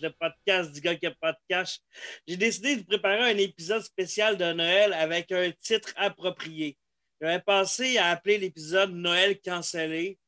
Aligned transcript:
le 0.00 0.10
podcast 0.10 0.72
du 0.72 0.80
gars 0.80 0.96
qui 0.96 1.06
a 1.06 1.14
pas 1.20 1.32
de 1.32 1.38
cash. 1.48 1.78
J'ai 2.26 2.36
décidé 2.36 2.76
de 2.76 2.84
préparer 2.84 3.30
un 3.30 3.36
épisode 3.36 3.82
spécial 3.82 4.36
de 4.36 4.52
Noël 4.52 4.92
avec 4.92 5.32
un 5.32 5.50
titre 5.50 5.92
approprié. 5.96 6.76
J'avais 7.20 7.40
pensé 7.40 7.98
à 7.98 8.10
appeler 8.10 8.38
l'épisode 8.38 8.92
Noël 8.92 9.40
cancellé, 9.40 10.18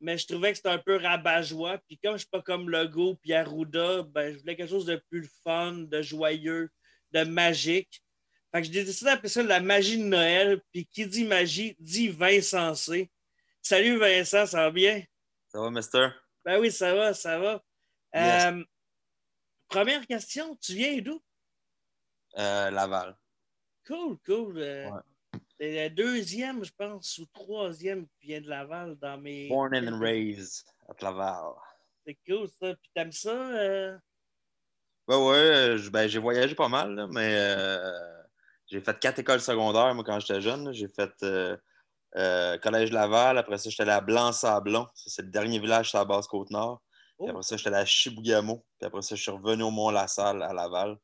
mais 0.00 0.18
je 0.18 0.26
trouvais 0.26 0.50
que 0.50 0.56
c'était 0.56 0.70
un 0.70 0.78
peu 0.78 0.96
rabat-joie. 0.96 1.78
Puis 1.86 1.98
comme 1.98 2.14
je 2.14 2.20
suis 2.20 2.30
pas 2.30 2.42
comme 2.42 2.68
Logo 2.68 3.16
puis 3.22 3.32
Arruda, 3.32 4.02
ben, 4.02 4.32
je 4.32 4.38
voulais 4.40 4.56
quelque 4.56 4.70
chose 4.70 4.86
de 4.86 5.00
plus 5.10 5.30
fun, 5.44 5.72
de 5.72 6.02
joyeux, 6.02 6.70
de 7.12 7.22
magique. 7.22 8.02
Fait 8.52 8.62
que 8.62 8.66
j'ai 8.66 8.84
décidé 8.84 9.10
d'appeler 9.10 9.28
ça 9.28 9.42
la 9.42 9.60
magie 9.60 9.98
de 9.98 10.04
Noël. 10.04 10.60
Puis 10.72 10.86
qui 10.86 11.06
dit 11.06 11.24
magie 11.24 11.76
dit 11.78 12.08
vin 12.08 12.40
sensé. 12.40 13.10
Salut 13.62 13.98
Vincent, 13.98 14.46
ça 14.46 14.64
va 14.64 14.70
bien? 14.70 15.04
Ça 15.48 15.60
va, 15.60 15.70
mister? 15.70 16.08
Ben 16.44 16.58
oui, 16.58 16.72
ça 16.72 16.94
va, 16.94 17.14
ça 17.14 17.38
va. 17.38 17.62
Yes. 18.14 18.44
Euh, 18.46 18.64
première 19.70 20.06
question, 20.06 20.56
tu 20.56 20.74
viens 20.74 21.00
d'où? 21.00 21.22
Euh, 22.38 22.70
Laval. 22.70 23.16
Cool, 23.86 24.18
cool. 24.26 24.58
Euh, 24.58 24.90
Ouais. 24.90 25.00
C'est 25.58 25.74
la 25.74 25.88
deuxième, 25.90 26.64
je 26.64 26.72
pense, 26.76 27.18
ou 27.18 27.26
troisième 27.26 28.06
qui 28.08 28.28
vient 28.28 28.40
de 28.40 28.48
Laval 28.48 28.96
dans 28.96 29.18
mes. 29.18 29.48
Born 29.48 29.74
and 29.76 29.98
raised 30.00 30.64
at 30.88 30.94
Laval. 31.02 31.52
C'est 32.06 32.18
cool, 32.26 32.48
ça. 32.48 32.74
Puis 32.74 32.90
t'aimes 32.94 33.12
ça? 33.12 33.30
euh? 33.30 33.98
Ouais, 35.06 35.16
ouais, 35.16 35.36
euh, 35.36 35.90
ben, 35.90 36.08
j'ai 36.08 36.18
voyagé 36.18 36.54
pas 36.54 36.68
mal, 36.68 36.94
là, 36.94 37.06
mais 37.08 37.34
euh, 37.36 38.22
j'ai 38.68 38.80
fait 38.80 38.98
quatre 38.98 39.18
écoles 39.18 39.40
secondaires, 39.42 39.94
moi, 39.94 40.02
quand 40.02 40.18
j'étais 40.18 40.40
jeune. 40.40 40.72
J'ai 40.72 40.88
fait 40.88 41.12
euh, 41.24 41.56
euh, 42.16 42.56
Collège 42.58 42.90
Laval, 42.90 43.36
après 43.36 43.58
ça, 43.58 43.68
j'étais 43.68 43.82
allé 43.82 43.92
à 43.92 44.00
Blanc-Sablon. 44.00 44.86
C'est 44.94 45.22
le 45.22 45.28
dernier 45.28 45.58
village 45.58 45.90
sur 45.90 45.98
la 45.98 46.06
basse 46.06 46.26
Côte-Nord. 46.26 46.80
Puis 47.20 47.28
Oh. 47.28 47.30
après 47.30 47.42
ça, 47.42 47.56
j'étais 47.56 47.68
allé 47.68 47.76
à 47.78 47.84
Chibougamau. 47.84 48.64
Puis 48.78 48.86
après 48.86 49.02
ça, 49.02 49.14
je 49.14 49.20
suis 49.20 49.30
revenu 49.30 49.62
au 49.62 49.70
Mont-la-Salle 49.70 50.42
à 50.42 50.52
Laval. 50.54 50.96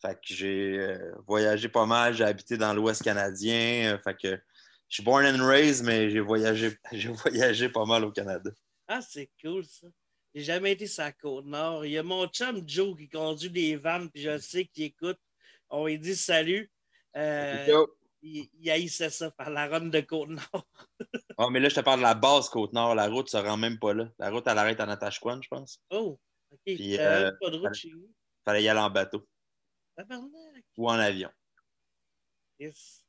Fait 0.00 0.14
que 0.14 0.32
j'ai 0.34 0.78
euh, 0.78 1.12
voyagé 1.26 1.68
pas 1.68 1.84
mal. 1.84 2.14
J'ai 2.14 2.24
habité 2.24 2.56
dans 2.56 2.72
l'Ouest 2.72 3.02
canadien. 3.02 3.94
Euh, 3.94 3.98
fait 3.98 4.16
que 4.16 4.40
je 4.88 4.94
suis 4.94 5.02
born 5.02 5.26
and 5.26 5.46
raised, 5.46 5.84
mais 5.84 6.08
j'ai 6.10 6.20
voyagé, 6.20 6.76
j'ai 6.92 7.10
voyagé 7.10 7.68
pas 7.68 7.84
mal 7.84 8.04
au 8.04 8.12
Canada. 8.12 8.50
Ah, 8.86 9.02
c'est 9.02 9.30
cool, 9.42 9.64
ça. 9.64 9.86
J'ai 10.34 10.44
jamais 10.44 10.72
été 10.72 10.86
sur 10.86 11.02
la 11.02 11.12
Côte-Nord. 11.12 11.84
Il 11.84 11.92
y 11.92 11.98
a 11.98 12.02
mon 12.02 12.26
chum 12.28 12.62
Joe 12.66 12.96
qui 12.96 13.08
conduit 13.08 13.50
des 13.50 13.76
vannes, 13.76 14.08
puis 14.10 14.22
je 14.22 14.38
sais 14.38 14.64
qu'il 14.64 14.84
écoute. 14.84 15.18
On 15.68 15.86
lui 15.86 15.98
dit 15.98 16.16
salut. 16.16 16.70
Euh, 17.16 17.86
il, 18.22 18.48
il 18.60 18.70
haïssait 18.70 19.10
ça 19.10 19.30
par 19.30 19.50
la 19.50 19.66
run 19.66 19.86
de 19.86 20.00
Côte-Nord. 20.00 20.66
Ah, 21.40 21.48
mais 21.50 21.60
là, 21.60 21.68
je 21.68 21.76
te 21.76 21.80
parle 21.80 22.00
de 22.00 22.02
la 22.04 22.14
base 22.14 22.48
Côte-Nord. 22.48 22.96
La 22.96 23.06
route 23.08 23.32
ne 23.32 23.40
se 23.40 23.46
rend 23.46 23.56
même 23.56 23.78
pas 23.78 23.94
là. 23.94 24.08
La 24.18 24.30
route, 24.30 24.44
elle 24.46 24.58
arrête 24.58 24.80
à 24.80 24.86
Natashquan, 24.86 25.40
je 25.40 25.48
pense. 25.48 25.80
Oh, 25.90 26.18
OK. 26.50 26.58
Puis, 26.64 26.96
T'as 26.96 27.20
euh, 27.28 27.32
pas 27.40 27.50
de 27.50 27.58
route 27.58 27.74
chez 27.74 27.92
vous? 27.92 28.12
fallait 28.44 28.62
y 28.62 28.68
aller 28.68 28.80
en 28.80 28.90
bateau 28.90 29.28
Tabarnak. 29.96 30.64
ou 30.76 30.88
en 30.88 30.94
avion. 30.98 31.30
Yes. 32.58 33.04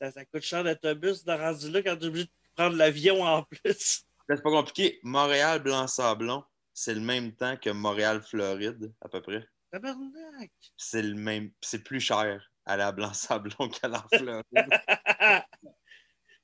Ça, 0.00 0.10
ça 0.10 0.24
coûte 0.24 0.42
cher 0.42 0.64
d'autobus 0.64 1.22
de 1.24 1.32
rendu 1.32 1.70
là 1.70 1.82
quand 1.82 1.96
tu 1.96 2.04
es 2.04 2.06
obligé 2.08 2.24
de 2.24 2.30
prendre 2.56 2.76
l'avion 2.76 3.22
en 3.22 3.42
plus. 3.44 4.04
C'est 4.28 4.42
pas 4.42 4.50
compliqué. 4.50 4.98
Montréal, 5.02 5.62
Blanc-Sablon, 5.62 6.42
c'est 6.72 6.94
le 6.94 7.00
même 7.00 7.36
temps 7.36 7.56
que 7.56 7.70
Montréal, 7.70 8.22
Floride, 8.22 8.92
à 9.02 9.08
peu 9.08 9.20
près. 9.22 9.46
Tabarnak! 9.70 10.50
C'est 10.76 11.02
le 11.02 11.14
même. 11.14 11.52
C'est 11.60 11.84
plus 11.84 12.00
cher 12.00 12.50
aller 12.64 12.82
à 12.82 12.90
Blanc-Sablon 12.90 13.68
qu'aller 13.68 13.96
en 13.96 14.08
Floride. 14.18 14.44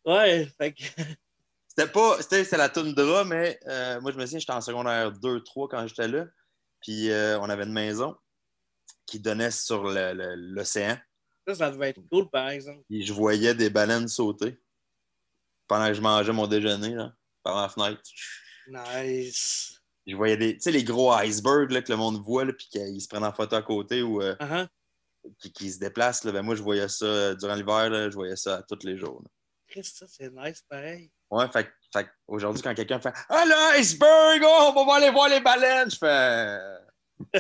ouais, 0.05 0.49
fait 0.59 0.73
que. 0.73 0.83
C'était 1.69 1.91
pas. 1.91 2.21
C'était 2.21 2.57
la 2.57 2.69
toundra, 2.69 3.25
mais 3.25 3.59
euh, 3.67 4.01
moi, 4.01 4.11
je 4.13 4.17
me 4.17 4.27
souviens, 4.27 4.39
j'étais 4.41 4.53
en 4.53 4.61
secondaire 4.61 5.13
2-3 5.13 5.69
quand 5.71 5.87
j'étais 5.87 6.09
là. 6.09 6.27
Puis 6.81 7.11
euh, 7.11 7.39
on 7.41 7.49
avait 7.49 7.65
une 7.65 7.73
maison 7.73 8.17
qui 9.07 9.21
donnait 9.21 9.51
sur 9.51 9.85
l'océan. 9.85 10.99
Ça, 11.47 11.55
ça 11.55 11.71
devait 11.71 11.91
être 11.91 12.01
cool, 12.11 12.29
par 12.31 12.49
exemple. 12.49 12.83
Puis 12.89 13.05
je 13.05 13.13
voyais 13.13 13.55
des 13.55 13.71
baleines 13.71 14.09
sauter 14.09 14.59
pendant 15.69 15.87
que 15.89 15.95
je 15.95 16.01
mangeais 16.01 16.33
mon 16.33 16.47
déjeuner 16.47 16.95
là, 16.95 17.13
par 17.43 17.61
la 17.61 17.69
fenêtre. 17.69 18.03
Nice. 18.69 19.81
Je 20.07 20.17
voyais 20.17 20.37
des, 20.37 20.55
tu 20.55 20.63
sais, 20.63 20.71
les 20.73 20.83
gros 20.85 21.13
icebergs 21.13 21.71
là, 21.71 21.83
que 21.83 21.93
le 21.93 21.97
monde 21.99 22.21
voit, 22.23 22.45
là, 22.45 22.53
puis 22.53 22.67
qu'ils 22.69 23.01
se 23.01 23.07
prennent 23.09 23.25
en 23.25 23.33
photo 23.33 23.57
à 23.57 23.63
côté 23.63 24.03
ou 24.03 24.21
euh, 24.23 24.35
Uh-huh. 24.37 24.67
qui, 25.39 25.53
qui 25.53 25.71
se 25.71 25.79
déplacent, 25.79 26.25
là, 26.25 26.33
ben 26.33 26.43
moi, 26.43 26.55
je 26.57 26.63
voyais 26.63 26.89
ça 26.89 27.35
durant 27.35 27.55
l'hiver, 27.55 27.91
là, 27.91 28.11
je 28.11 28.15
voyais 28.15 28.37
ça 28.37 28.63
tous 28.69 28.85
les 28.85 28.97
jours. 28.97 29.23
là. 29.23 29.29
Ça, 29.83 30.07
c'est 30.09 30.31
nice, 30.33 30.63
pareil. 30.69 31.11
Ouais, 31.31 31.47
fait, 31.53 31.69
fait 31.93 32.09
aujourd'hui, 32.27 32.63
quand 32.63 32.75
quelqu'un 32.75 33.01
fait 33.01 33.13
Ah, 33.29 33.45
l'iceberg, 33.47 34.43
oh, 34.45 34.73
on 34.77 34.85
va 34.87 34.95
aller 34.97 35.11
voir 35.11 35.29
les 35.29 35.41
baleines, 35.41 35.91
je 35.91 35.97
fais. 35.97 36.59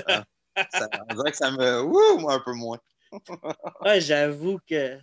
Ah, 0.06 0.24
ça- 0.72 0.88
on 1.08 1.14
dirait 1.14 1.30
que 1.30 1.36
ça 1.36 1.50
me. 1.50 1.82
Ouh, 1.82 2.18
moi, 2.18 2.34
un 2.34 2.40
peu 2.40 2.52
moins. 2.52 2.78
Ouais, 3.84 4.00
j'avoue 4.00 4.58
que. 4.68 4.98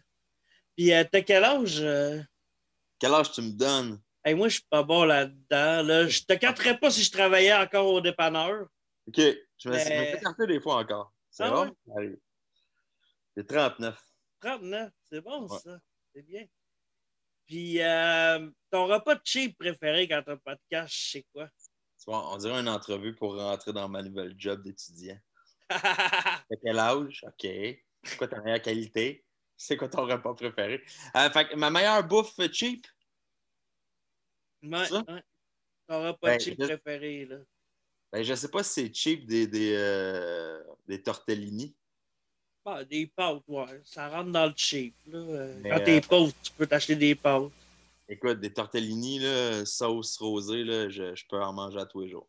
Puis, 0.76 0.94
euh, 0.94 1.04
t'as 1.12 1.22
quel 1.22 1.44
âge? 1.44 1.80
euh? 1.82 2.22
Quel 3.00 3.14
âge 3.14 3.32
tu 3.32 3.42
me 3.42 3.52
donnes? 3.52 4.02
Hey, 4.24 4.34
moi, 4.36 4.48
je 4.48 4.56
suis 4.56 4.68
pas 4.70 4.84
bon 4.84 5.04
là-dedans. 5.04 5.84
Là. 5.84 6.08
Je 6.08 6.22
te 6.22 6.34
capterais 6.34 6.78
pas 6.80 6.90
si 6.92 7.04
je 7.04 7.12
travaillais 7.12 7.54
encore 7.54 7.88
au 7.88 8.02
dépanneur. 8.02 8.68
OK, 9.08 9.20
je 9.58 9.70
me 9.70 9.78
fais 9.78 10.48
des 10.48 10.60
fois 10.62 10.76
encore. 10.78 11.14
C'est 11.30 11.44
Ah 11.44 11.50
vrai? 11.50 11.70
Allez. 11.98 12.20
J'ai 13.36 13.46
39. 13.46 14.02
39, 14.42 14.92
c'est 15.10 15.22
bon, 15.22 15.48
Ouais. 15.48 15.60
ça. 15.60 15.80
C'est 16.14 16.22
bien. 16.24 16.46
Puis, 17.48 17.82
euh, 17.82 18.50
ton 18.70 18.88
repas 18.88 19.16
de 19.16 19.22
cheap 19.24 19.58
préféré 19.58 20.08
quand 20.08 20.22
t'as 20.26 20.36
pas 20.38 20.56
de 20.56 20.62
cash, 20.70 21.12
c'est 21.14 21.26
quoi? 21.34 21.50
On 22.08 22.38
dirait 22.38 22.60
une 22.60 22.70
entrevue 22.70 23.16
pour 23.16 23.36
rentrer 23.38 23.74
dans 23.74 23.90
ma 23.90 24.04
nouvelle 24.04 24.34
job 24.38 24.62
d'étudiant. 24.62 25.18
T'as 25.70 26.56
quel 26.64 26.80
âge? 26.80 27.26
OK. 27.28 27.42
C'est 28.04 28.18
quoi 28.18 28.28
ta 28.28 28.40
meilleure 28.42 28.62
qualité? 28.62 29.26
C'est 29.58 29.76
quoi 29.76 29.90
ton 29.90 30.06
repas 30.06 30.34
préféré? 30.34 30.84
Euh, 31.16 31.30
fait 31.30 31.54
ma 31.56 31.70
meilleure 31.70 32.08
bouffe 32.08 32.40
cheap? 32.54 32.86
Ouais, 34.64 34.86
Ça? 34.86 35.04
ouais. 35.08 35.24
Ton 35.88 36.04
repas 36.04 36.28
Ben, 36.28 36.38
de 36.38 36.42
cheap 36.42 36.58
je- 36.62 36.66
préféré, 36.68 37.26
là. 37.26 37.38
Ben, 38.14 38.24
je 38.24 38.34
sais 38.36 38.50
pas 38.50 38.64
si 38.64 38.72
c'est 38.74 38.94
cheap 38.94 39.26
des, 39.26 39.48
des, 39.48 39.74
euh, 39.76 40.64
des 40.88 41.02
tortellini. 41.02 41.76
Des 42.90 43.08
pâtes, 43.08 43.44
ouais. 43.48 43.82
Ça 43.86 44.10
rentre 44.10 44.32
dans 44.32 44.46
le 44.46 44.54
cheap. 44.56 44.94
Là. 45.06 45.18
Euh, 45.20 45.60
Mais, 45.62 45.70
Quand 45.70 45.80
t'es 45.84 45.98
euh, 45.98 46.02
pauvre, 46.02 46.34
tu 46.44 46.52
peux 46.52 46.68
t'acheter 46.68 46.96
des 46.96 47.16
pâtes. 47.16 47.52
Écoute, 48.10 48.40
des 48.40 48.54
tortellini, 48.54 49.20
là, 49.20 49.66
sauce 49.66 50.18
rosée, 50.18 50.64
là, 50.64 50.90
je, 50.90 51.16
je 51.16 51.26
peux 51.30 51.42
en 51.42 51.54
manger 51.54 51.80
à 51.80 51.86
tous 51.86 52.02
les 52.02 52.10
jours. 52.10 52.28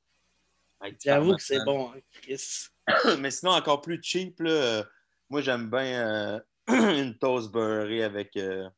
J'avoue 1.05 1.35
que 1.35 1.43
c'est 1.43 1.65
bon, 1.65 1.93
hein, 1.93 2.01
Chris. 2.13 2.69
Mais 3.21 3.31
sinon, 3.31 3.53
encore 3.53 3.81
plus 3.81 4.01
cheap, 4.03 4.41
là, 4.41 4.51
euh, 4.51 4.85
moi, 5.29 5.41
j'aime 5.41 5.69
bien 5.71 6.07
euh, 6.07 6.41
une 7.03 7.19
toast 7.19 7.51
beurrée 7.51 8.03
avec, 8.05 8.37
euh, 8.37 8.69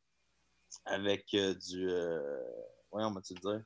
avec 0.85 1.27
du. 1.31 1.87
Ouais, 1.87 3.03
on 3.03 3.11
va 3.11 3.21
te 3.21 3.33
dire? 3.33 3.63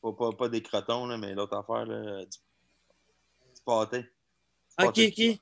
Pas, 0.00 0.12
pas, 0.12 0.32
pas 0.32 0.48
des 0.48 0.62
crotons, 0.62 1.06
là, 1.06 1.16
mais 1.18 1.34
l'autre 1.34 1.56
affaire, 1.56 1.84
là, 1.86 2.24
du, 2.24 2.38
du 3.54 3.60
pâté. 3.64 4.02
Du 4.02 4.08
Ok, 4.78 4.84
pâté 4.94 5.10
de- 5.10 5.32
ok. 5.32 5.40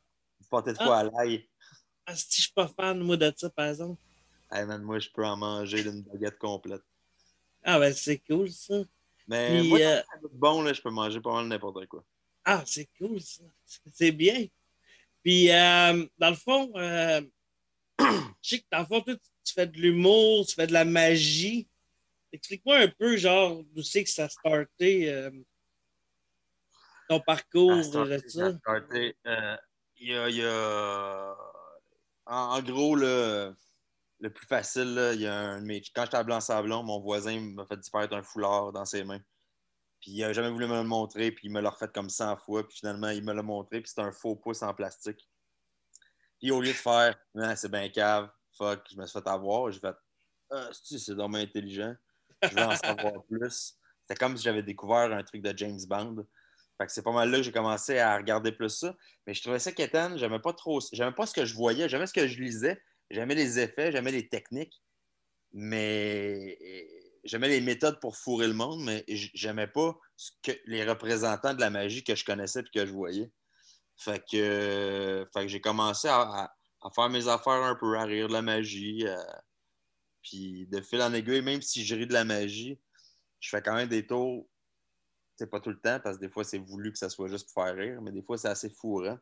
Pâté 0.51 0.73
de 0.73 0.79
Ah. 0.81 0.85
foie 0.85 0.99
à 0.99 1.05
l'ail? 1.05 1.49
Ah, 2.07 2.15
si 2.15 2.27
je 2.37 2.43
suis 2.43 2.53
pas 2.53 2.69
fan, 2.69 2.99
moi, 3.01 3.17
de 3.17 3.33
ça, 3.37 3.51
par 3.51 3.67
exemple. 3.67 4.01
Hey, 4.51 4.65
man, 4.65 4.83
moi, 4.83 4.99
je 5.01 5.09
peux 5.11 5.25
en 5.25 5.37
manger 5.37 5.83
d'une 5.83 6.03
baguette 6.03 6.39
complète. 6.39 6.83
Ah, 7.65 7.81
ben, 7.81 7.93
c'est 7.93 8.19
cool, 8.19 8.51
ça. 8.51 8.75
Mais 9.27 9.59
Puis, 9.59 9.69
moi, 9.69 9.79
euh, 9.81 10.03
ça 10.09 10.19
goûte 10.19 10.35
bon, 10.35 10.63
là, 10.63 10.73
je 10.73 10.81
peux 10.81 10.91
manger 10.91 11.21
pas 11.21 11.33
mal 11.33 11.49
n'importe 11.49 11.85
quoi. 11.87 12.05
Ah, 12.45 12.63
c'est 12.65 12.89
cool, 12.97 13.21
ça. 13.21 13.43
C'est 13.93 14.13
bien. 14.13 14.47
Puis, 15.25 15.51
euh, 15.51 16.07
dans 16.17 16.31
le 16.31 16.37
fond, 16.37 16.71
euh, 16.77 17.21
je 17.99 18.05
sais 18.41 18.61
que 18.61 18.67
dans 18.71 18.81
le 18.81 18.87
fond, 18.87 19.01
toi, 19.01 19.17
tu, 19.45 19.53
fais 19.53 19.67
de 19.67 19.77
l'humour, 19.79 20.47
tu 20.47 20.55
fais 20.55 20.69
de 20.69 20.73
la 20.73 20.85
magie. 20.85 21.69
Explique-moi 22.31 22.77
un 22.77 22.89
peu, 22.89 23.17
genre, 23.17 23.65
d'où 23.73 23.83
c'est 23.83 24.05
que 24.05 24.11
ça 24.11 24.27
a 24.27 24.29
starté, 24.29 25.31
ton 27.09 27.21
parcours 27.21 27.73
Ah, 27.73 27.77
de 27.79 27.83
starté, 27.83 28.29
ça. 28.29 28.39
ça 28.39 28.47
a 28.47 28.59
starté, 28.59 29.17
Il 29.99 30.09
y 30.09 30.45
a. 30.45 31.37
En, 32.27 32.61
gros, 32.63 32.97
là, 32.97 33.53
le 34.21 34.31
plus 34.31 34.47
facile, 34.47 35.13
il 35.15 35.21
y 35.21 35.27
a 35.27 35.35
un 35.35 35.63
de 35.63 35.83
Quand 35.95 36.05
j'étais 36.05 36.17
à 36.17 36.25
Blanc-Sablon, 36.25 36.83
mon 36.83 37.01
voisin 37.01 37.41
m'a 37.41 37.65
fait 37.67 37.77
disparaître 37.77 38.15
un 38.15 38.23
foulard 38.23 38.73
dans 38.73 38.85
ses 38.85 39.05
mains. 39.05 39.21
Puis 40.01 40.13
il 40.13 40.21
n'a 40.21 40.33
jamais 40.33 40.51
voulu 40.51 40.67
me 40.67 40.75
le 40.75 40.85
montrer, 40.85 41.31
puis 41.31 41.49
il 41.49 41.53
me 41.53 41.61
l'a 41.61 41.71
refait 41.71 41.89
comme 41.89 42.11
100 42.11 42.37
fois, 42.39 42.67
puis 42.67 42.79
finalement, 42.79 43.09
il 43.09 43.25
me 43.25 43.33
l'a 43.33 43.43
montré, 43.43 43.81
puis 43.81 43.89
c'était 43.89 44.03
un 44.03 44.13
faux 44.13 44.37
pouce 44.37 44.63
en 44.63 44.75
plastique. 44.75 45.29
Puis 46.39 46.51
au 46.51 46.61
lieu 46.61 46.69
de 46.69 46.77
faire, 46.77 47.17
Ah, 47.39 47.57
c'est 47.57 47.71
bien 47.71 47.89
cave, 47.89 48.31
fuck, 48.57 48.87
je 48.91 48.97
me 48.97 49.07
suis 49.07 49.19
fait 49.19 49.29
avoir, 49.29 49.71
j'ai 49.71 49.81
fait, 49.81 49.97
ah, 50.51 50.69
c'est 50.73 51.15
dommage 51.15 51.45
intelligent, 51.45 51.95
je 52.43 52.49
veux 52.55 52.63
en 52.63 52.77
savoir 52.77 53.25
plus. 53.25 53.79
C'était 54.03 54.19
comme 54.19 54.37
si 54.37 54.45
j'avais 54.45 54.63
découvert 54.63 55.13
un 55.13 55.23
truc 55.23 55.43
de 55.43 55.57
James 55.57 55.81
Bond. 55.89 56.27
Fait 56.79 56.87
que 56.87 56.93
c'est 56.93 57.03
pas 57.03 57.13
mal 57.13 57.31
là 57.31 57.39
que 57.39 57.43
j'ai 57.43 57.53
commencé 57.53 57.99
à 57.99 58.17
regarder 58.17 58.53
plus 58.53 58.69
ça. 58.69 58.95
Mais 59.27 59.35
je 59.35 59.43
trouvais 59.43 59.59
ça 59.59 59.73
quétaine, 59.73 60.19
j'aimais 60.19 60.41
pas 60.41 60.53
trop, 60.53 60.81
j'aimais 60.93 61.13
pas 61.13 61.27
ce 61.27 61.33
que 61.33 61.45
je 61.45 61.55
voyais, 61.55 61.89
j'aimais 61.89 62.07
ce 62.07 62.13
que 62.13 62.27
je 62.27 62.41
lisais, 62.41 62.81
j'aimais 63.11 63.35
les 63.35 63.59
effets, 63.59 63.93
j'aimais 63.93 64.13
les 64.13 64.29
techniques, 64.29 64.83
mais 65.53 66.59
j'aimais 67.25 67.49
les 67.49 67.61
méthodes 67.61 67.99
pour 68.01 68.17
fourrer 68.17 68.47
le 68.47 68.55
monde, 68.55 68.85
mais 68.85 69.05
j'aimais 69.09 69.67
pas 69.67 69.99
les 70.67 70.85
représentants 70.85 71.55
de 71.55 71.61
la 71.61 71.71
magie 71.71 72.05
que 72.05 72.15
je 72.15 72.25
connaissais 72.25 72.61
et 72.61 72.79
que 72.79 72.87
je 72.87 72.93
voyais. 72.93 73.31
Fait 73.97 74.23
que, 74.31 75.27
j'ai 75.47 75.61
commencé 75.61 76.09
à, 76.09 76.53
faire 76.95 77.09
mes 77.09 77.27
affaires 77.29 77.53
un 77.65 77.75
peu, 77.75 77.97
à 77.97 78.05
rire 78.05 78.29
de 78.29 78.33
la 78.35 78.43
magie. 78.43 79.05
puis 80.23 80.67
de 80.67 80.81
fil 80.83 81.01
en 81.01 81.13
aiguille, 81.15 81.43
même 81.43 81.63
si 81.63 81.85
je 81.85 81.95
ris 81.95 82.07
de 82.07 82.13
la 82.13 82.25
magie, 82.25 82.79
je 83.41 83.49
fais 83.49 83.63
quand 83.63 83.75
même 83.75 83.89
des 83.89 84.07
tours. 84.07 84.49
C'est 85.37 85.49
pas 85.51 85.61
tout 85.61 85.71
le 85.71 85.79
temps, 85.79 86.01
parce 86.03 86.17
que 86.17 86.23
des 86.23 86.31
fois, 86.31 86.45
c'est 86.45 86.59
voulu 86.59 86.93
que 86.93 86.99
ça 86.99 87.09
soit 87.11 87.29
juste 87.29 87.53
pour 87.53 87.63
faire 87.65 87.77
rire, 87.77 88.01
mais 88.03 88.11
des 88.11 88.23
fois, 88.23 88.39
c'est 88.39 88.49
assez 88.49 88.71
fourrant. 88.71 89.19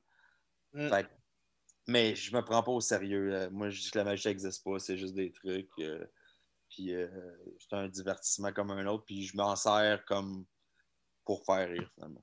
Fait 0.88 1.04
que- 1.04 1.10
mais 1.88 2.14
je 2.16 2.34
me 2.34 2.42
prends 2.42 2.62
pas 2.62 2.72
au 2.72 2.80
sérieux. 2.80 3.34
euh, 3.34 3.50
Moi, 3.50 3.68
je 3.70 3.80
dis 3.80 3.90
que 3.90 3.98
la 3.98 4.04
magie 4.04 4.28
n'existe 4.28 4.64
pas, 4.64 4.78
c'est 4.78 4.96
juste 4.96 5.14
des 5.14 5.32
trucs. 5.32 5.70
euh, 5.80 6.04
puis 6.70 6.94
euh, 6.94 7.08
c'est 7.58 7.76
un 7.76 7.88
divertissement 7.88 8.52
comme 8.52 8.70
un 8.70 8.86
autre, 8.86 9.04
puis 9.04 9.22
je 9.24 9.36
m'en 9.36 9.54
sers 9.56 10.04
comme 10.06 10.44
pour 11.24 11.44
faire 11.44 11.68
rire, 11.68 11.88
finalement. 11.94 12.22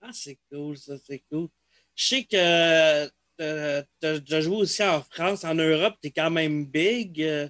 Ah, 0.00 0.10
c'est 0.12 0.38
cool, 0.50 0.76
ça, 0.76 0.96
c'est 0.98 1.24
cool. 1.30 1.48
Je 1.94 2.04
sais 2.06 2.24
que 2.24 3.06
tu 3.38 4.34
as 4.34 4.40
joué 4.40 4.56
aussi 4.56 4.82
en 4.82 5.02
France, 5.02 5.44
en 5.44 5.54
Europe, 5.54 5.96
tu 6.02 6.08
es 6.08 6.12
quand 6.12 6.30
même 6.30 6.66
big. 6.66 7.22
euh, 7.22 7.48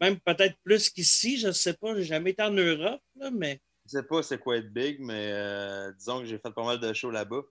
même 0.00 0.20
peut-être 0.20 0.56
plus 0.62 0.90
qu'ici, 0.90 1.38
je 1.38 1.50
sais 1.52 1.72
pas, 1.74 1.94
j'ai 1.96 2.04
jamais 2.04 2.30
été 2.32 2.42
en 2.42 2.50
Europe, 2.52 3.00
là, 3.14 3.30
mais 3.30 3.60
sais 3.88 4.02
pas 4.02 4.22
c'est 4.22 4.38
quoi 4.38 4.56
être 4.56 4.72
big, 4.72 5.00
mais 5.00 5.32
euh, 5.32 5.92
disons 5.92 6.20
que 6.20 6.26
j'ai 6.26 6.38
fait 6.38 6.50
pas 6.52 6.64
mal 6.64 6.78
de 6.78 6.92
shows 6.92 7.10
là-bas. 7.10 7.42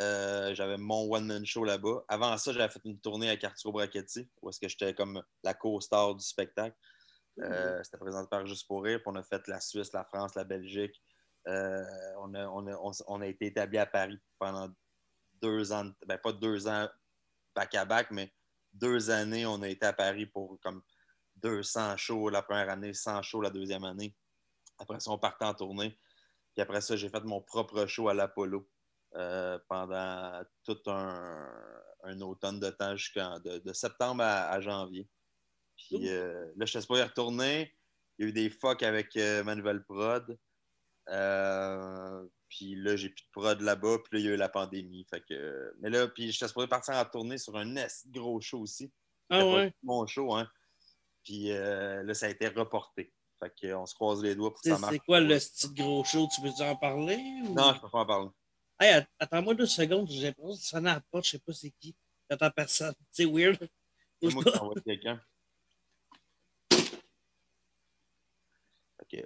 Euh, 0.00 0.54
j'avais 0.54 0.76
mon 0.76 1.10
one-man 1.12 1.44
show 1.46 1.64
là-bas. 1.64 2.04
Avant 2.08 2.36
ça, 2.36 2.52
j'avais 2.52 2.68
fait 2.68 2.82
une 2.84 3.00
tournée 3.00 3.28
avec 3.28 3.42
Arturo 3.44 3.72
Brachetti, 3.72 4.28
où 4.42 4.50
est-ce 4.50 4.60
que 4.60 4.68
j'étais 4.68 4.94
comme 4.94 5.22
la 5.42 5.54
co-star 5.54 6.14
du 6.14 6.24
spectacle. 6.24 6.76
Euh, 7.40 7.82
C'était 7.82 7.98
présenté 7.98 8.28
par 8.28 8.46
Juste 8.46 8.66
pour 8.66 8.82
rire. 8.82 8.98
Puis 8.98 9.06
on 9.06 9.16
a 9.16 9.22
fait 9.22 9.46
la 9.48 9.60
Suisse, 9.60 9.92
la 9.92 10.04
France, 10.04 10.34
la 10.34 10.44
Belgique. 10.44 11.02
Euh, 11.48 11.82
on, 12.18 12.34
a, 12.34 12.46
on, 12.48 12.66
a, 12.66 13.02
on 13.06 13.20
a 13.20 13.26
été 13.26 13.46
établi 13.46 13.78
à 13.78 13.86
Paris 13.86 14.18
pendant 14.38 14.68
deux 15.40 15.72
ans. 15.72 15.90
Ben, 16.06 16.18
pas 16.18 16.32
deux 16.32 16.66
ans 16.66 16.88
back-à-back, 17.54 18.10
mais 18.10 18.32
deux 18.72 19.10
années, 19.10 19.46
on 19.46 19.62
a 19.62 19.68
été 19.68 19.86
à 19.86 19.92
Paris 19.92 20.26
pour 20.26 20.58
comme 20.60 20.82
200 21.36 21.96
shows 21.96 22.28
la 22.28 22.42
première 22.42 22.68
année, 22.68 22.92
100 22.92 23.22
shows 23.22 23.40
la 23.40 23.50
deuxième 23.50 23.84
année. 23.84 24.14
Après 24.78 25.00
ça, 25.00 25.10
on 25.10 25.18
partait 25.18 25.44
en 25.44 25.54
tournée. 25.54 25.98
Puis 26.54 26.62
après 26.62 26.80
ça, 26.80 26.96
j'ai 26.96 27.08
fait 27.08 27.24
mon 27.24 27.40
propre 27.40 27.86
show 27.86 28.08
à 28.08 28.14
l'Apollo 28.14 28.68
euh, 29.14 29.58
pendant 29.68 30.42
tout 30.64 30.78
un, 30.86 31.48
un 32.04 32.20
automne 32.20 32.60
de 32.60 32.70
temps, 32.70 32.96
jusqu'en 32.96 33.38
de, 33.40 33.58
de 33.58 33.72
septembre 33.72 34.22
à, 34.22 34.50
à 34.50 34.60
janvier. 34.60 35.08
Puis 35.76 36.08
euh, 36.08 36.46
là, 36.56 36.66
je 36.66 36.78
ne 36.78 36.80
sais 36.82 36.86
pas 36.86 36.98
y 36.98 37.02
retourner. 37.02 37.74
Il 38.18 38.22
y 38.22 38.26
a 38.26 38.28
eu 38.30 38.32
des 38.32 38.50
fucks 38.50 38.82
avec 38.82 39.16
euh, 39.16 39.44
ma 39.44 39.54
nouvelle 39.54 39.84
prod. 39.84 40.38
Euh, 41.08 42.26
puis 42.48 42.74
là, 42.76 42.96
j'ai 42.96 43.10
plus 43.10 43.22
de 43.24 43.30
prod 43.32 43.60
là-bas. 43.60 43.98
Puis 44.04 44.14
là, 44.14 44.18
il 44.20 44.24
y 44.26 44.28
a 44.30 44.34
eu 44.34 44.36
la 44.36 44.48
pandémie. 44.48 45.06
Fait 45.10 45.22
que, 45.22 45.74
mais 45.80 45.90
là, 45.90 46.08
puis 46.08 46.30
je 46.32 46.36
suis 46.36 46.48
supposé 46.48 46.66
partir 46.66 46.94
en 46.94 47.04
tournée 47.04 47.38
sur 47.38 47.56
un 47.56 47.74
gros 48.06 48.40
show 48.40 48.60
aussi. 48.60 48.90
ah 49.30 49.44
ouais? 49.44 49.74
mon 49.82 50.06
show, 50.06 50.34
hein. 50.34 50.48
Puis 51.24 51.50
euh, 51.50 52.02
là, 52.04 52.14
ça 52.14 52.26
a 52.26 52.28
été 52.30 52.48
reporté. 52.48 53.12
Fait 53.38 53.52
qu'on 53.60 53.84
se 53.86 53.94
croise 53.94 54.22
les 54.22 54.34
doigts 54.34 54.50
pour 54.52 54.62
que 54.62 54.70
ça 54.70 54.78
marche. 54.78 54.94
c'est 54.94 54.98
quoi 55.00 55.20
le 55.20 55.38
style 55.38 55.74
gros 55.74 56.02
show? 56.04 56.26
Tu 56.34 56.40
veux 56.40 56.50
en 56.64 56.76
parler? 56.76 57.16
ou- 57.44 57.52
Non, 57.54 57.74
je 57.74 57.80
peux 57.80 57.90
pas 57.90 57.98
en 58.00 58.06
parler. 58.06 58.30
Hey, 58.80 59.04
attends-moi 59.18 59.54
deux 59.54 59.66
secondes, 59.66 60.08
j'ai 60.10 60.22
l'impression 60.22 60.54
que 60.56 60.62
ça 60.62 60.80
la 60.80 61.00
porte, 61.10 61.24
je 61.26 61.30
sais 61.32 61.38
pas 61.38 61.52
c'est 61.52 61.70
qui. 61.70 61.94
J'attends 62.30 62.50
personne. 62.50 62.94
C'est 63.10 63.24
weird. 63.26 63.68
C'est 64.22 64.32
moi 64.34 64.42
pas. 64.44 64.50
qui 64.52 64.58
envoie 64.58 64.80
quelqu'un. 64.80 65.20
OK. 69.02 69.24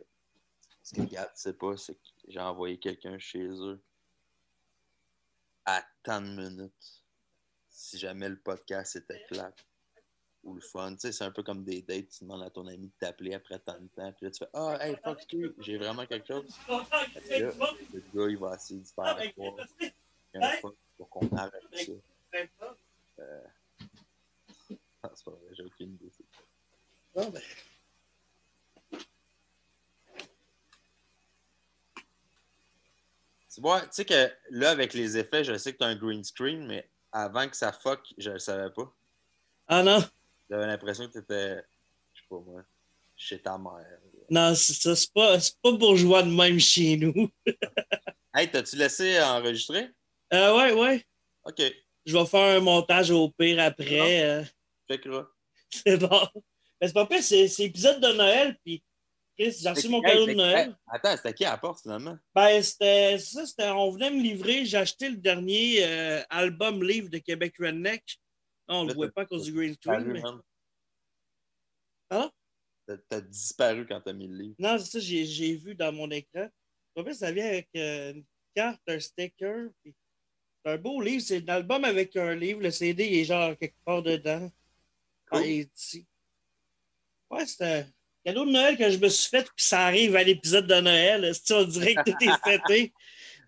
Ce 0.82 0.94
que 0.94 1.02
Gad 1.02 1.30
sait 1.34 1.52
pas, 1.54 1.76
c'est 1.76 1.94
que 1.94 2.00
j'ai 2.28 2.40
envoyé 2.40 2.78
quelqu'un 2.78 3.18
chez 3.18 3.44
eux 3.46 3.82
à 5.64 5.84
tant 6.02 6.20
de 6.20 6.26
minutes. 6.26 7.04
Si 7.68 7.96
jamais 7.98 8.28
le 8.28 8.40
podcast 8.40 8.96
était 8.96 9.24
plat 9.28 9.52
ou 10.44 10.54
le 10.54 10.60
fun. 10.60 10.92
Tu 10.92 11.00
sais, 11.00 11.12
c'est 11.12 11.24
un 11.24 11.30
peu 11.30 11.42
comme 11.42 11.64
des 11.64 11.82
dates. 11.82 12.08
Tu 12.08 12.24
demandes 12.24 12.42
à 12.42 12.50
ton 12.50 12.66
ami 12.66 12.88
de 12.88 12.92
t'appeler 12.98 13.34
après 13.34 13.58
tant 13.58 13.78
de 13.78 13.88
temps. 13.88 14.12
Puis 14.12 14.26
là, 14.26 14.30
tu 14.30 14.38
fais 14.38 14.50
Ah, 14.52 14.78
hey, 14.80 14.96
fuck 15.02 15.32
you, 15.32 15.54
j'ai 15.58 15.78
vraiment 15.78 16.06
quelque 16.06 16.26
chose. 16.26 16.56
Là, 16.68 16.84
le 17.28 18.02
gars, 18.14 18.30
il 18.30 18.38
va 18.38 18.54
essayer 18.54 18.80
de 18.80 18.86
faire 18.86 19.04
a 19.04 20.46
un 20.46 20.50
fuck 20.60 20.76
pour 20.96 21.08
qu'on 21.08 21.28
arrête 21.36 21.62
ça. 21.72 21.92
Euh... 23.20 23.40
Ah, 25.02 25.10
c'est 25.14 25.24
pas 25.24 25.30
vrai, 25.30 25.54
j'ai 25.56 25.62
aucune 25.64 25.94
idée. 25.94 26.12
Ah, 27.16 27.24
ben. 27.30 27.40
Tu 33.52 33.60
vois, 33.62 33.80
tu 33.80 33.88
sais 33.92 34.04
que 34.04 34.30
là, 34.50 34.70
avec 34.70 34.92
les 34.92 35.16
effets, 35.16 35.42
je 35.42 35.56
sais 35.56 35.72
que 35.72 35.78
tu 35.78 35.84
as 35.84 35.88
un 35.88 35.96
green 35.96 36.22
screen, 36.22 36.66
mais 36.66 36.88
avant 37.12 37.48
que 37.48 37.56
ça 37.56 37.72
fuck, 37.72 38.12
je 38.18 38.30
le 38.30 38.38
savais 38.38 38.70
pas. 38.70 38.92
Ah 39.66 39.82
non? 39.82 40.00
J'avais 40.50 40.66
l'impression 40.66 41.06
que 41.06 41.12
tu 41.12 41.18
étais, 41.18 41.56
je 42.14 42.20
sais 42.20 42.26
pas 42.28 42.40
moi, 42.44 42.62
chez 43.16 43.38
ta 43.40 43.56
mère. 43.56 44.00
Non, 44.28 44.54
c'est 44.54 44.74
ça. 44.74 44.96
C'est 44.96 45.12
pas, 45.12 45.38
pas 45.62 45.72
bourgeois 45.72 46.22
de 46.22 46.30
même 46.30 46.58
chez 46.58 46.96
nous. 46.96 47.30
Hey, 48.32 48.48
t'as-tu 48.48 48.76
laissé 48.76 49.20
enregistrer? 49.20 49.90
Euh, 50.32 50.56
ouais, 50.56 50.72
ouais. 50.72 51.04
OK. 51.44 51.60
Je 52.06 52.16
vais 52.16 52.26
faire 52.26 52.56
un 52.58 52.60
montage 52.60 53.10
au 53.10 53.28
pire 53.28 53.58
après. 53.60 54.22
euh, 54.22 54.44
Checkeras. 54.88 55.26
c'est 55.68 55.96
bon. 55.96 56.28
Mais 56.80 56.86
c'est 56.86 56.92
pas 56.94 57.06
pire, 57.06 57.24
c'est, 57.24 57.48
épisode 57.58 58.00
de 58.00 58.12
Noël, 58.12 58.56
puis 58.64 58.84
j'ai 59.36 59.68
reçu 59.68 59.88
mon 59.88 60.00
cadeau 60.00 60.26
de 60.26 60.34
Noël. 60.34 60.76
attends, 60.86 61.16
c'était 61.16 61.34
qui 61.34 61.44
à 61.44 61.50
la 61.50 61.58
porte 61.58 61.82
finalement? 61.82 62.16
Ben, 62.32 62.62
c'était 62.62 63.18
ça, 63.18 63.44
c'était, 63.46 63.68
on 63.70 63.90
venait 63.90 64.10
me 64.10 64.22
livrer, 64.22 64.64
j'ai 64.64 64.76
acheté 64.76 65.08
le 65.08 65.16
dernier 65.16 65.84
euh, 65.84 66.22
album 66.30 66.84
livre 66.84 67.08
de 67.10 67.18
Québec 67.18 67.54
Redneck. 67.58 68.20
Non, 68.70 68.80
on 68.80 68.82
le 68.84 68.88
Là, 68.88 68.94
voit 68.94 69.10
pas 69.10 69.22
à 69.22 69.26
cause 69.26 69.44
du 69.44 69.52
green 69.52 69.74
screen. 69.74 70.04
Mais... 70.04 70.22
Hein? 72.10 72.30
T'as- 73.08 73.20
disparu 73.20 73.86
quand 73.86 74.00
t'as 74.00 74.12
mis 74.12 74.28
le 74.28 74.36
livre. 74.36 74.54
Non, 74.58 74.78
c'est 74.78 74.90
ça, 74.92 74.98
j'ai, 75.00 75.56
vu 75.56 75.74
dans 75.74 75.92
mon 75.92 76.10
écran. 76.10 76.48
En 76.96 77.04
fait, 77.04 77.14
ça 77.14 77.32
vient 77.32 77.46
avec 77.46 77.68
euh, 77.76 78.14
une 78.14 78.24
carte, 78.54 78.80
un 78.86 78.98
sticker. 79.00 79.68
puis 79.82 79.94
C'est 80.64 80.72
un 80.72 80.76
beau 80.76 81.00
livre, 81.00 81.22
c'est 81.22 81.48
un 81.48 81.54
album 81.54 81.84
avec 81.84 82.16
un 82.16 82.34
livre. 82.34 82.60
Le 82.60 82.70
CD 82.70 83.06
il 83.06 83.18
est 83.18 83.24
genre 83.24 83.56
quelque 83.56 83.76
part 83.84 84.02
dedans. 84.02 84.50
Ah, 85.30 85.38
Cool. 85.38 85.46
ici. 85.46 86.06
Ouais, 87.30 87.46
c'est 87.46 87.80
un 87.80 87.86
cadeau 88.24 88.44
de 88.44 88.50
Noël 88.50 88.76
que 88.76 88.90
je 88.90 88.98
me 88.98 89.08
suis 89.08 89.30
fait, 89.30 89.44
puis 89.44 89.64
ça 89.64 89.86
arrive 89.86 90.16
à 90.16 90.24
l'épisode 90.24 90.66
de 90.66 90.80
Noël. 90.80 91.32
Si 91.34 91.52
on 91.52 91.64
dirait 91.64 91.94
que 91.94 92.10
tout 92.10 92.16
est 92.20 92.44
fêté? 92.44 92.92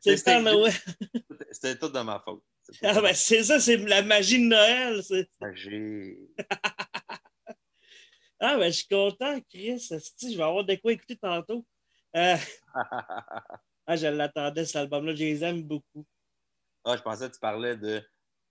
C'est 0.01 0.15
le 0.15 0.21
temps 0.21 0.43
Noël. 0.43 0.73
C'était 1.51 1.79
tout 1.79 1.89
de 1.89 2.01
ma 2.01 2.21
faute. 2.21 2.45
Ah, 2.83 3.01
ben, 3.01 3.15
c'est 3.15 3.45
ça, 3.45 3.61
c'est 3.61 3.77
la 3.77 4.03
magie 4.03 4.39
de 4.39 4.47
Noël. 4.47 5.03
J'ai- 5.55 6.19
Ah, 8.45 8.57
ben, 8.57 8.73
je 8.73 8.79
suis 8.79 8.89
content, 8.89 9.41
Chris. 9.49 9.79
Je 9.89 10.37
vais 10.37 10.43
avoir 10.43 10.65
de 10.65 10.75
quoi 10.75 10.93
écouter 10.93 11.17
tantôt. 11.17 11.65
Euh, 12.17 12.37
ah, 13.87 13.97
je 13.97 14.09
l'attendais, 14.09 14.65
cet 14.65 14.75
album-là. 14.77 15.15
Je 15.15 15.23
les 15.23 15.45
aime 15.45 15.63
beaucoup. 15.63 16.05
Ah, 16.85 16.97
je 16.97 17.03
pensais 17.03 17.29
que 17.29 17.35
tu 17.35 17.39
parlais 17.39 17.77
de 17.77 18.03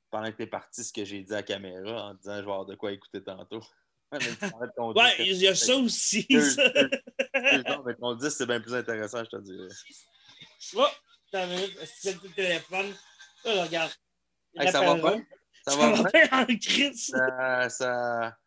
pendant 0.10 0.32
que 0.32 0.38
t'es 0.38 0.48
parti, 0.48 0.84
ce 0.84 0.94
que 0.94 1.03
j'ai 1.03 1.22
dit 1.24 1.34
à 1.34 1.38
la 1.38 1.44
caméra 1.44 2.10
en 2.10 2.13
disant 2.13 2.36
je 2.38 2.46
vais 2.46 2.51
avoir 2.51 2.65
de 2.65 2.75
quoi 2.75 2.94
écouter 2.94 3.22
tantôt. 3.24 3.62
Tu 4.12 4.20
Ouais, 4.77 5.15
il 5.20 5.38
y 5.38 5.48
a 5.48 5.56
ça 5.56 5.74
aussi. 5.77 6.27
Ça. 6.30 6.70
mais 7.34 7.96
ton 7.96 8.13
disque, 8.15 8.36
c'est 8.38 8.46
bien 8.46 8.60
plus 8.60 8.74
intéressant, 8.74 9.24
je 9.24 9.30
te 9.30 9.41
dirais. 9.41 9.70
Oh, 10.75 10.86
t'as 11.32 11.46
le 11.46 12.34
téléphone? 12.36 12.94
Là, 13.45 13.63
regarde. 13.63 13.91
Hey, 14.55 14.71
ça 14.71 14.81
va 14.81 14.95
bien? 14.95 15.25
Ça 15.65 15.71
Ça 15.71 15.77
va 15.77 16.03
bien? 16.12 16.29
en 16.31 16.45
crise. 16.57 17.07
Ça. 17.07 17.69
ça... 17.69 18.38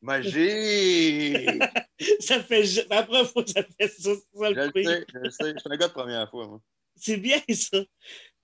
Magie! 0.00 1.46
Ça 2.20 2.42
fait 2.42 2.64
ju- 2.64 2.80
la 2.90 3.04
première 3.04 3.30
fois 3.30 3.44
que 3.44 3.50
ça 3.50 3.62
fait 3.62 3.86
ça. 3.88 4.10
ça 4.14 4.18
Je 4.34 4.54
le 4.54 4.72
le 4.74 4.82
sais, 4.84 5.06
je 5.12 5.18
le 5.18 5.30
sais. 5.30 5.52
Je 5.54 5.58
suis 5.60 5.70
un 5.72 5.76
gars 5.76 5.86
de 5.86 5.92
première 5.92 6.28
fois, 6.28 6.48
moi. 6.48 6.60
C'est 6.96 7.16
bien 7.18 7.40
ça. 7.50 7.78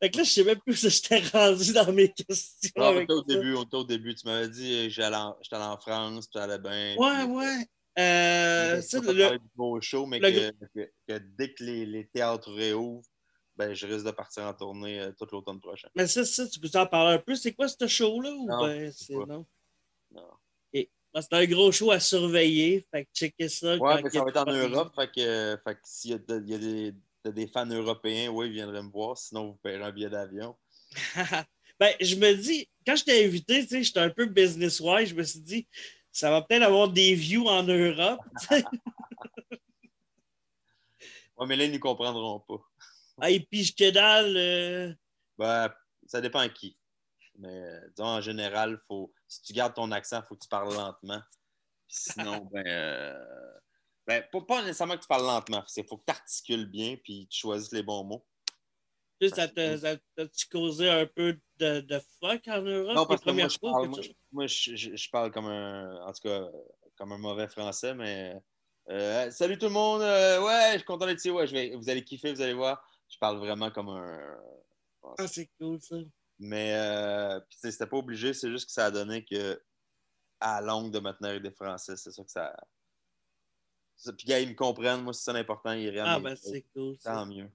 Fait 0.01 0.11
que 0.11 0.19
là, 0.19 0.23
je 0.23 0.31
sais 0.31 0.45
même 0.45 0.61
plus 0.61 0.75
où 0.75 0.77
ça 0.77 0.89
j'étais 0.89 1.19
rendu 1.37 1.73
dans 1.73 1.93
mes 1.93 2.13
questions. 2.13 2.71
Non, 2.77 2.91
on 2.97 3.01
était 3.01 3.13
au 3.13 3.19
ça. 3.29 3.35
début, 3.35 3.55
on 3.57 3.65
était 3.65 3.77
au 3.77 3.83
début. 3.85 4.15
Tu 4.15 4.27
m'avais 4.29 4.49
dit 4.49 4.73
euh, 4.73 4.89
j'étais 4.89 5.03
allé 5.03 5.65
en 5.65 5.77
France, 5.79 6.29
puis 6.29 6.39
ça 6.39 6.45
allait 6.45 6.61
bien. 6.61 6.95
Ouais, 6.97 7.25
puis- 7.25 7.35
ouais. 7.35 7.67
Euh, 7.99 8.81
ça, 8.81 9.03
pas 9.03 9.13
le- 9.13 9.39
beau 9.57 9.81
show, 9.81 10.07
mais 10.07 10.21
le 10.21 10.31
que, 10.31 10.51
que- 10.77 10.91
que 11.09 11.19
dès 11.37 11.53
que 11.53 11.65
les, 11.65 11.85
les 11.85 12.07
théâtres 12.07 12.53
réouvrent, 12.53 13.03
ben, 13.59 13.75
je 13.75 13.87
risque 13.89 14.07
de 14.07 14.13
partir 14.13 14.45
en 14.45 14.55
tournée 14.55 15.01
euh, 15.01 15.13
tout 15.19 15.27
l'automne 15.33 15.61
prochain. 15.61 15.89
Mais 15.97 16.07
ça, 16.07 16.25
ça, 16.25 16.47
tu 16.47 16.61
peux 16.61 16.69
t'en 16.69 16.87
parler 16.87 17.17
un 17.17 17.19
peu? 17.19 17.35
C'est 17.35 17.53
quoi 17.53 17.67
ce 17.67 17.87
show-là? 17.89 18.31
Ou 18.31 18.47
Non, 18.47 18.61
ben, 18.61 18.93
c'est 18.93 19.15
non? 19.15 19.45
Non. 20.13 20.31
Ben, 20.73 21.23
c'est 21.23 21.33
un 21.33 21.45
gros 21.47 21.73
show 21.73 21.91
à 21.91 21.99
surveiller. 21.99 22.87
Fait 22.91 23.05
que 23.05 23.11
checker 23.13 23.49
ça. 23.49 23.77
Ouais, 23.77 24.01
mais 24.03 24.11
ça 24.11 24.23
va 24.23 24.29
être 24.29 24.37
en 24.37 24.53
Europe. 24.53 24.95
Fait 24.95 25.11
que, 25.11 25.59
fait 25.65 25.75
que 25.75 25.81
s'il 25.83 26.11
y 26.13 26.15
a, 26.15 26.19
de- 26.19 26.43
il 26.47 26.51
y 26.51 26.95
a 27.29 27.33
des, 27.33 27.47
fans 27.49 27.67
européens, 27.67 28.31
oui, 28.31 28.47
ils 28.47 28.53
viendraient 28.53 28.83
me 28.83 28.91
voir. 28.91 29.19
Sinon, 29.19 29.49
vous 29.49 29.59
paierez 29.63 29.83
un 29.83 29.91
billet 29.91 30.11
d'avion. 30.11 30.57
ben, 31.81 31.95
je 32.01 32.15
me 32.15 32.35
dis, 32.35 32.69
quand 32.87 32.95
je 32.95 33.05
t'ai 33.05 33.25
invité, 33.25 33.63
tu 33.63 33.69
sais, 33.69 33.83
j'étais 33.83 34.01
un 34.01 34.11
peu 34.11 34.27
business-wise, 34.27 35.09
je 35.09 35.15
me 35.15 35.25
suis 35.25 35.41
dit, 35.41 35.67
ça 36.13 36.31
va 36.31 36.43
peut-être 36.43 36.63
avoir 36.63 36.89
des 36.89 37.15
views 37.15 37.49
en 37.49 37.65
Europe. 37.65 38.21
Ouais, 41.39 41.47
mais 41.47 41.57
là, 41.57 41.65
ils 41.65 41.69
ne 41.69 41.75
nous 41.75 41.81
comprendront 41.81 42.41
pas. 42.41 42.61
Et 43.27 43.41
puis, 43.41 43.65
je 43.65 43.75
que 43.75 43.91
dalle. 43.91 44.37
euh, 44.37 44.93
Ben, 45.39 45.73
ça 46.07 46.21
dépend 46.21 46.41
à 46.41 46.49
qui. 46.49 46.79
Mais 47.39 47.49
euh, 47.49 47.89
disons, 47.91 48.09
en 48.09 48.21
général, 48.21 48.81
faut, 48.89 49.13
si 49.29 49.43
tu 49.43 49.53
gardes 49.53 49.75
ton 49.75 49.91
accent, 49.93 50.21
il 50.23 50.27
faut 50.27 50.35
que 50.35 50.43
tu 50.43 50.49
parles 50.49 50.73
lentement. 50.75 51.21
Sinon, 51.89 52.45
ben, 52.53 52.67
euh, 52.67 53.59
ben 54.07 54.25
pas, 54.33 54.41
pas 54.43 54.63
nécessairement 54.63 54.97
que 54.97 55.03
tu 55.03 55.09
parles 55.09 55.25
lentement. 55.25 55.65
Il 55.77 55.85
faut 55.87 55.99
que 55.99 56.05
tu 56.07 56.11
articules 56.13 56.67
bien 56.67 56.97
puis 57.03 57.29
tu 57.31 57.39
choisisses 57.41 57.73
les 57.73 57.83
bons 57.83 58.05
mots. 58.05 58.27
tu 59.21 59.29
sais, 59.29 59.35
ça 59.35 59.49
t'as-tu 59.49 60.49
causé 60.49 60.89
un 60.89 61.07
peu 61.07 61.39
de, 61.59 61.81
de 61.81 62.01
fuck 62.21 62.47
en 62.49 62.63
Europe 62.63 62.97
Non, 62.97 63.07
parce 63.07 63.23
que 63.23 63.31
moi, 63.31 63.49
je 63.49 63.59
fois? 63.59 63.73
parle, 63.73 63.89
moi, 63.89 64.01
je, 64.03 64.11
moi, 64.33 64.47
je- 64.47 64.77
je- 64.77 64.97
je 64.97 65.11
parle 65.11 65.31
comme 65.31 65.47
un, 65.47 66.03
en 66.07 66.13
tout 66.13 66.23
cas, 66.23 66.47
comme 66.97 67.13
un 67.13 67.19
mauvais 67.19 67.49
français, 67.49 67.95
mais 67.95 68.35
euh, 68.91 69.31
salut 69.31 69.59
tout 69.59 69.67
le 69.67 69.73
monde, 69.73 70.03
euh, 70.03 70.43
ouais, 70.45 70.71
je 70.73 70.79
suis 70.79 70.85
content 70.85 71.07
d'être 71.07 71.19
ici, 71.19 71.31
ouais, 71.31 71.47
je 71.47 71.53
vais, 71.53 71.75
vous 71.77 71.89
allez 71.91 72.03
kiffer, 72.05 72.33
vous 72.33 72.41
allez 72.41 72.55
voir. 72.55 72.85
Je 73.09 73.19
parle 73.19 73.39
vraiment 73.39 73.71
comme 73.71 73.89
un. 73.89 74.39
Ah, 75.19 75.27
c'est 75.27 75.49
cool, 75.59 75.81
ça. 75.81 75.97
Mais 76.39 76.75
euh, 76.75 77.41
c'était 77.51 77.87
pas 77.87 77.97
obligé, 77.97 78.33
c'est 78.33 78.51
juste 78.51 78.67
que 78.67 78.73
ça 78.73 78.87
a 78.87 78.91
donné 78.91 79.25
que 79.25 79.61
à 80.41 80.61
longue 80.61 80.93
de 80.93 81.01
me 81.01 81.11
tenir 81.13 81.31
avec 81.31 81.43
des 81.43 81.51
Français, 81.51 81.97
c'est 81.97 82.13
ça 82.13 82.23
que 82.23 82.31
ça. 82.31 82.55
Puis 84.17 84.27
gars, 84.27 84.39
ils 84.39 84.49
me 84.49 84.55
comprennent, 84.55 85.03
moi 85.03 85.13
c'est 85.13 85.25
ça 85.25 85.33
l'important, 85.33 85.73
ils 85.73 85.89
rient. 85.89 85.99
Ah, 86.05 86.21
ben, 86.21 86.37
c'est 86.37 86.65
cool. 86.75 86.97
ça. 87.01 87.15
Tant 87.15 87.27
mieux. 87.27 87.51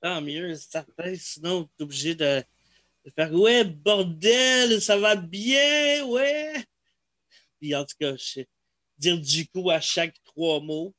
Tant 0.00 0.22
mieux, 0.22 0.54
c'est 0.54 0.70
certain. 0.70 1.14
Sinon, 1.16 1.68
t'es 1.76 1.82
obligé 1.82 2.14
de, 2.14 2.42
de 3.04 3.10
faire 3.10 3.32
Ouais, 3.32 3.64
bordel, 3.64 4.80
ça 4.80 4.96
va 4.96 5.16
bien, 5.16 6.04
ouais. 6.04 6.64
Puis 7.58 7.74
en 7.74 7.84
tout 7.84 7.96
cas, 7.98 8.12
je 8.16 8.24
sais, 8.24 8.48
dire 8.96 9.20
du 9.20 9.48
coup 9.48 9.70
à 9.70 9.80
chaque 9.80 10.14
trois 10.22 10.60
mots. 10.60 10.94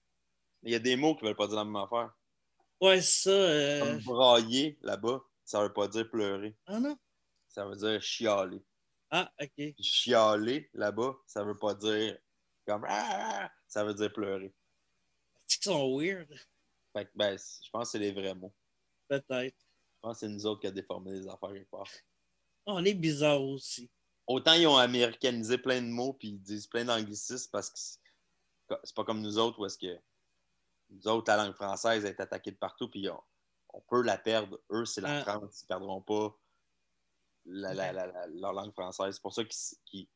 Il 0.64 0.72
y 0.72 0.76
a 0.76 0.80
des 0.80 0.98
mots 0.98 1.16
qui 1.16 1.24
veulent 1.24 1.36
pas 1.36 1.48
dire 1.48 1.56
la 1.56 1.66
même 1.66 1.78
affaire. 1.78 2.12
Ouais, 2.82 3.02
ça. 3.02 3.30
euh, 3.30 3.80
Comme 3.80 4.00
brailler 4.04 4.78
là-bas, 4.82 5.22
ça 5.46 5.62
veut 5.62 5.74
pas 5.74 5.88
dire 5.88 6.10
pleurer. 6.10 6.56
Ah 6.66 6.80
non? 6.80 6.98
Ça 7.48 7.66
veut 7.66 7.76
dire 7.76 8.02
chialer. 8.02 8.64
Ah, 9.12 9.32
OK. 9.42 9.74
Chialer 9.80 10.70
là-bas, 10.74 11.16
ça 11.28 11.44
veut 11.44 11.58
pas 11.58 11.74
dire 11.76 12.18
comme 12.66 12.86
Ah! 12.88 13.52
ça 13.68 13.84
veut 13.84 13.94
dire 13.94 14.12
pleurer. 14.12 14.54
C'est 15.48 15.60
qu'ils 15.62 15.72
sont 15.72 15.98
weird, 16.00 16.28
Fait 16.94 17.06
que 17.06 17.12
ben, 17.16 17.38
je 17.38 17.70
pense 17.70 17.88
que 17.88 17.92
c'est 17.92 18.00
les 18.00 18.12
vrais 18.14 18.34
mots. 18.36 18.54
peut-être. 19.08 19.58
Je 19.60 20.00
pense 20.02 20.14
que 20.16 20.20
c'est 20.22 20.30
nous 20.30 20.46
autres 20.46 20.62
qui 20.62 20.68
a 20.68 20.72
déformé 20.72 21.12
les 21.12 21.28
affaires 21.28 21.52
quelque 21.52 21.70
part. 21.70 21.88
Ah, 22.66 22.74
on 22.74 22.86
est 22.86 22.94
bizarre 22.94 23.44
aussi. 23.44 23.90
Autant 24.26 24.54
ils 24.54 24.66
ont 24.68 24.78
américanisé 24.78 25.58
plein 25.58 25.82
de 25.82 25.88
mots 25.88 26.14
puis 26.14 26.30
ils 26.30 26.40
disent 26.42 26.68
plein 26.68 26.86
d'anglicismes 26.86 27.50
parce 27.52 27.70
que 27.70 27.78
c'est 28.84 28.96
pas 28.96 29.04
comme 29.04 29.22
nous 29.22 29.38
autres 29.38 29.60
où 29.60 29.66
est-ce 29.66 29.78
que 29.78 30.00
nous 30.92 31.08
autres, 31.08 31.32
la 31.32 31.38
langue 31.46 31.56
française 31.56 32.06
est 32.06 32.20
attaquée 32.20 32.52
de 32.52 32.58
partout 32.58 32.90
puis 32.90 33.10
on, 33.10 33.22
on 33.74 33.82
peut 33.82 34.02
la 34.02 34.18
perdre. 34.18 34.60
Eux, 34.72 34.86
c'est 34.86 35.02
la 35.02 35.20
Ah. 35.20 35.22
France. 35.22 35.62
Ils 35.64 35.68
perdront 35.68 36.02
pas 36.02 36.38
la- 37.46 37.74
la- 37.74 37.92
la- 37.94 38.08
la- 38.08 38.28
leur 38.28 38.54
langue 38.54 38.74
française. 38.74 39.16
C'est 39.16 39.22
pour 39.22 39.34
ça 39.34 39.44
qu'ils 39.86 40.08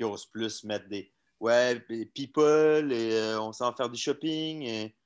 osent 0.00 0.26
plus 0.26 0.64
mettre 0.64 0.88
des 0.88 1.10
Ouais, 1.40 1.78
people, 2.14 2.92
et, 2.92 3.12
euh, 3.12 3.40
on 3.40 3.52
s'en 3.52 3.74
faire 3.74 3.90
du 3.90 3.98
shopping. 3.98 4.62
et- 4.62 4.96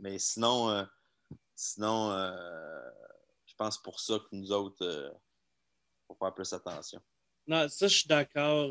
Mais 0.00 0.18
sinon, 0.18 0.68
euh, 0.70 0.84
sinon 1.54 2.10
euh, 2.12 2.90
je 3.46 3.54
pense 3.56 3.80
pour 3.82 3.98
ça 3.98 4.18
que 4.18 4.26
nous 4.32 4.52
autres, 4.52 4.84
euh, 4.84 5.10
faut 6.06 6.14
faire 6.14 6.34
plus 6.34 6.52
attention. 6.52 7.00
Non, 7.46 7.68
ça, 7.68 7.88
je 7.88 7.96
suis 7.98 8.08
d'accord. 8.08 8.70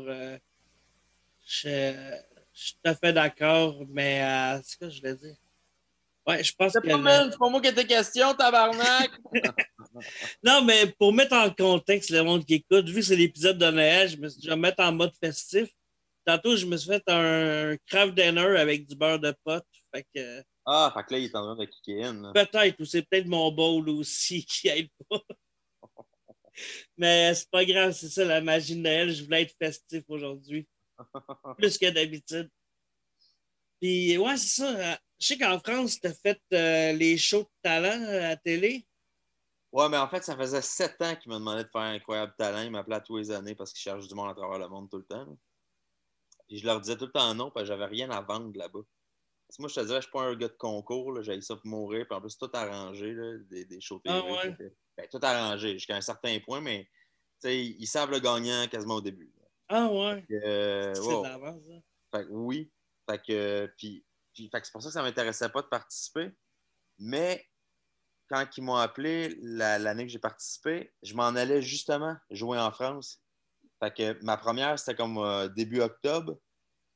je, 1.46 2.18
je 2.54 2.62
suis 2.62 2.72
tout 2.74 2.88
à 2.90 2.94
fait 2.94 3.12
d'accord, 3.12 3.82
mais 3.88 4.22
euh, 4.22 4.60
c'est 4.62 4.78
quoi 4.78 4.88
que 4.88 4.94
je 4.94 5.00
voulais 5.00 5.14
dire? 5.16 5.36
Ouais, 6.26 6.42
je 6.42 6.54
pense 6.54 6.72
que. 6.72 6.78
le- 6.86 7.30
c'est 7.30 7.38
pas 7.38 7.48
moi 7.50 7.60
qui 7.60 7.68
était 7.68 7.86
question, 7.86 8.34
tabarnak! 8.34 9.10
Non, 10.42 10.62
mais 10.64 10.86
pour 10.98 11.12
mettre 11.12 11.34
en 11.34 11.50
contexte 11.50 12.10
le 12.10 12.22
monde 12.22 12.44
qui 12.44 12.54
écoute, 12.54 12.88
vu 12.88 12.96
que 12.96 13.02
c'est 13.02 13.16
l'épisode 13.16 13.58
de 13.58 13.70
Noël, 13.70 14.08
je 14.08 14.16
me 14.16 14.28
suis 14.28 14.42
je 14.42 14.48
vais 14.48 14.56
me 14.56 14.62
mettre 14.62 14.82
en 14.82 14.92
mode 14.92 15.12
festif. 15.22 15.68
Tantôt, 16.24 16.56
je 16.56 16.66
me 16.66 16.76
suis 16.76 16.88
fait 16.88 17.02
un 17.08 17.76
craft 17.86 18.14
dinner 18.14 18.58
avec 18.58 18.86
du 18.86 18.96
beurre 18.96 19.18
de 19.20 19.34
pote. 19.44 19.64
Fait 19.94 20.06
que 20.14 20.42
ah, 20.66 20.90
fait 20.94 21.04
que 21.04 21.12
là, 21.12 21.18
il 21.18 21.24
est 21.26 21.36
en 21.36 21.54
train 21.54 21.56
de 21.56 21.64
kicker 21.66 22.04
in. 22.04 22.32
peut-être, 22.32 22.80
ou 22.80 22.84
c'est 22.84 23.02
peut-être 23.02 23.26
mon 23.26 23.52
bowl 23.52 23.88
aussi 23.90 24.44
qui 24.50 24.68
aide 24.68 24.88
pas. 25.08 25.20
Mais 26.96 27.34
c'est 27.34 27.50
pas 27.50 27.64
grave, 27.64 27.92
c'est 27.92 28.08
ça 28.08 28.24
la 28.24 28.40
magie 28.40 28.76
de 28.76 28.80
Noël. 28.80 29.12
Je 29.12 29.24
voulais 29.24 29.42
être 29.42 29.54
festif 29.60 30.04
aujourd'hui. 30.08 30.66
Plus 31.58 31.78
que 31.78 31.90
d'habitude. 31.90 32.50
Puis, 33.80 34.16
ouais, 34.16 34.36
c'est 34.36 34.62
ça. 34.62 34.98
Je 35.18 35.26
sais 35.26 35.38
qu'en 35.38 35.58
France, 35.58 36.00
tu 36.00 36.06
as 36.06 36.14
fait 36.14 36.40
euh, 36.52 36.92
les 36.92 37.16
shows 37.16 37.42
de 37.42 37.50
talent 37.62 38.02
à 38.08 38.20
la 38.20 38.36
télé. 38.36 38.86
Ouais, 39.72 39.88
mais 39.88 39.96
en 39.96 40.08
fait, 40.08 40.22
ça 40.22 40.36
faisait 40.36 40.62
sept 40.62 41.00
ans 41.02 41.16
qu'il 41.16 41.32
me 41.32 41.38
demandait 41.38 41.64
de 41.64 41.68
faire 41.68 41.80
un 41.80 41.94
incroyable 41.94 42.34
talent. 42.38 42.62
Il 42.62 42.70
m'appelait 42.70 43.00
tous 43.02 43.16
les 43.16 43.30
années 43.30 43.54
parce 43.54 43.72
qu'il 43.72 43.80
cherche 43.80 44.06
du 44.06 44.14
monde 44.14 44.30
à 44.30 44.34
travers 44.34 44.58
le 44.58 44.68
monde 44.68 44.88
tout 44.88 44.98
le 44.98 45.04
temps. 45.04 45.26
Puis 46.46 46.58
je 46.58 46.66
leur 46.66 46.80
disais 46.80 46.96
tout 46.96 47.06
le 47.06 47.12
temps 47.12 47.34
non, 47.34 47.50
parce 47.50 47.64
que 47.64 47.68
j'avais 47.68 47.86
rien 47.86 48.10
à 48.10 48.20
vendre 48.20 48.56
là-bas. 48.56 48.80
moi, 49.58 49.68
je 49.68 49.74
te 49.74 49.80
disais, 49.80 49.96
je 49.96 50.00
suis 50.02 50.10
pas 50.10 50.22
un 50.22 50.34
gars 50.36 50.48
de 50.48 50.56
concours, 50.56 51.22
j'avais 51.22 51.40
ça 51.40 51.56
pour 51.56 51.66
mourir, 51.66 52.06
puis 52.06 52.16
en 52.16 52.20
plus, 52.20 52.36
tout 52.38 52.50
arrangé, 52.52 53.12
là, 53.12 53.38
des, 53.50 53.64
des 53.64 53.80
shows 53.80 54.00
Ah 54.06 54.22
ouais? 54.24 54.56
Ben, 54.96 55.08
tout 55.10 55.18
arrangé 55.22 55.72
jusqu'à 55.72 55.96
un 55.96 56.00
certain 56.00 56.38
point, 56.40 56.60
mais 56.60 56.88
ils 57.42 57.86
savent 57.86 58.10
le 58.10 58.20
gagnant 58.20 58.66
quasiment 58.68 58.96
au 58.96 59.00
début. 59.00 59.32
Ah 59.68 59.88
ouais. 59.90 60.24
Euh, 60.30 60.94
c'est 60.94 61.00
wow. 61.00 61.22
l'avance, 61.22 61.62
ça. 61.64 62.18
Fait 62.18 62.24
que 62.26 62.30
oui. 62.32 62.72
Fait 63.08 63.20
que, 63.22 63.72
puis, 63.76 64.04
puis- 64.32 64.48
fait 64.50 64.60
que 64.60 64.66
c'est 64.66 64.72
pour 64.72 64.82
ça 64.82 64.88
que 64.88 64.92
ça 64.94 65.00
ne 65.02 65.06
m'intéressait 65.06 65.48
pas 65.48 65.62
de 65.62 65.68
participer. 65.68 66.30
Mais 66.98 67.44
quand 68.28 68.46
ils 68.56 68.62
m'ont 68.62 68.76
appelé 68.76 69.36
la- 69.42 69.78
l'année 69.78 70.06
que 70.06 70.12
j'ai 70.12 70.18
participé, 70.18 70.92
je 71.02 71.14
m'en 71.14 71.28
allais 71.28 71.62
justement 71.62 72.16
jouer 72.30 72.58
en 72.58 72.70
France. 72.70 73.20
Fait 73.82 73.92
que 73.94 74.24
ma 74.24 74.36
première, 74.36 74.78
c'était 74.78 74.94
comme 74.94 75.18
euh, 75.18 75.48
début 75.48 75.80
octobre. 75.80 76.38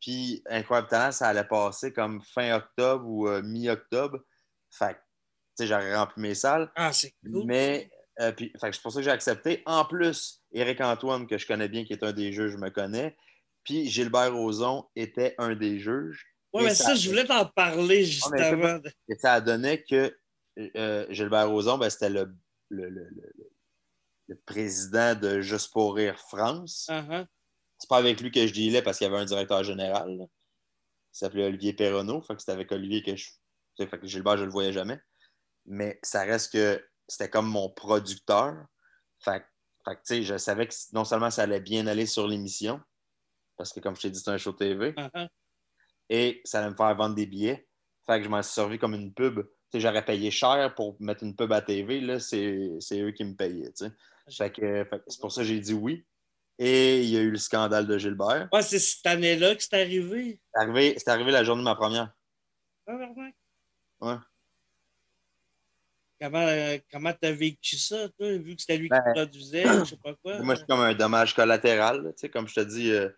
Puis 0.01 0.43
Incroyable 0.49 0.89
Talent, 0.89 1.13
ça 1.13 1.29
allait 1.29 1.45
passer 1.47 1.93
comme 1.93 2.23
fin 2.23 2.55
octobre 2.57 3.05
ou 3.07 3.29
euh, 3.29 3.43
mi-octobre. 3.43 4.21
Fait 4.71 4.95
que, 4.95 4.99
tu 4.99 5.03
sais, 5.57 5.67
j'aurais 5.67 5.97
rempli 5.97 6.23
mes 6.23 6.35
salles. 6.37 6.71
Ah, 6.77 6.93
c'est 6.93 7.13
cool. 7.23 7.45
Mais 7.47 7.91
euh, 8.21 8.33
puis, 8.33 8.53
c'est 8.61 8.81
pour 8.83 8.93
ça 8.93 8.99
que 8.99 9.05
j'ai 9.05 9.11
accepté. 9.11 9.63
En 9.67 9.85
plus, 9.85 10.43
Éric 10.53 10.81
Antoine, 10.81 11.27
que 11.27 11.39
je 11.39 11.47
connais 11.47 11.69
bien, 11.69 11.85
qui 11.85 11.93
est 11.93 12.03
un 12.03 12.13
des 12.13 12.33
juges, 12.33 12.53
je 12.53 12.57
me 12.57 12.71
connais. 12.71 13.17
Puis 13.65 13.89
Gilbert 13.89 14.33
Rozon 14.35 14.89
était 14.97 15.35
un 15.39 15.55
des 15.55 15.79
juges. 15.79 16.25
et 16.55 16.63
mais 16.65 16.75
ça- 16.75 16.85
ça, 16.85 16.95
je 16.95 17.09
voulais 17.09 17.27
t'en 17.27 17.45
parler 17.47 18.05
juste 18.05 18.33
avant. 18.35 18.81
Et 19.09 19.15
ça 19.17 19.35
a 19.35 19.41
donné 19.41 19.83
que 19.85 20.17
euh, 20.77 21.07
Gilbert 21.11 21.49
Rozon, 21.51 21.79
ben, 21.79 21.89
c'était 21.91 22.09
le, 22.09 22.35
le, 22.71 22.89
le- 22.89 23.09
le- 24.29 24.37
président 24.47 25.15
de 25.15 25.41
Juste 25.41 25.73
pour 25.73 25.95
rire 25.95 26.19
France. 26.19 26.87
Ah. 26.91 27.25
C'est 27.79 27.89
pas 27.89 27.97
avec 27.99 28.21
lui 28.21 28.31
que 28.31 28.47
je 28.47 28.53
dealais 28.53 28.83
parce 28.83 28.99
qu'il 28.99 29.07
y 29.07 29.11
avait 29.11 29.21
un 29.21 29.25
directeur 29.25 29.63
général. 29.65 30.17
là. 30.19 30.25
Il 30.27 31.19
s'appelait 31.19 31.47
Olivier 31.47 31.73
Perronneau. 31.73 32.21
Fait 32.23 32.35
que 32.35 32.41
c'était 32.41 32.53
avec 32.53 32.71
Olivier 32.73 33.03
que 33.03 33.15
je. 33.17 33.31
Fait 33.79 33.87
que 33.99 34.07
Gilbert, 34.07 34.37
je 34.37 34.45
le 34.45 34.51
voyais 34.51 34.73
jamais. 34.73 34.99
Mais 35.67 35.99
ça 36.03 36.23
reste 36.25 36.53
que 36.53 36.85
c'était 37.09 37.31
comme 37.31 37.49
mon 37.49 37.71
producteur. 37.71 38.55
Fait, 39.19 39.45
fait 39.85 39.95
tu 39.97 40.01
sais, 40.05 40.23
je 40.23 40.37
savais 40.37 40.69
que 40.69 40.75
non 40.93 41.05
seulement 41.05 41.31
ça 41.31 41.43
allait 41.43 41.61
bien 41.61 41.87
aller 41.87 42.07
sur 42.07 42.29
l'émission, 42.29 42.81
parce 43.57 43.73
que 43.73 43.81
comme 43.81 43.97
je 43.97 44.03
t'ai 44.03 44.11
dit, 44.11 44.21
c'est 44.21 44.31
un 44.31 44.39
show 44.39 44.53
TV, 44.53 44.95
ah. 44.97 45.29
et 46.09 46.41
ça 46.45 46.61
allait 46.61 46.71
me 46.71 46.77
faire 46.77 46.95
vendre 46.95 47.15
des 47.15 47.27
billets. 47.27 47.67
Fait 48.07 48.19
que 48.19 48.25
je 48.25 48.29
m'en 48.29 48.43
suis 48.43 48.55
servi 48.55 48.79
comme 48.79 48.95
une 48.95 49.13
pub. 49.13 49.41
Tu 49.41 49.49
sais, 49.73 49.81
j'aurais 49.81 50.05
payé 50.05 50.31
cher 50.31 50.75
pour 50.75 50.97
mettre 51.01 51.25
une 51.25 51.37
pub 51.37 51.53
à 51.53 51.61
TV. 51.61 52.01
Là, 52.01 52.21
c'est, 52.21 52.79
eux 52.93 53.11
qui 53.11 53.25
me 53.25 53.35
payaient. 53.35 53.73
tu 53.73 53.87
sais. 53.87 53.93
Fait 54.31 54.51
que, 54.51 54.85
fait 54.85 54.99
que 54.99 55.05
c'est 55.09 55.21
pour 55.21 55.33
ça 55.33 55.43
que 55.43 55.49
j'ai 55.49 55.61
dit 55.61 55.75
oui. 55.75 56.07
Et 56.59 57.03
il 57.03 57.11
y 57.11 57.17
a 57.17 57.21
eu 57.21 57.31
le 57.31 57.39
scandale 57.39 57.87
de 57.87 57.99
Gilbert. 57.99 58.49
Ouais, 58.53 58.63
c'est 58.63 58.79
cette 58.79 59.07
année-là 59.07 59.55
que 59.55 59.63
c'est 59.63 59.81
arrivé. 59.81 60.41
C'est 60.53 61.09
arrivé, 61.09 61.31
la 61.31 61.45
journée 61.45 61.61
de 61.61 61.65
ma 61.65 61.77
première. 61.77 62.13
Ah? 62.87 62.97
Ouais. 64.01 64.17
Comment 66.21 66.47
euh, 66.47 66.79
comment 66.91 67.13
t'as 67.13 67.31
vécu 67.33 67.77
ça, 67.77 68.09
toi, 68.19 68.33
vu 68.39 68.57
que 68.57 68.61
c'était 68.61 68.77
lui 68.77 68.89
Ben, 68.89 69.01
qui 69.01 69.13
produisait, 69.13 69.63
je 69.63 69.85
sais 69.85 69.97
pas 70.03 70.15
quoi? 70.15 70.39
Moi, 70.43 70.55
je 70.55 70.59
suis 70.59 70.67
comme 70.67 70.81
un 70.81 70.95
dommage 70.95 71.35
collatéral. 71.35 72.03
là, 72.03 72.11
tu 72.13 72.19
sais, 72.19 72.29
comme 72.29 72.49
je 72.49 72.55
te 72.55 72.61
dis, 72.61 72.91
euh, 72.91 73.09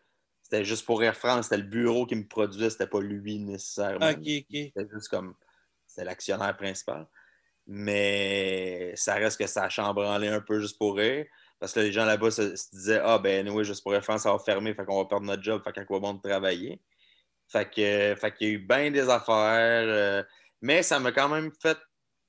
c'était 0.43 0.65
juste 0.65 0.85
pour 0.85 1.03
Air 1.03 1.17
France. 1.17 1.45
C'était 1.47 1.63
le 1.63 1.69
bureau 1.69 2.05
qui 2.07 2.15
me 2.17 2.27
produisait. 2.27 2.69
C'était 2.71 2.87
pas 2.87 3.01
lui 3.01 3.39
nécessairement. 3.39 3.99
Ah, 4.07 4.13
ok, 4.13 4.19
ok. 4.19 4.45
C'était 4.51 4.89
juste 4.93 5.09
comme. 5.09 5.35
C'était 5.87 6.05
l'actionnaire 6.05 6.57
principal. 6.57 7.07
Mais 7.67 8.93
ça 8.97 9.15
reste 9.15 9.39
que 9.39 9.47
ça 9.47 9.65
a 9.65 9.69
chambranlé 9.69 10.29
un 10.29 10.41
peu 10.41 10.61
juste 10.61 10.77
pour 10.79 10.97
rire. 10.97 11.25
Parce 11.59 11.73
que 11.73 11.81
les 11.81 11.93
gens 11.93 12.05
là-bas 12.05 12.31
se, 12.31 12.57
se 12.57 12.71
disaient 12.73 13.01
Ah, 13.03 13.19
ben, 13.19 13.49
oui, 13.49 13.65
juste 13.65 13.83
pour 13.83 13.95
Air 13.95 14.03
France, 14.05 14.23
ça 14.23 14.33
va 14.33 14.39
fermer. 14.39 14.75
Fait 14.75 14.85
qu'on 14.85 14.99
va 14.99 15.09
perdre 15.09 15.27
notre 15.27 15.43
job. 15.43 15.63
Fait 15.65 15.73
qu'à 15.73 15.85
quoi 15.85 16.01
bon 16.01 16.15
de 16.15 16.21
travailler? 16.21 16.81
Fait 17.49 17.69
que, 17.69 18.15
fait 18.21 18.33
qu'il 18.35 18.49
y 18.49 18.51
a 18.51 18.55
eu 18.55 18.59
bien 18.59 18.91
des 18.91 19.09
affaires. 19.09 19.85
euh, 19.89 20.23
mais 20.63 20.83
ça 20.83 20.99
m'a 21.01 21.13
quand 21.13 21.29
même 21.29 21.51
fait. 21.63 21.79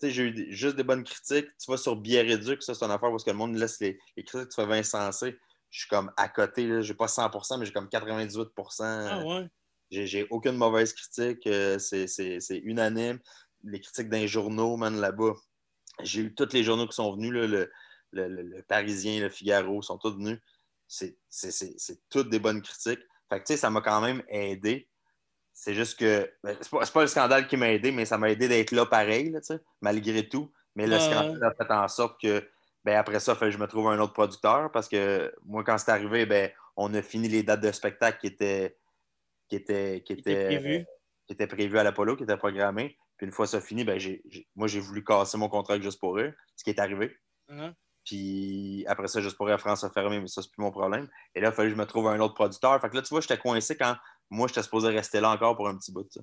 J'ai 0.10 0.24
eu 0.24 0.32
des- 0.32 0.52
juste 0.52 0.76
des 0.76 0.84
bonnes 0.84 1.04
critiques. 1.04 1.48
Tu 1.58 1.70
vas 1.70 1.78
sur 1.78 1.96
Bière 1.96 2.26
Réduc, 2.26 2.64
ça, 2.64 2.74
c'est 2.74 2.84
une 2.86 2.92
affaire 2.92 3.10
parce 3.12 3.24
que 3.24 3.30
le 3.32 3.38
monde 3.38 3.56
laisse 3.56 3.80
les, 3.80 4.00
les 4.18 4.24
critiques. 4.24 4.50
Tu 4.50 4.56
fais 4.56 4.66
Vincent 4.66 5.12
C. 5.12 5.38
Je 5.70 5.80
suis 5.80 5.88
comme 5.88 6.12
à 6.18 6.28
côté, 6.28 6.68
là, 6.68 6.82
j'ai 6.82 6.94
pas 6.94 7.08
100%, 7.08 7.58
mais 7.58 7.66
j'ai 7.66 7.72
comme 7.72 7.88
98%. 7.88 8.84
Ah, 8.84 9.24
ouais. 9.26 9.48
J'ai, 9.90 10.08
j'ai 10.08 10.28
aucune 10.30 10.56
mauvaise 10.58 10.94
critique. 10.94 11.46
euh, 11.48 11.78
c'est, 11.80 12.08
c'est- 12.08 12.40
c'est 12.40 12.58
unanime. 12.58 13.20
Les 13.64 13.80
critiques 13.80 14.10
d'un 14.10 14.26
journaux, 14.26 14.76
man, 14.78 15.00
là-bas. 15.00 15.34
J'ai 16.02 16.22
eu 16.22 16.34
tous 16.36 16.52
les 16.54 16.64
journaux 16.64 16.88
qui 16.88 16.96
sont 16.96 17.14
venus, 17.16 17.32
là, 17.34 17.48
le, 17.48 17.72
le- 18.12 18.28
le- 18.28 18.42
le 18.42 18.64
Parisien, 18.64 19.22
le 19.22 19.30
Figaro, 19.30 19.82
sont 19.82 19.98
tous 19.98 20.16
venus. 20.16 20.40
C'est, 20.88 21.18
c'est- 21.30 21.52
c'est- 21.52 21.76
c'est 21.78 22.00
toutes 22.10 22.30
des 22.30 22.40
bonnes 22.40 22.62
critiques. 22.62 23.00
Fait 23.30 23.40
que, 23.40 23.46
tu 23.46 23.54
sais, 23.54 23.58
ça 23.58 23.70
m'a 23.70 23.82
quand 23.82 24.02
même 24.02 24.24
aidé. 24.28 24.90
C'est 25.54 25.74
juste 25.74 26.00
que. 26.00 26.32
ben, 26.44 26.56
c'est, 26.60 26.70
pas, 26.70 26.86
pas 26.86 27.02
le 27.02 27.08
scandale 27.08 27.48
qui 27.48 27.58
m'a 27.58 27.72
aidé, 27.72 27.92
mais 27.92 28.06
ça 28.06 28.18
m'a 28.18 28.30
aidé 28.30 28.48
d'être 28.48 28.72
là 28.72 28.86
pareil, 28.86 29.32
là, 29.32 29.40
malgré 29.82 30.28
tout. 30.28 30.52
Mais 30.76 30.88
le 30.88 31.00
scandale 31.00 31.44
a 31.44 31.54
fait 31.54 31.72
en 31.72 31.88
sorte 31.88 32.20
que. 32.22 32.44
Ben, 32.84 32.98
après 32.98 33.20
ça, 33.20 33.36
fait 33.36 33.46
que 33.46 33.52
je 33.52 33.60
me 33.60 33.68
trouve 33.68 33.90
un 33.90 34.00
autre 34.00 34.14
producteur 34.14 34.72
parce 34.72 34.90
que 34.90 35.32
moi, 35.46 35.64
quand 35.64 35.78
c'est 35.78 35.92
arrivé, 35.92 36.26
ben, 36.26 36.50
on 36.76 36.92
a 36.96 37.02
fini 37.04 37.28
les 37.28 37.44
dates 37.44 37.62
de 37.62 37.72
spectacle 37.72 38.20
qui 38.20 38.28
étaient, 38.28 38.76
qui 39.48 39.56
étaient, 39.56 40.02
qui 40.04 40.14
étaient, 40.14 40.46
prévu. 40.46 40.86
qui 41.28 41.34
étaient 41.34 41.48
prévues 41.48 41.78
à 41.78 41.84
l'Apollo, 41.84 42.16
qui 42.16 42.24
étaient 42.24 42.38
programmées. 42.38 42.98
Puis 43.18 43.28
une 43.28 43.32
fois 43.32 43.46
ça 43.46 43.62
fini, 43.62 43.84
ben, 43.84 44.00
moi, 44.56 44.68
j'ai 44.68 44.80
voulu 44.80 45.04
casser 45.04 45.38
mon 45.38 45.48
contrat 45.48 45.80
juste 45.80 46.00
pour 46.00 46.18
eux, 46.18 46.34
ce 46.56 46.64
qui 46.64 46.72
est 46.72 46.80
arrivé. 46.80 47.16
Puis 48.04 48.84
après 48.88 49.08
ça, 49.08 49.22
juste 49.22 49.38
pour 49.38 49.46
rire, 49.46 49.60
France 49.60 49.84
a 49.84 49.92
fermé, 49.92 50.20
mais 50.20 50.28
ça, 50.28 50.42
c'est 50.42 50.50
plus 50.52 50.62
mon 50.64 50.72
problème. 50.72 51.08
Et 51.36 51.42
là, 51.42 51.50
il 51.50 51.54
fallait 51.54 51.70
que 51.70 51.76
je 51.76 51.80
me 51.80 51.86
trouve 51.86 52.08
un 52.08 52.20
autre 52.20 52.34
producteur. 52.34 52.82
Fait 52.82 52.90
que 52.90 52.96
là, 52.96 53.04
tu 53.04 53.10
vois, 53.10 53.22
j'étais 53.22 53.38
coincé 53.38 53.78
quand 53.78 53.96
moi, 54.32 54.48
j'étais 54.48 54.64
supposé 54.64 54.88
rester 54.90 55.20
là 55.20 55.30
encore 55.32 55.56
pour 55.56 55.68
un 55.68 55.78
petit 55.78 55.92
bout. 55.92 56.04
tu 56.06 56.20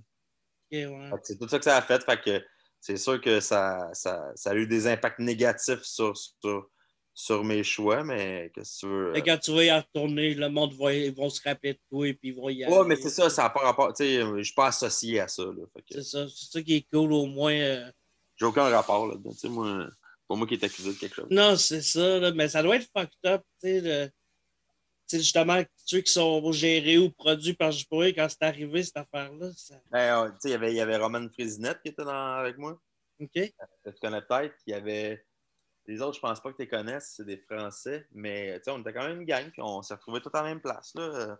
sais. 0.71 0.87
ok, 0.87 0.93
ouais. 0.93 1.11
C'est 1.23 1.39
tout 1.39 1.47
ça 1.49 1.59
que 1.59 1.65
ça 1.65 1.77
a 1.77 1.83
fait. 1.83 2.03
Fait 2.05 2.21
que 2.21 2.45
c'est 2.81 2.97
sûr 2.97 3.21
que 3.21 3.39
ça, 3.41 3.89
ça, 3.93 4.31
ça 4.35 4.51
a 4.51 4.55
eu 4.55 4.67
des 4.67 4.87
impacts 4.89 5.19
négatifs 5.21 5.83
sur, 5.83 6.17
sur, 6.17 6.69
sur 7.15 7.45
mes 7.45 7.63
choix, 7.65 8.05
mais 8.05 8.51
qu'est-ce 8.55 8.81
que 8.83 8.87
tu 8.87 8.93
veux. 8.93 9.17
Et 9.17 9.23
quand 9.23 9.39
tu 9.39 9.53
vas 9.55 9.65
y 9.65 9.71
retourner, 9.71 10.35
le 10.35 10.49
monde 10.49 10.73
va, 10.75 10.93
ils 10.95 11.15
vont 11.15 11.29
se 11.31 11.41
rappeler 11.43 11.75
de 11.75 11.81
toi 11.91 12.07
et 12.09 12.15
puis 12.15 12.29
ils 12.29 12.35
vont 12.37 12.49
y 12.49 12.65
aller. 12.65 12.73
Ouais, 12.75 12.85
mais 12.87 12.97
c'est 12.97 13.11
ça, 13.11 13.29
ça 13.31 13.43
n'a 13.45 13.51
pas 13.51 13.61
rapport. 13.61 13.93
Je 13.99 14.43
suis 14.43 14.55
pas 14.55 14.67
associé 14.69 15.21
à 15.21 15.29
ça. 15.29 15.45
Que 15.45 15.81
C'est 15.91 16.03
ça, 16.03 16.27
c'est 16.29 16.51
ça 16.53 16.63
qui 16.63 16.77
est 16.77 16.87
cool 16.93 17.13
au 17.13 17.27
moins. 17.27 17.53
euh. 17.53 17.91
j'ai 18.37 18.47
aucun 18.47 18.69
rapport 18.69 19.07
là-dedans. 19.09 19.33
Moi, 19.51 19.87
pour 20.29 20.37
moi 20.37 20.47
qui 20.47 20.55
est 20.55 20.63
accusé 20.65 20.93
de 20.93 20.99
quelque 20.99 21.17
chose. 21.17 21.27
Non, 21.31 21.57
c'est 21.57 21.83
ça, 21.83 22.19
là, 22.21 22.31
mais 22.33 22.49
ça 22.49 22.63
doit 22.63 22.77
être 22.77 22.89
fucked 22.97 23.11
up, 23.27 23.43
tu 23.61 23.69
sais. 23.69 23.81
le- 23.81 24.07
Tu 24.07 24.13
sais, 24.13 24.13
justement, 25.11 25.63
ceux 25.77 26.01
qui 26.01 26.13
sont 26.13 26.53
gérés 26.53 26.99
ou 26.99 27.11
produits 27.11 27.55
par 27.55 27.73
pourrais, 27.89 28.13
quand 28.13 28.29
c'est 28.29 28.43
arrivé, 28.43 28.83
cette 28.83 28.97
affaire-là, 28.99 29.51
ça... 29.57 29.75
Ben, 29.91 30.25
euh, 30.27 30.31
il 30.45 30.51
y 30.51 30.55
avait- 30.55 30.75
y 30.75 30.81
avait 30.81 30.97
Roman 30.97 31.29
Frisinette 31.31 31.81
qui 31.83 31.89
était 31.89 32.05
dans- 32.05 32.37
avec 32.37 32.59
moi. 32.59 32.81
OK? 33.21 33.33
que 33.33 33.91
tu 33.91 34.01
connais 34.01 34.23
peut-être. 34.23 34.55
Il 34.67 34.71
y 34.71 34.75
avait. 34.75 35.25
Les 35.87 36.01
autres, 36.03 36.17
je 36.17 36.21
pense 36.21 36.41
pas 36.41 36.53
que 36.53 36.57
tu 36.57 36.63
les 36.63 36.69
connaisses, 36.69 37.15
c'est 37.17 37.25
des 37.25 37.39
Français, 37.39 38.07
mais 38.13 38.61
on 38.69 38.81
était 38.81 38.93
quand 38.93 39.09
même 39.09 39.21
une 39.23 39.27
gang, 39.27 39.51
puis 39.51 39.63
on 39.63 39.81
s'est 39.83 39.95
retrouvés 39.95 40.21
tous 40.21 40.31
à 40.35 40.43
la 40.43 40.51
même 40.51 40.61
place. 40.61 40.93
Là. 40.95 41.39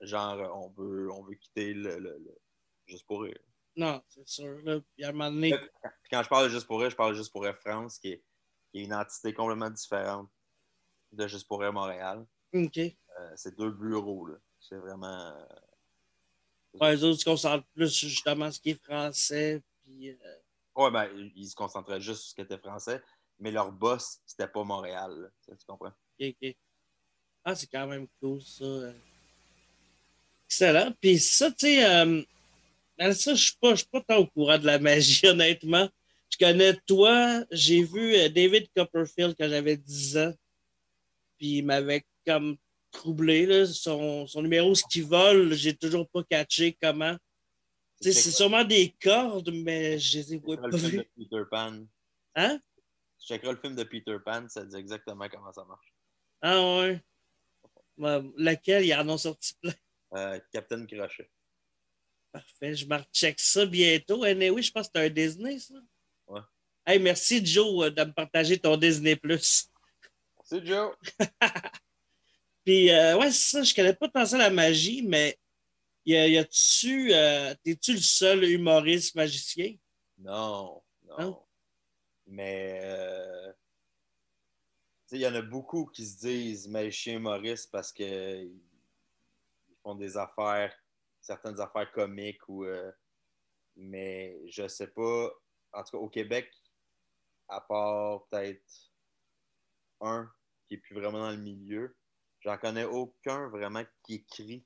Genre, 0.00 0.32
euh, 0.34 0.48
on 0.54 0.68
veut, 0.70 1.10
on 1.12 1.22
veut 1.24 1.34
quitter 1.34 1.74
le, 1.74 1.98
le- 1.98 2.18
le- 2.18 2.38
Juste 2.86 3.04
pour 3.06 3.22
rire. 3.22 3.38
Non, 3.74 4.00
c'est 4.08 4.26
sûr, 4.26 4.58
là. 4.62 4.78
À 5.02 5.08
un 5.08 5.12
moment 5.12 5.30
donné, 5.32 5.50
Puis 5.58 6.10
quand 6.10 6.22
je 6.22 6.28
parle 6.28 6.44
de 6.44 6.50
Juste 6.50 6.66
pour 6.66 6.80
rire, 6.80 6.90
je 6.90 6.96
parle 6.96 7.10
de 7.12 7.16
Juste 7.16 7.32
pour 7.32 7.42
rire 7.42 7.58
France, 7.58 7.98
qui 7.98 8.12
est, 8.12 8.24
qui 8.70 8.80
est 8.80 8.84
une 8.84 8.94
entité 8.94 9.34
complètement 9.34 9.68
différente 9.70 10.30
de 11.12 11.26
Juste 11.26 11.46
pour 11.48 11.60
rire 11.60 11.72
Montréal. 11.72 12.24
OK. 12.64 12.78
Euh, 12.78 13.32
c'est 13.36 13.56
deux 13.56 13.70
bureaux. 13.70 14.26
là. 14.26 14.36
C'est 14.60 14.76
vraiment. 14.76 15.30
euh, 15.32 15.44
Ouais, 16.80 16.94
les 16.94 17.04
autres 17.04 17.20
se 17.20 17.24
concentrent 17.24 17.66
plus 17.74 17.88
sur 17.88 18.08
justement 18.08 18.50
ce 18.50 18.60
qui 18.60 18.70
est 18.70 18.82
français, 18.84 19.62
puis... 19.82 20.10
euh, 20.10 20.14
Ouais, 20.74 20.90
ben, 20.90 21.08
ils 21.34 21.48
se 21.48 21.54
concentraient 21.54 22.00
juste 22.02 22.20
sur 22.20 22.30
ce 22.30 22.34
qui 22.34 22.40
était 22.42 22.58
français, 22.58 23.02
mais 23.38 23.50
leur 23.50 23.72
boss, 23.72 24.18
c'était 24.26 24.46
pas 24.48 24.62
Montréal. 24.62 25.10
là. 25.22 25.28
Tu 25.42 25.56
tu 25.56 25.64
comprends? 25.66 25.88
OK, 26.20 26.34
OK. 26.42 26.56
Ah, 27.44 27.54
c'est 27.54 27.66
quand 27.68 27.86
même 27.86 28.06
cool, 28.20 28.42
ça. 28.42 28.64
Excellent. 30.48 30.92
Puis 31.00 31.18
ça, 31.18 31.50
tu 31.50 31.56
sais, 31.66 31.84
euh, 31.86 32.22
ça, 33.12 33.34
je 33.34 33.42
suis 33.42 33.56
pas, 33.58 33.74
pas 33.90 34.00
tant 34.02 34.16
au 34.18 34.26
courant 34.26 34.58
de 34.58 34.66
la 34.66 34.78
magie, 34.78 35.26
honnêtement. 35.28 35.88
Je 36.30 36.38
connais 36.44 36.74
toi, 36.86 37.44
j'ai 37.50 37.82
vu 37.84 38.12
David 38.30 38.68
Copperfield 38.76 39.34
quand 39.38 39.48
j'avais 39.48 39.76
10 39.76 40.18
ans, 40.18 40.34
puis 41.38 41.58
il 41.58 41.62
m'avait 41.64 42.04
comme 42.26 42.56
troublé, 42.90 43.46
là, 43.46 43.66
son, 43.66 44.26
son 44.26 44.42
numéro, 44.42 44.74
ce 44.74 44.82
qu'il 44.90 45.04
vole, 45.04 45.52
j'ai 45.54 45.76
toujours 45.76 46.08
pas 46.08 46.22
catché 46.24 46.76
comment. 46.80 47.16
C'est 48.00 48.12
sûrement 48.12 48.64
des 48.64 48.94
cordes, 49.00 49.50
mais 49.50 49.98
je 49.98 50.18
les 50.18 50.34
ai 50.34 50.40
pas 50.40 50.66
le 50.66 50.76
film 50.78 50.96
de 50.98 51.08
Peter 51.16 51.42
Pan? 51.50 51.86
Hein? 52.34 52.60
Tu 53.18 53.26
checkeras 53.26 53.52
le 53.52 53.58
film 53.58 53.74
de 53.74 53.84
Peter 53.84 54.16
Pan, 54.24 54.46
ça 54.48 54.64
dit 54.64 54.76
exactement 54.76 55.28
comment 55.28 55.52
ça 55.52 55.64
marche. 55.64 55.92
Ah 56.42 56.60
ouais. 56.60 57.02
Ouais, 57.96 58.22
Laquelle, 58.36 58.84
il 58.84 58.94
en 58.94 59.08
ont 59.08 59.18
sorti 59.18 59.54
plein. 59.60 59.72
Euh, 60.14 60.38
Captain 60.52 60.84
Crochet. 60.84 61.30
Parfait, 62.30 62.74
je 62.74 62.86
me 62.86 62.96
recheck 62.96 63.40
ça 63.40 63.64
bientôt. 63.64 64.22
Anyway, 64.24 64.62
je 64.62 64.70
pense 64.70 64.88
que 64.88 64.92
c'est 64.94 65.06
un 65.06 65.08
Disney, 65.10 65.58
ça. 65.58 65.74
Ouais. 66.26 66.40
Hey, 66.84 66.98
merci 66.98 67.44
Joe 67.44 67.86
euh, 67.86 67.90
de 67.90 68.04
me 68.04 68.12
partager 68.12 68.58
ton 68.58 68.76
Disney 68.76 69.16
Plus. 69.16 69.70
C'est 70.44 70.64
Joe. 70.64 70.94
Puis, 72.66 72.90
euh, 72.90 73.16
ouais, 73.16 73.30
c'est 73.30 73.58
ça, 73.58 73.62
je 73.62 73.72
connais 73.72 73.94
pas 73.94 74.08
tant 74.08 74.26
ça 74.26 74.36
la 74.36 74.50
magie, 74.50 75.00
mais 75.02 75.38
y 76.04 76.16
a- 76.16 76.28
y 76.28 76.36
a-tu, 76.36 77.14
euh, 77.14 77.54
t'es-tu 77.62 77.94
le 77.94 78.00
seul 78.00 78.44
humoriste 78.44 79.14
magicien? 79.14 79.76
Non, 80.18 80.82
non. 81.04 81.16
Hein? 81.18 81.38
Mais 82.26 82.80
euh, 82.82 83.52
tu 83.52 83.58
sais, 85.06 85.16
il 85.16 85.20
y 85.22 85.28
en 85.28 85.34
a 85.36 85.42
beaucoup 85.42 85.86
qui 85.86 86.04
se 86.04 86.18
disent 86.18 86.68
magicien 86.68 87.14
humoriste 87.14 87.70
parce 87.70 87.92
qu'ils 87.92 88.60
ils 89.68 89.76
font 89.84 89.94
des 89.94 90.16
affaires, 90.16 90.74
certaines 91.20 91.60
affaires 91.60 91.92
comiques 91.92 92.48
ou 92.48 92.64
euh, 92.64 92.90
mais 93.76 94.40
je 94.48 94.66
sais 94.66 94.88
pas. 94.88 95.30
En 95.72 95.84
tout 95.84 95.92
cas, 95.92 95.98
au 95.98 96.08
Québec, 96.08 96.50
à 97.48 97.60
part 97.60 98.26
peut-être 98.26 98.90
un 100.00 100.28
qui 100.66 100.74
est 100.74 100.78
plus 100.78 100.96
vraiment 100.96 101.20
dans 101.20 101.30
le 101.30 101.36
milieu, 101.36 101.96
j'en 102.46 102.56
connais 102.56 102.84
aucun 102.84 103.48
vraiment 103.48 103.82
qui 104.04 104.14
écrit 104.14 104.64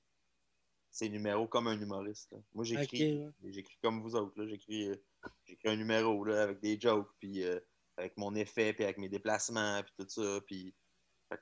ses 0.91 1.09
numéros 1.09 1.47
comme 1.49 1.67
un 1.67 1.81
humoriste. 1.81 2.31
là. 2.33 2.39
Moi, 2.53 2.65
j'écris 2.65 3.19
ouais. 3.43 3.65
Comme 3.83 4.01
vous 4.03 4.15
autres. 4.17 4.45
J'écris 4.47 4.91
euh, 4.91 4.97
j'écris 5.45 5.69
un 5.69 5.77
numéro 5.77 6.25
là, 6.25 6.43
avec 6.43 6.61
des 6.61 6.79
jokes, 6.81 7.11
puis 7.19 7.43
euh, 7.45 7.59
avec 7.97 8.17
mon 8.17 8.35
effet, 8.35 8.73
puis 8.73 8.85
avec 8.85 8.99
mes 8.99 9.09
déplacements, 9.09 9.83
puis 9.83 9.93
tout 9.99 10.09
ça. 10.09 10.41
Puis 10.47 10.75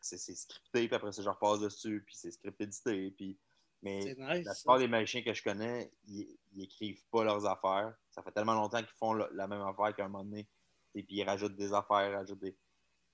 c'est 0.02 0.18
scripté, 0.18 0.86
puis 0.86 0.94
après 0.94 1.12
ça, 1.12 1.22
je 1.22 1.28
repasse 1.28 1.60
dessus, 1.60 2.02
puis 2.06 2.14
c'est 2.14 2.30
script 2.30 2.60
édité. 2.60 3.10
Puis, 3.12 3.38
mais 3.82 4.00
la 4.44 4.54
plupart 4.54 4.78
des 4.78 4.88
magiciens 4.88 5.22
que 5.22 5.32
je 5.32 5.42
connais, 5.42 5.90
ils, 6.06 6.36
ils 6.52 6.64
écrivent 6.64 7.02
pas 7.10 7.24
leurs 7.24 7.46
affaires. 7.46 7.94
Ça 8.10 8.22
fait 8.22 8.32
tellement 8.32 8.54
longtemps 8.54 8.78
qu'ils 8.80 8.96
font 8.98 9.14
le- 9.14 9.28
la 9.32 9.48
même 9.48 9.62
affaire 9.62 9.94
qu'à 9.96 10.04
un 10.04 10.08
moment 10.08 10.24
donné. 10.24 10.46
Et 10.94 11.02
puis 11.02 11.16
ils 11.16 11.24
rajoutent 11.24 11.56
des 11.56 11.72
affaires, 11.72 12.12
rajoutent 12.12 12.40
des. 12.40 12.54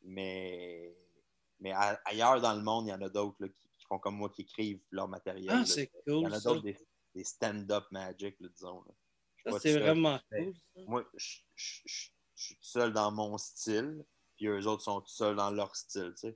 Mais, 0.02 0.96
mais 1.64 1.72
a- 1.72 1.98
ailleurs 2.04 2.40
dans 2.40 2.54
le 2.54 2.62
monde, 2.62 2.86
il 2.86 2.90
y 2.90 2.92
en 2.92 3.00
a 3.00 3.08
d'autres 3.08 3.46
qui, 3.46 3.52
qui 3.78 3.86
font 3.88 3.98
comme 3.98 4.16
moi, 4.16 4.28
qui 4.30 4.42
écrivent 4.42 4.80
leur 4.90 5.08
matériel. 5.08 5.50
Ah, 5.50 5.64
c'est 5.66 5.90
Il 6.06 6.12
y 6.12 6.22
cool. 6.22 6.26
en 6.30 6.32
a 6.32 6.40
d'autres, 6.40 6.60
des, 6.62 6.76
des 7.14 7.24
stand-up 7.24 7.86
magic, 7.90 8.36
là, 8.38 8.48
disons. 8.50 8.84
là. 8.86 9.52
Ça, 9.52 9.58
c'est 9.60 9.78
vraiment 9.78 10.20
Mais- 10.30 10.44
cool. 10.44 10.54
ça. 10.54 10.80
Moi, 10.86 11.04
je, 11.14 11.38
je- 11.56 11.80
je- 11.86 12.08
je 12.36 12.44
suis 12.44 12.54
tout 12.56 12.64
seul 12.64 12.92
dans 12.92 13.10
mon 13.10 13.36
style, 13.38 14.04
puis 14.36 14.46
eux 14.46 14.66
autres 14.66 14.82
sont 14.82 15.00
tout 15.00 15.08
seuls 15.08 15.36
dans 15.36 15.50
leur 15.50 15.74
style. 15.74 16.12
Tu 16.14 16.28
sais. 16.28 16.32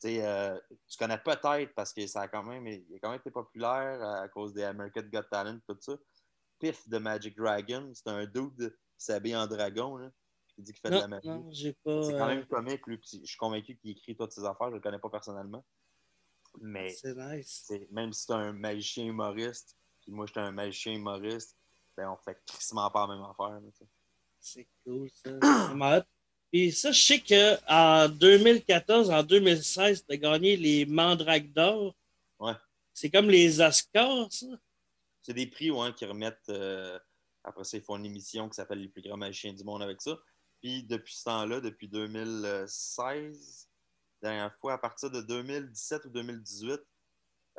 Tu 0.00 0.08
sais, 0.10 0.24
euh, 0.26 0.56
tu 0.88 0.96
connais 0.96 1.18
peut-être 1.18 1.74
parce 1.74 1.92
que 1.92 2.06
ça 2.06 2.20
a 2.22 2.28
quand 2.28 2.44
même, 2.44 2.64
il 2.68 2.86
a 2.94 2.98
quand 3.00 3.10
même 3.10 3.18
été 3.18 3.32
populaire 3.32 4.00
à 4.02 4.28
cause 4.28 4.52
des 4.52 4.62
American 4.62 5.02
Got 5.12 5.24
Talent, 5.24 5.58
tout 5.68 5.76
ça. 5.80 5.96
Piff 6.60 6.88
de 6.88 6.98
Magic 6.98 7.36
Dragon, 7.36 7.90
c'est 7.94 8.08
un 8.08 8.24
dude 8.26 8.70
qui 8.96 9.04
s'habille 9.04 9.34
en 9.36 9.46
dragon, 9.48 9.96
là, 9.96 10.10
qui 10.58 10.62
dit 10.64 10.72
qu'il 10.72 10.80
fait 10.80 10.90
de 10.90 10.96
la 10.96 11.06
magie. 11.08 11.28
non, 11.28 11.48
j'ai 11.52 11.72
pas. 11.72 12.02
C'est 12.02 12.12
quand 12.12 12.24
euh, 12.24 12.34
même 12.34 12.46
comique, 12.46 12.84
lui. 12.86 13.00
Je 13.04 13.24
suis 13.24 13.36
convaincu 13.36 13.76
qu'il 13.76 13.92
écrit 13.92 14.16
toutes 14.16 14.32
ses 14.32 14.44
affaires. 14.44 14.66
Je 14.66 14.72
ne 14.72 14.76
le 14.76 14.80
connais 14.80 14.98
pas 14.98 15.08
personnellement. 15.08 15.64
Mais 16.60 16.90
C'est 16.90 17.14
nice. 17.14 17.70
même 17.90 18.12
si 18.12 18.24
c'est 18.24 18.32
un 18.32 18.52
magicien 18.52 19.04
humoriste, 19.04 19.76
puis 20.00 20.10
moi, 20.10 20.26
j'étais 20.26 20.40
un 20.40 20.50
magicien 20.50 20.92
humoriste, 20.94 21.56
ben, 21.96 22.10
on 22.10 22.16
fait 22.16 22.36
crissement 22.44 22.90
pas 22.90 23.06
la 23.06 23.14
même 23.14 23.24
affaire. 23.24 23.60
C'est 24.40 24.66
cool, 24.84 25.08
ça. 25.10 25.30
C'est. 25.40 26.04
Puis 26.50 26.72
ça, 26.72 26.90
je 26.90 27.00
sais 27.02 27.20
qu'en 27.20 28.08
2014, 28.08 29.10
en 29.10 29.22
2016, 29.22 30.06
tu 30.06 30.12
as 30.12 30.16
gagné 30.16 30.56
les 30.56 30.86
Mandraques 30.86 31.52
d'or. 31.52 31.94
Ouais. 32.40 32.54
C'est 32.92 33.10
comme 33.10 33.28
les 33.28 33.60
Oscars, 33.60 34.32
ça. 34.32 34.46
C'est 35.22 35.34
des 35.34 35.46
prix 35.46 35.70
ouais, 35.70 35.92
qui 35.92 36.06
remettent. 36.06 36.48
euh, 36.48 36.98
après 37.44 37.64
ça, 37.64 37.76
ils 37.76 37.82
font 37.82 37.96
une 37.96 38.06
émission 38.06 38.48
qui 38.48 38.54
s'appelle 38.54 38.80
Les 38.80 38.88
plus 38.88 39.02
grands 39.02 39.16
magiciens 39.16 39.52
du 39.52 39.62
monde 39.62 39.82
avec 39.82 40.00
ça. 40.00 40.18
Puis 40.60 40.84
depuis 40.84 41.14
ce 41.14 41.24
temps-là, 41.24 41.60
depuis 41.60 41.88
2016, 41.88 43.68
dernière 44.22 44.54
fois, 44.56 44.74
à 44.74 44.78
partir 44.78 45.10
de 45.10 45.20
2017 45.22 46.04
ou 46.06 46.10
2018, 46.10 46.80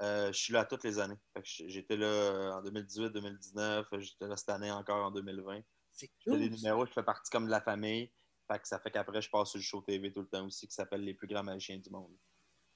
euh, 0.02 0.32
je 0.32 0.38
suis 0.38 0.54
là 0.54 0.66
toutes 0.66 0.84
les 0.84 1.00
années. 1.00 1.18
J'étais 1.44 1.98
là 1.98 2.06
euh, 2.08 2.52
en 2.54 2.62
2018, 2.64 3.10
2019, 3.12 3.88
j'étais 4.00 4.28
là 4.28 4.38
cette 4.38 4.50
année 4.50 4.72
encore 4.72 5.06
en 5.06 5.12
2020. 5.12 5.62
C'est 5.92 6.10
cool. 6.24 6.34
ça. 6.42 6.50
numéros, 6.50 6.86
je 6.86 6.92
fais 6.94 7.04
partie 7.04 7.30
comme 7.32 7.46
de 7.46 7.52
la 7.52 7.62
famille. 7.62 8.12
Fait 8.52 8.60
que 8.60 8.68
ça 8.68 8.80
fait 8.80 8.92
qu'après, 8.92 9.22
je 9.22 9.30
passe 9.30 9.50
sur 9.50 9.58
le 9.60 9.64
show 9.64 9.82
TV 9.82 10.12
tout 10.12 10.22
le 10.22 10.28
temps 10.28 10.46
aussi 10.46 10.68
qui 10.68 10.74
s'appelle 10.74 11.02
Les 11.04 11.14
plus 11.14 11.28
grands 11.28 11.44
magiciens 11.44 11.78
du 11.78 11.90
monde. 11.90 12.16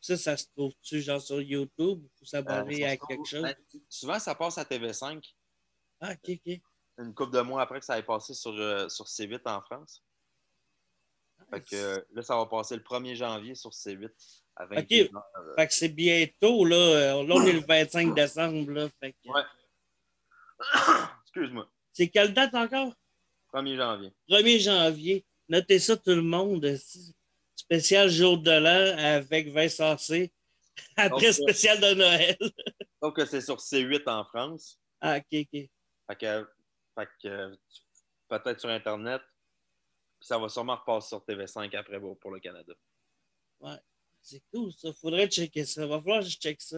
Ça, 0.02 0.18
ça 0.18 0.36
se 0.36 0.48
trouve-tu 0.56 1.02
genre 1.02 1.22
sur 1.22 1.42
YouTube 1.42 2.04
ou 2.04 2.10
faut 2.20 2.26
s'abonner 2.26 2.84
Euh, 2.84 2.88
à 2.90 2.98
quelque 2.98 3.14
trouve- 3.14 3.26
chose? 3.26 3.42
ben, 3.42 3.56
souvent, 3.90 4.20
ça 4.20 4.36
passe 4.36 4.58
à 4.58 4.66
TV5. 4.66 5.24
Ah, 6.02 6.12
ok, 6.14 6.40
ok. 6.46 6.60
Une 7.00 7.14
couple 7.16 7.32
de 7.32 7.42
mois 7.42 7.62
après 7.62 7.80
que 7.80 7.86
ça 7.86 7.98
ait 7.98 8.04
passé 8.04 8.34
sur, 8.34 8.52
euh, 8.52 8.88
sur 8.90 9.06
C8 9.08 9.42
en 9.50 9.62
France. 9.62 10.04
Fait 11.54 11.62
que 11.62 11.76
euh, 11.76 12.00
là, 12.13 12.22
ça 12.22 12.36
va 12.36 12.46
passer 12.46 12.76
le 12.76 12.82
1er 12.82 13.16
janvier 13.16 13.56
sur 13.56 13.70
C8 13.72 14.10
à 14.56 14.66
21 14.66 15.16
heures. 15.16 15.24
Fait 15.58 15.68
que 15.68 15.74
c'est 15.74 15.89
bientôt, 15.89 16.66
là. 16.66 16.76
Euh, 16.76 17.24
Là, 17.28 17.36
on 17.36 17.46
est 17.46 17.54
le 17.54 17.60
25 17.68 18.13
décembre, 18.16 18.72
là. 18.72 18.88
Fait 19.00 19.13
que- 19.13 19.30
Ouais. 19.30 19.42
Excuse-moi. 21.26 21.68
C'est 21.92 22.08
quelle 22.10 22.34
date 22.34 22.54
encore? 22.56 22.94
1er 23.54 23.76
janvier. 23.78 24.12
1er 24.30 24.60
janvier. 24.60 25.26
Notez 25.50 25.80
ça, 25.80 25.96
tout 25.98 26.12
le 26.16 26.22
monde. 26.22 26.76
Spécial 27.56 28.10
jour 28.10 28.38
de 28.39 28.52
l'an 28.52 28.98
avec 28.98 29.50
Vincent 29.52 29.98
C. 29.98 30.32
Après 30.96 31.32
spécial 31.34 31.80
de 31.80 31.94
Noël. 31.94 32.38
Donc, 33.02 33.20
c'est 33.30 33.42
sur 33.42 33.58
C8 33.58 34.04
en 34.10 34.24
France. 34.26 34.80
Ah, 35.02 35.18
ok, 35.18 35.26
ok. 35.32 35.52
Fait 35.52 36.16
que, 36.20 36.48
fait 36.98 37.08
que, 37.22 37.28
euh, 37.28 37.56
peut-être 38.30 38.60
sur 38.60 38.70
Internet. 38.70 39.22
Ça 40.24 40.38
va 40.38 40.48
sûrement 40.48 40.78
repasser 40.78 41.10
sur 41.10 41.20
TV5 41.20 41.76
après 41.76 42.00
pour 42.00 42.32
le 42.32 42.40
Canada. 42.40 42.74
C'est 44.22 44.42
cool, 44.54 44.72
ça. 44.72 44.94
Faudrait 44.94 45.28
checker 45.28 45.66
ça. 45.66 45.86
Va 45.86 46.00
falloir 46.02 46.22
que 46.22 46.28
je 46.30 46.38
check 46.38 46.62
ça. 46.62 46.78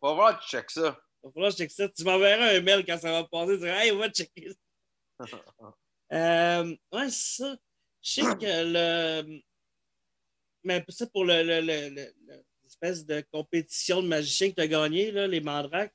Va 0.00 0.12
voir, 0.14 0.38
tu 0.38 0.48
check 0.48 0.70
ça. 0.70 0.96
Va 1.22 1.30
falloir 1.32 1.50
que 1.50 1.56
je 1.56 1.56
check 1.64 1.70
ça. 1.72 1.88
Tu 1.88 2.04
m'enverras 2.04 2.56
un 2.56 2.60
mail 2.60 2.86
quand 2.86 2.96
ça 2.98 3.10
va 3.10 3.24
passer. 3.24 3.54
Tu 3.54 3.58
diras, 3.64 3.84
hey, 3.84 3.90
va 3.96 4.08
checker 4.10 4.50
ça. 4.50 5.26
Euh, 6.10 6.74
ouais, 6.92 7.10
c'est 7.10 7.42
ça. 7.42 7.56
Je 8.00 8.10
sais 8.10 8.22
que 8.22 9.22
le. 9.22 9.42
Mais 10.64 10.82
ça, 10.88 11.06
pour 11.08 11.24
le, 11.26 11.42
le- 11.42 11.60
le- 11.60 11.90
le- 11.90 12.14
le- 12.26 12.44
l'espèce 12.62 13.04
de 13.04 13.20
compétition 13.30 14.02
de 14.02 14.08
magicien 14.08 14.48
que 14.48 14.54
tu 14.54 14.60
as 14.62 14.68
gagné, 14.68 15.10
là, 15.10 15.26
les 15.26 15.42
mandrakes. 15.42 15.94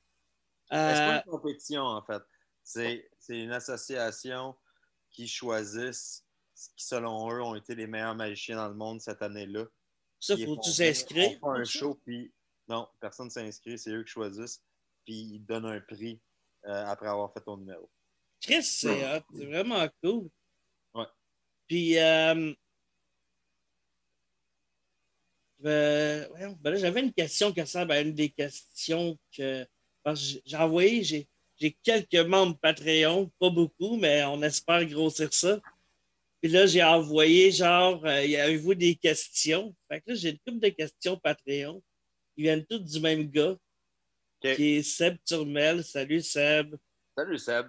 Mais 0.70 0.76
C'est 0.94 1.02
euh, 1.02 1.06
pas 1.08 1.16
une 1.26 1.30
compétition, 1.32 1.82
en 1.82 2.04
fait. 2.04 2.22
C'est 2.62 3.10
c'est 3.18 3.40
une 3.40 3.50
association 3.50 4.56
qui 5.10 5.26
choisissent 5.26 6.23
qui, 6.68 6.84
selon 6.84 7.30
eux, 7.30 7.42
ont 7.42 7.54
été 7.54 7.74
les 7.74 7.86
meilleurs 7.86 8.14
magiciens 8.14 8.56
dans 8.56 8.68
le 8.68 8.74
monde 8.74 9.00
cette 9.00 9.22
année-là. 9.22 9.64
ça, 10.20 10.36
faut-tu 10.36 10.70
s'inscrire? 10.70 11.38
Un 11.44 11.64
show, 11.64 12.00
puis 12.04 12.32
non, 12.68 12.88
personne 13.00 13.26
ne 13.26 13.30
s'inscrit, 13.30 13.78
c'est 13.78 13.90
eux 13.90 14.04
qui 14.04 14.12
choisissent, 14.12 14.62
puis 15.04 15.14
ils 15.14 15.44
donnent 15.44 15.66
un 15.66 15.80
prix 15.80 16.20
euh, 16.66 16.86
après 16.86 17.08
avoir 17.08 17.32
fait 17.32 17.40
ton 17.40 17.56
numéro. 17.56 17.90
Chris, 18.40 18.62
c'est 18.62 19.16
hot. 19.16 19.22
C'est 19.34 19.46
vraiment 19.46 19.86
cool. 20.02 20.28
Ouais. 20.94 21.06
Puis, 21.66 21.98
euh, 21.98 22.52
euh, 25.64 26.26
ben 26.60 26.76
j'avais 26.76 27.00
une 27.00 27.12
question 27.12 27.52
qui 27.52 27.60
ressemble 27.60 27.92
à 27.92 28.00
une 28.00 28.14
des 28.14 28.30
questions 28.30 29.18
que. 29.34 29.64
que 30.04 30.14
j'ai- 30.14 30.56
envoyé, 30.56 31.02
j'ai, 31.02 31.28
j'ai 31.56 31.72
quelques 31.82 32.26
membres 32.26 32.58
Patreon, 32.58 33.30
pas 33.38 33.50
beaucoup, 33.50 33.96
mais 33.96 34.24
on 34.24 34.42
espère 34.42 34.84
grossir 34.86 35.32
ça. 35.32 35.60
Puis 36.44 36.52
là, 36.52 36.66
j'ai 36.66 36.82
envoyé 36.82 37.50
genre, 37.50 38.04
euh, 38.04 38.22
y 38.22 38.36
avez-vous 38.36 38.74
des 38.74 38.96
questions? 38.96 39.74
Fait 39.90 40.02
que 40.02 40.10
là, 40.10 40.14
j'ai 40.14 40.28
une 40.28 40.38
couple 40.40 40.58
de 40.60 40.68
questions 40.68 41.16
Patreon. 41.16 41.82
Ils 42.36 42.42
viennent 42.42 42.66
toutes 42.66 42.84
du 42.84 43.00
même 43.00 43.30
gars, 43.30 43.56
qui 44.42 44.74
est 44.74 44.82
Seb 44.82 45.16
Turmel. 45.24 45.82
Salut 45.82 46.20
Seb. 46.20 46.76
Salut 47.16 47.38
Seb. 47.38 47.68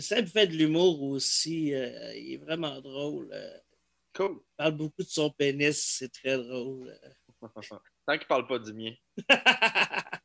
Seb 0.00 0.28
fait 0.28 0.46
de 0.46 0.52
l'humour 0.52 1.02
aussi. 1.02 1.74
euh, 1.74 2.14
il 2.14 2.34
est 2.34 2.36
vraiment 2.36 2.80
drôle. 2.80 3.28
euh, 3.32 3.58
Cool. 4.14 4.36
il 4.40 4.56
parle 4.56 4.76
beaucoup 4.76 5.02
de 5.02 5.08
son 5.08 5.28
pénis. 5.30 5.76
C'est 5.98 6.12
très 6.12 6.38
drôle. 6.38 6.88
euh. 6.88 7.10
Tant 8.06 8.18
qu'il 8.18 8.28
parle 8.28 8.46
pas 8.46 8.60
du 8.60 8.72
mien. 8.72 8.94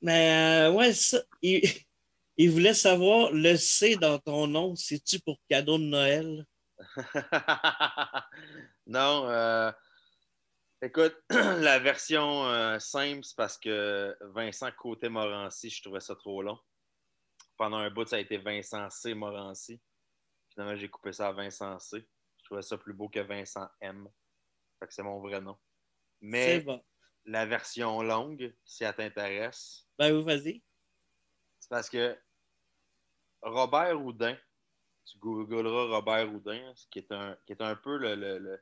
Mais 0.00 0.68
euh, 0.68 0.72
ouais, 0.72 0.92
ça. 0.92 1.24
Il, 1.42 1.60
il 2.36 2.50
voulait 2.52 2.72
savoir 2.72 3.32
le 3.32 3.56
C 3.56 3.96
dans 3.96 4.20
ton 4.20 4.46
nom, 4.46 4.76
c'est-tu 4.76 5.18
pour 5.18 5.40
cadeau 5.48 5.76
de 5.76 5.82
Noël? 5.82 6.46
non, 8.86 9.28
euh, 9.28 9.72
écoute, 10.82 11.16
la 11.30 11.78
version 11.78 12.46
euh, 12.46 12.78
simple, 12.78 13.24
c'est 13.24 13.36
parce 13.36 13.58
que 13.58 14.16
Vincent 14.20 14.70
Côté-Morancy, 14.72 15.70
je 15.70 15.82
trouvais 15.82 16.00
ça 16.00 16.14
trop 16.16 16.42
long. 16.42 16.58
Pendant 17.56 17.78
un 17.78 17.90
bout, 17.90 18.06
ça 18.06 18.16
a 18.16 18.18
été 18.20 18.38
Vincent 18.38 18.90
C. 18.90 19.14
Morancy. 19.14 19.80
Finalement, 20.50 20.76
j'ai 20.76 20.88
coupé 20.88 21.12
ça 21.12 21.28
à 21.28 21.32
Vincent 21.32 21.78
C. 21.78 22.06
Je 22.38 22.44
trouvais 22.44 22.62
ça 22.62 22.76
plus 22.76 22.92
beau 22.92 23.08
que 23.08 23.20
Vincent 23.20 23.68
M. 23.80 24.08
Fait 24.78 24.86
que 24.86 24.94
c'est 24.94 25.02
mon 25.02 25.20
vrai 25.20 25.40
nom. 25.40 25.56
Mais 26.20 26.60
bon. 26.60 26.82
la 27.24 27.46
version 27.46 28.02
longue, 28.02 28.54
si 28.64 28.84
elle 28.84 28.94
t'intéresse, 28.94 29.86
Ben 29.98 30.12
oui, 30.14 30.24
vas-y. 30.24 30.62
c'est 31.60 31.68
parce 31.70 31.88
que 31.88 32.18
Robert 33.42 34.00
Houdin, 34.00 34.36
tu 35.04 35.18
googleras 35.18 35.86
Robert 35.96 36.32
Houdin, 36.32 36.72
qui 36.90 37.00
est 37.00 37.12
un, 37.12 37.36
qui 37.46 37.52
est 37.52 37.62
un 37.62 37.76
peu 37.76 37.98
le, 37.98 38.14
le- 38.14 38.38
le- 38.38 38.60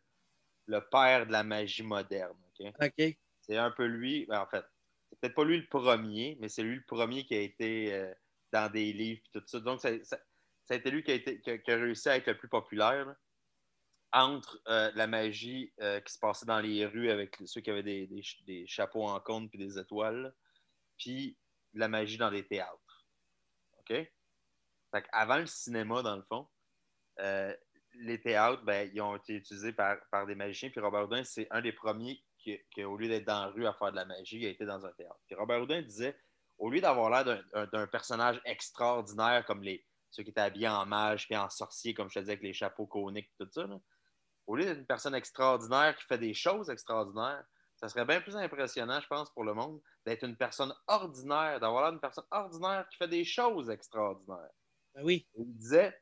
le 0.67 0.81
père 0.91 1.27
de 1.27 1.33
la 1.33 1.43
magie 1.43 1.83
moderne. 1.83 2.39
ok? 2.61 2.73
OK. 2.81 3.17
C'est 3.41 3.57
un 3.57 3.71
peu 3.73 3.85
lui, 3.87 4.27
ben, 4.27 4.41
en 4.41 4.47
fait, 4.47 4.65
c'est 5.11 5.19
peut-être 5.21 5.35
pas 5.35 5.45
lui 5.45 5.59
le 5.61 5.67
premier, 5.69 6.37
mais 6.41 6.49
c'est 6.49 6.63
lui 6.63 6.77
le 6.77 6.85
premier 6.87 7.25
qui 7.25 7.35
a 7.35 7.41
été 7.41 7.93
euh, 7.93 8.15
dans 8.53 8.71
des 8.71 8.93
livres 8.93 9.21
et 9.35 9.39
tout 9.41 9.43
ça. 9.47 9.61
Donc, 9.61 9.81
ça, 9.81 9.91
ça- 10.05 10.21
ça 10.65 10.75
a 10.75 10.77
été 10.77 10.91
lui 10.91 11.03
qui 11.03 11.11
a, 11.11 11.15
été- 11.15 11.41
qui 11.41 11.51
a- 11.51 11.59
qui 11.59 11.71
a 11.73 11.77
réussi 11.77 12.09
à 12.09 12.17
être 12.17 12.29
le 12.29 12.39
plus 12.39 12.49
populaire 12.49 13.07
là, 13.07 13.17
entre 14.13 14.61
euh, 14.69 14.93
la 14.95 15.07
magie 15.07 15.73
euh, 15.81 16.01
qui 16.01 16.13
se 16.13 16.19
passait 16.19 16.47
dans 16.47 16.61
les 16.61 16.87
rues 16.87 17.11
avec 17.11 17.37
ceux 17.47 17.61
qui 17.61 17.71
avaient 17.71 17.83
des, 17.83 18.07
des 18.07 18.23
ch- 18.23 18.43
des 18.45 18.67
chapeaux 18.67 19.05
en 19.09 19.19
cône 19.21 19.49
puis 19.49 19.59
des 19.59 19.79
étoiles, 19.79 20.35
puis 20.99 21.37
la 21.75 21.89
magie 21.89 22.19
dans 22.19 22.31
des 22.31 22.47
théâtres. 22.47 23.07
OK? 23.81 24.13
Avant 25.13 25.39
le 25.39 25.47
cinéma, 25.47 26.03
dans 26.03 26.17
le 26.17 26.23
fond, 26.23 26.49
euh, 27.21 27.55
les 27.95 28.21
théâtres, 28.21 28.63
ben, 28.65 28.91
ils 28.93 29.01
ont 29.01 29.17
été 29.17 29.35
utilisés 29.35 29.73
par, 29.73 29.97
par 30.11 30.27
des 30.27 30.35
magiciens. 30.35 30.71
Puis 30.71 30.81
Robert 30.81 31.05
Houdin, 31.05 31.25
c'est 31.25 31.47
un 31.51 31.61
des 31.61 31.73
premiers 31.73 32.23
qui, 32.39 32.59
au 32.85 32.97
lieu 32.97 33.09
d'être 33.09 33.27
dans 33.27 33.47
la 33.47 33.51
rue 33.51 33.67
à 33.67 33.75
faire 33.75 33.91
de 33.93 33.97
la 33.97 34.05
magie, 34.05 34.39
il 34.39 34.47
a 34.47 34.49
été 34.49 34.65
dans 34.65 34.85
un 34.85 34.93
théâtre. 34.93 35.21
Puis 35.27 35.37
Robert 35.37 35.63
Houdin 35.63 35.83
disait, 35.83 36.19
au 36.59 36.71
lieu 36.71 36.81
d'avoir 36.81 37.11
l'air 37.11 37.43
d'un- 37.73 37.87
personnage 37.87 38.41
extraordinaire 38.45 39.45
comme 39.47 39.63
les, 39.63 39.85
ceux 40.11 40.23
qui 40.23 40.31
étaient 40.31 40.41
habillés 40.41 40.69
en 40.69 40.87
mage 40.87 41.27
puis 41.27 41.37
en 41.37 41.49
sorcier, 41.49 41.95
comme 41.95 42.09
je 42.09 42.15
te 42.15 42.19
disais, 42.21 42.33
avec 42.33 42.43
les 42.43 42.53
chapeaux 42.53 42.87
coniques 42.87 43.31
et 43.41 43.45
tout 43.45 43.51
ça, 43.53 43.67
au 44.47 44.57
lieu 44.57 44.65
d'être 44.65 44.79
une 44.79 44.87
personne 44.87 45.15
extraordinaire 45.15 45.97
qui 45.97 46.05
fait 46.05 46.19
des 46.19 46.35
choses 46.35 46.69
extraordinaires, 46.69 47.45
ça 47.77 47.89
serait 47.89 48.05
bien 48.05 48.21
plus 48.21 48.37
impressionnant, 48.37 49.01
je 49.01 49.07
pense, 49.09 49.31
pour 49.31 49.45
le 49.45 49.55
monde, 49.55 49.81
d'être 50.07 50.25
une 50.25 50.37
personne 50.37 50.73
ordinaire, 50.87 51.59
d'avoir 51.59 51.83
l'air 51.83 51.93
d'une 51.93 52.01
personne 52.01 52.27
ordinaire 52.31 52.87
qui 52.89 52.97
fait 52.97 53.09
des 53.09 53.25
choses 53.25 53.71
extraordinaires. 53.71 54.51
Ben 54.95 55.03
oui. 55.05 55.27
Il 55.37 55.57
disait, 55.57 55.99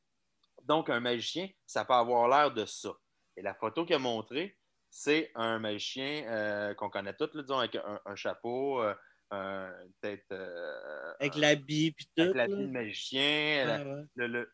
donc 0.65 0.91
un 0.91 1.01
magicien, 1.01 1.49
ça 1.67 1.85
peut 1.85 1.95
avoir 1.95 2.29
l'air 2.29 2.53
de 2.53 2.65
ça. 2.67 2.93
Et 3.37 3.43
la 3.43 3.55
photo 3.55 3.85
qu'il 3.85 3.97
a 3.97 3.99
montrée, 3.99 4.59
c'est 4.91 5.31
un 5.35 5.59
magicien 5.59 6.25
euh, 6.29 6.75
qu'on 6.75 6.91
connaît 6.91 7.15
tous, 7.15 7.33
là, 7.35 7.43
disons, 7.43 7.59
avec 7.59 7.77
un, 7.77 8.01
un 8.05 8.17
chapeau, 8.17 8.83
euh, 8.83 8.95
un- 9.31 9.73
peut-être 10.01 10.33
euh, 10.33 11.15
Avec 11.21 11.37
l'habit 11.37 11.93
puis 11.93 12.11
tout. 12.17 12.23
avec 12.23 12.51
de 12.51 12.67
magicien, 12.67 13.65
la- 13.67 13.83
Ouais, 13.85 13.93
ouais. 13.95 14.05
le, 14.17 14.27
le, 14.27 14.53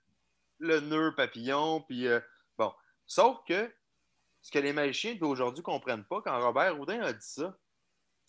le 0.59 0.81
nœud 0.81 1.14
papillon, 1.14 1.81
puis 1.83 2.07
bon. 2.59 2.72
Sauf 3.07 3.38
que 3.49 3.72
ce 4.42 4.51
que 4.51 4.59
les 4.59 4.72
magiciens 4.75 5.14
d'aujourd'hui 5.14 5.61
ne 5.61 5.64
comprennent 5.64 6.05
pas, 6.05 6.20
quand 6.22 6.38
Robert 6.40 6.79
Houdin 6.79 7.01
a 7.01 7.12
dit 7.14 7.27
ça, 7.27 7.57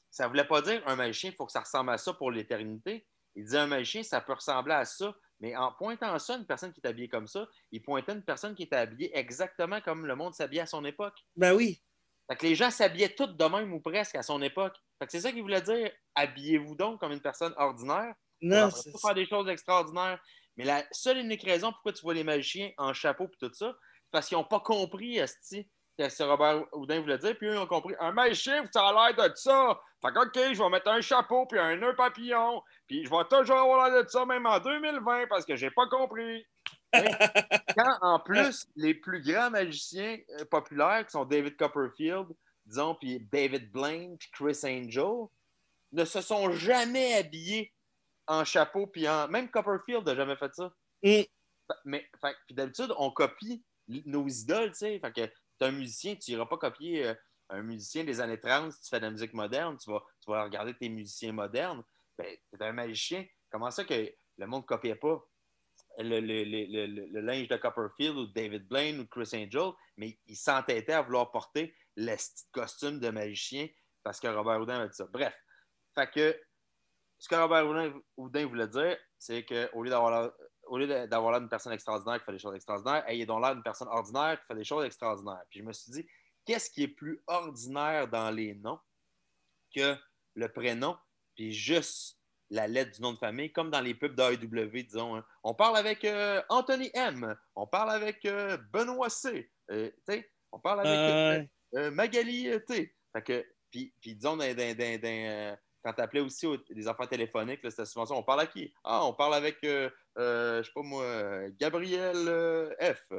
ça 0.10 0.24
ne 0.24 0.30
voulait 0.30 0.48
pas 0.48 0.62
dire 0.62 0.82
un 0.88 0.96
magicien, 0.96 1.30
il 1.32 1.36
faut 1.36 1.46
que 1.46 1.52
ça 1.52 1.60
ressemble 1.62 1.90
à 1.92 1.98
ça 1.98 2.14
pour 2.14 2.32
l'éternité. 2.32 3.06
Il 3.36 3.44
disait 3.44 3.58
un 3.60 3.68
magicien, 3.68 4.02
ça 4.04 4.22
peut 4.22 4.34
ressembler 4.34 4.74
à 4.74 4.86
ça, 4.86 5.14
mais 5.40 5.56
en 5.56 5.72
pointant 5.72 6.18
ça, 6.20 6.36
une 6.36 6.46
personne 6.46 6.74
qui 6.74 6.82
est 6.84 6.88
habillée 6.88 7.10
comme 7.10 7.28
ça, 7.28 7.48
il 7.72 7.82
pointait 7.82 8.14
une 8.14 8.24
personne 8.24 8.56
qui 8.56 8.64
était 8.64 8.76
habillée 8.76 9.16
exactement 9.18 9.82
comme 9.82 10.06
le 10.06 10.16
monde 10.16 10.34
s'habillait 10.34 10.62
à 10.62 10.66
son 10.66 10.84
époque. 10.86 11.18
Ben 11.36 11.54
oui. 11.54 11.82
Fait 12.30 12.36
que 12.36 12.46
les 12.46 12.56
gens 12.56 12.72
s'habillaient 12.72 13.16
tous 13.16 13.28
de 13.28 13.46
même 13.46 13.72
ou 13.74 13.80
presque 13.80 14.16
à 14.16 14.24
son 14.24 14.42
époque. 14.42 14.76
Fait 15.00 15.06
que 15.06 15.12
c'est 15.12 15.22
ça 15.22 15.32
qu'il 15.32 15.42
voulait 15.42 15.62
dire. 15.62 15.92
Habillez-vous 16.16 16.76
donc 16.76 17.00
comme 17.00 17.12
une 17.12 17.22
personne 17.22 17.54
ordinaire. 17.58 18.14
Non, 18.42 18.70
c'est 18.70 18.92
ça 18.92 18.98
faire 19.00 19.16
des 19.16 19.26
choses 19.26 19.48
extraordinaires. 19.48 20.20
Mais 20.58 20.66
la 20.66 20.84
seule 20.92 21.20
et 21.20 21.22
unique 21.22 21.44
raison 21.44 21.72
pourquoi 21.72 21.94
tu 21.94 22.02
vois 22.02 22.14
les 22.14 22.24
magiciens 22.24 22.72
en 22.78 22.94
chapeau 22.94 23.26
et 23.26 23.38
tout 23.40 23.54
ça, 23.54 23.76
c'est 23.78 24.12
parce 24.12 24.28
qu'ils 24.28 24.38
n'ont 24.38 24.44
pas 24.44 24.60
compris, 24.60 25.18
Esti, 25.18 25.70
que 25.98 26.10
ce 26.10 26.24
Robert 26.24 26.66
Houdin 26.74 27.00
voulait 27.02 27.18
dire. 27.18 27.38
Puis 27.38 27.48
eux, 27.48 27.54
ils 27.54 27.58
ont 27.58 27.68
compris. 27.68 27.94
Un 28.00 28.12
magicien, 28.12 28.64
ça 28.74 28.88
a 28.88 29.12
l'air 29.12 29.30
de 29.30 29.36
ça. 29.36 29.80
Fait 30.02 30.14
que, 30.14 30.20
OK, 30.20 30.54
je 30.54 30.62
vais 30.62 30.70
mettre 30.70 30.90
un 30.90 31.02
chapeau 31.02 31.46
puis 31.48 31.60
un 31.60 31.76
nœud 31.76 31.96
papillon. 31.96 32.62
Puis 32.88 33.04
je 33.04 33.10
vais 33.10 33.24
toujours 33.30 33.58
avoir 33.58 33.90
l'air 33.90 34.04
de 34.04 34.10
ça, 34.10 34.26
même 34.26 34.46
en 34.46 34.60
2020, 34.60 35.28
parce 35.28 35.46
que 35.46 35.56
j'ai 35.56 35.72
pas 35.72 35.88
compris. 35.88 36.46
Quand, 36.94 37.98
en 38.02 38.20
plus, 38.20 38.68
les 38.76 38.94
plus 38.94 39.22
grands 39.22 39.50
magiciens 39.50 40.18
euh, 40.40 40.46
populaires, 40.46 41.06
qui 41.06 41.12
sont 41.12 41.26
David 41.26 41.58
Copperfield, 41.58 42.28
disons, 42.66 42.96
puis 42.96 43.20
David 43.32 43.72
Blaine, 43.72 44.18
puis 44.18 44.30
Chris 44.32 44.60
Angel, 44.64 45.28
ne 45.92 46.06
se 46.06 46.22
sont 46.22 46.52
jamais 46.52 47.16
habillés 47.16 47.74
en 48.28 48.44
chapeau, 48.44 48.88
puis 48.88 49.08
en... 49.08 49.28
Même 49.28 49.50
Copperfield 49.50 50.06
n'a 50.06 50.16
jamais 50.16 50.36
fait 50.38 50.54
ça. 50.54 50.72
Mm. 51.04 51.22
Mais 51.86 52.10
fait, 52.22 52.36
puis 52.46 52.56
d'habitude, 52.56 52.94
on 52.98 53.12
copie 53.12 53.64
nos 53.88 54.28
idoles, 54.28 54.72
tu 54.72 54.78
sais. 54.78 55.00
Fait 55.00 55.12
que 55.12 55.26
t'es 55.26 55.66
un 55.66 55.72
musicien, 55.72 56.16
tu 56.16 56.32
n'iras 56.32 56.46
pas 56.46 56.58
copier 56.58 57.08
euh, 57.08 57.14
un 57.50 57.62
musicien 57.62 58.04
des 58.04 58.20
années 58.20 58.40
30 58.40 58.72
si 58.74 58.82
tu 58.82 58.90
fais 58.90 59.00
de 59.00 59.06
la 59.06 59.12
musique 59.12 59.34
moderne, 59.34 59.78
tu 59.78 59.92
vas, 59.92 60.04
tu 60.24 60.30
regarder 60.32 60.74
tes 60.76 60.90
musiciens 60.90 61.32
modernes. 61.32 61.84
Ben, 62.18 62.36
t'es 62.52 62.64
un 62.64 62.74
magicien. 62.74 63.26
Comment 63.50 63.72
ça 63.72 63.86
que 63.86 64.12
le 64.38 64.48
monde 64.48 64.64
ne 64.64 64.68
copiait 64.68 64.96
pas 64.96 65.24
le, 66.00 66.20
le- 66.20 66.44
le- 66.44 67.06
le- 67.12 67.22
linge 67.22 67.48
de 67.48 67.58
Copperfield 67.58 68.18
ou 68.18 68.28
David 68.28 68.68
Blaine 68.68 69.00
ou 69.00 69.08
Chris 69.08 69.30
Angel, 69.34 69.72
mais 69.98 70.20
il 70.26 70.36
s'entêtait 70.36 70.94
à 70.94 71.02
vouloir 71.02 71.32
porter 71.32 71.76
le 71.96 72.16
costume 72.52 73.00
de 73.00 73.10
magicien 73.10 73.68
parce 74.04 74.20
que 74.20 74.28
Robert 74.28 74.60
Houdin 74.62 74.82
a 74.82 74.88
dit 74.88 74.96
ça. 74.96 75.08
Bref, 75.08 75.34
fait 75.96 76.12
que 76.12 76.40
ce 77.18 77.28
que 77.28 77.36
Robert 77.36 77.68
Houdin, 78.18 78.46
voulait 78.46 78.68
dire, 78.68 78.98
c'est 79.18 79.44
qu'au 79.44 79.82
lieu 79.84 79.90
d'avoir 79.90 80.32
au 80.68 80.78
lieu 80.78 81.08
d'avoir 81.08 81.32
l'air 81.32 81.40
d'une 81.40 81.50
personne 81.50 81.74
extraordinaire 81.74 82.20
qui 82.20 82.26
fait 82.26 82.34
des 82.34 82.40
choses 82.40 82.56
extraordinaires, 82.56 83.04
ayez 83.08 83.26
donc 83.26 83.42
l'air 83.42 83.54
d'une 83.54 83.64
personne 83.64 83.88
ordinaire 83.88 84.40
qui 84.40 84.46
fait 84.48 84.56
des 84.56 84.66
choses 84.66 84.86
extraordinaires. 84.86 85.42
Puis 85.50 85.60
je 85.62 85.66
me 85.66 85.72
suis 85.74 85.92
dit, 85.92 86.08
qu'est-ce 86.48 86.72
qui 86.72 86.84
est 86.84 86.88
plus 86.88 87.22
ordinaire 87.28 88.08
dans 88.08 88.32
les 88.32 88.56
noms 88.56 88.80
que 89.76 89.96
le 90.34 90.52
prénom, 90.52 90.98
puis 91.36 91.52
juste 91.54 92.18
la 92.50 92.68
lettre 92.68 92.94
du 92.96 93.02
nom 93.02 93.12
de 93.12 93.18
famille, 93.18 93.52
comme 93.52 93.70
dans 93.70 93.82
les 93.82 93.94
pubs 93.94 94.16
d'AEW, 94.16 94.84
disons. 94.84 95.18
hein. 95.18 95.26
On 95.44 95.54
parle 95.54 95.76
avec 95.78 96.06
euh, 96.06 96.42
Anthony 96.48 96.90
M, 96.94 97.36
on 97.56 97.68
parle 97.68 97.92
avec 97.92 98.26
euh, 98.26 98.58
Benoît 98.72 99.10
C, 99.10 99.52
euh, 99.72 99.92
on 100.54 100.60
parle 100.60 100.88
avec 100.88 101.00
Magali 101.92 102.50
T. 102.66 102.96
Puis, 103.70 103.94
puis 104.02 104.16
disons, 104.16 104.38
quand 104.38 105.94
tu 105.94 106.02
appelais 106.02 106.22
aussi 106.22 106.48
aux- 106.48 106.56
des 106.58 106.88
affaires 106.88 107.10
téléphoniques, 107.10 107.60
c'était 107.70 107.86
souvent 107.86 108.06
ça. 108.06 108.14
On 108.14 108.24
parle 108.24 108.42
à 108.42 108.48
qui? 108.48 108.74
Ah, 108.84 109.04
on 109.06 109.14
parle 109.14 109.34
avec, 109.34 109.58
je 109.62 109.90
sais 110.64 110.72
pas 110.74 110.82
moi, 110.84 111.50
Gabriel 111.60 112.74
F. 112.82 113.04
Tu 113.10 113.18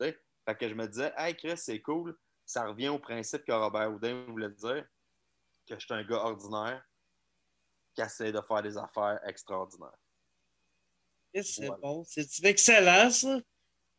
sais? 0.00 0.18
Fait 0.46 0.54
que 0.58 0.68
je 0.68 0.74
me 0.74 0.86
disais, 0.88 1.12
hey 1.16 1.36
Chris, 1.36 1.56
c'est 1.56 1.80
cool. 1.80 2.18
Ça 2.46 2.66
revient 2.66 2.88
au 2.88 2.98
principe 2.98 3.44
que 3.44 3.52
Robert 3.52 3.90
Houdin 3.92 4.24
voulait 4.28 4.50
dire, 4.50 4.84
que 5.66 5.74
je 5.74 5.80
suis 5.84 5.94
un 5.94 6.04
gars 6.04 6.18
ordinaire 6.24 6.84
qui 7.94 8.02
essaie 8.02 8.32
de 8.32 8.40
faire 8.40 8.62
des 8.62 8.76
affaires 8.76 9.18
extraordinaires. 9.26 9.96
C'est 11.34 11.66
Voilà. 11.66 11.80
bon. 11.82 12.04
C'est 12.06 12.44
excellent, 12.44 13.10
ça. 13.10 13.40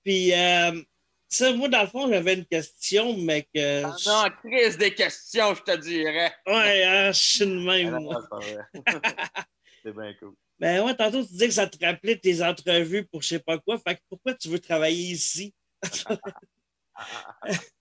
Puis, 0.04 0.32
euh, 0.34 0.82
ça, 1.28 1.52
moi, 1.54 1.68
dans 1.68 1.82
le 1.82 1.88
fond, 1.88 2.08
j'avais 2.08 2.36
une 2.36 2.46
question, 2.46 3.18
mais 3.18 3.44
que. 3.54 3.84
Ah 3.84 3.96
non, 4.06 4.36
Chris, 4.44 4.78
des 4.78 4.94
questions, 4.94 5.54
je 5.56 5.64
te 5.64 5.76
dirais. 5.78 6.34
Ouais, 6.46 6.84
hein, 6.86 7.12
je 7.12 7.20
suis 7.20 7.46
de 7.46 7.58
Ah 7.58 7.72
même, 7.92 8.08
vrai. 8.32 8.58
c'est 9.84 9.92
bien 9.92 10.14
cool. 10.20 10.36
Ben 10.58 10.86
ouais, 10.86 10.96
tantôt, 10.96 11.22
tu 11.24 11.32
disais 11.32 11.48
que 11.48 11.54
ça 11.54 11.68
te 11.68 11.84
rappelait 11.84 12.18
tes 12.18 12.42
entrevues 12.42 13.06
pour 13.08 13.22
je 13.22 13.28
sais 13.30 13.40
pas 13.40 13.58
quoi. 13.60 13.78
Fait 13.80 13.96
que 13.96 14.02
pourquoi 14.08 14.34
tu 14.36 14.48
veux 14.48 14.60
travailler 14.60 15.12
ici? 15.12 15.54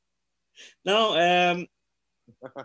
non, 0.85 1.15
euh, 1.17 1.65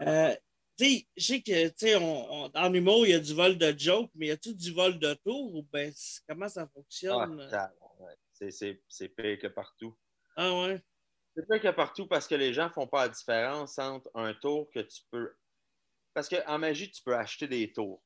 euh, 0.01 0.35
tu 0.77 0.85
sais, 0.85 1.07
je 1.17 1.23
sais 1.23 1.41
que, 1.41 1.67
tu 1.69 1.73
sais, 1.77 1.95
en 1.95 2.73
humour, 2.73 3.05
il 3.05 3.11
y 3.11 3.13
a 3.13 3.19
du 3.19 3.33
vol 3.33 3.57
de 3.57 3.77
joke, 3.77 4.11
mais 4.15 4.27
y 4.27 4.31
a-tu 4.31 4.55
du 4.55 4.71
vol 4.73 4.97
de 4.99 5.13
tour 5.15 5.55
ou 5.55 5.63
ben, 5.63 5.91
comment 6.27 6.47
ça 6.47 6.61
Ah, 6.61 6.65
fonctionne? 6.73 7.39
ouais. 7.99 8.15
C'est- 8.33 9.09
pire 9.09 9.39
que 9.39 9.47
partout. 9.47 9.97
Ah 10.37 10.61
ouais? 10.61 10.81
C'est 11.35 11.47
pire 11.47 11.61
que 11.61 11.75
partout 11.75 12.07
parce 12.07 12.27
que 12.27 12.35
les 12.35 12.53
gens 12.53 12.65
ne 12.69 12.73
font 12.73 12.87
pas 12.87 13.03
la 13.03 13.09
différence 13.09 13.77
entre 13.79 14.09
un 14.15 14.33
tour 14.33 14.69
que 14.73 14.79
tu 14.79 15.01
peux. 15.11 15.35
Parce 16.13 16.29
qu'en 16.29 16.57
magie, 16.59 16.91
tu 16.91 17.03
peux 17.03 17.15
acheter 17.15 17.47
des 17.47 17.71
tours. 17.73 18.03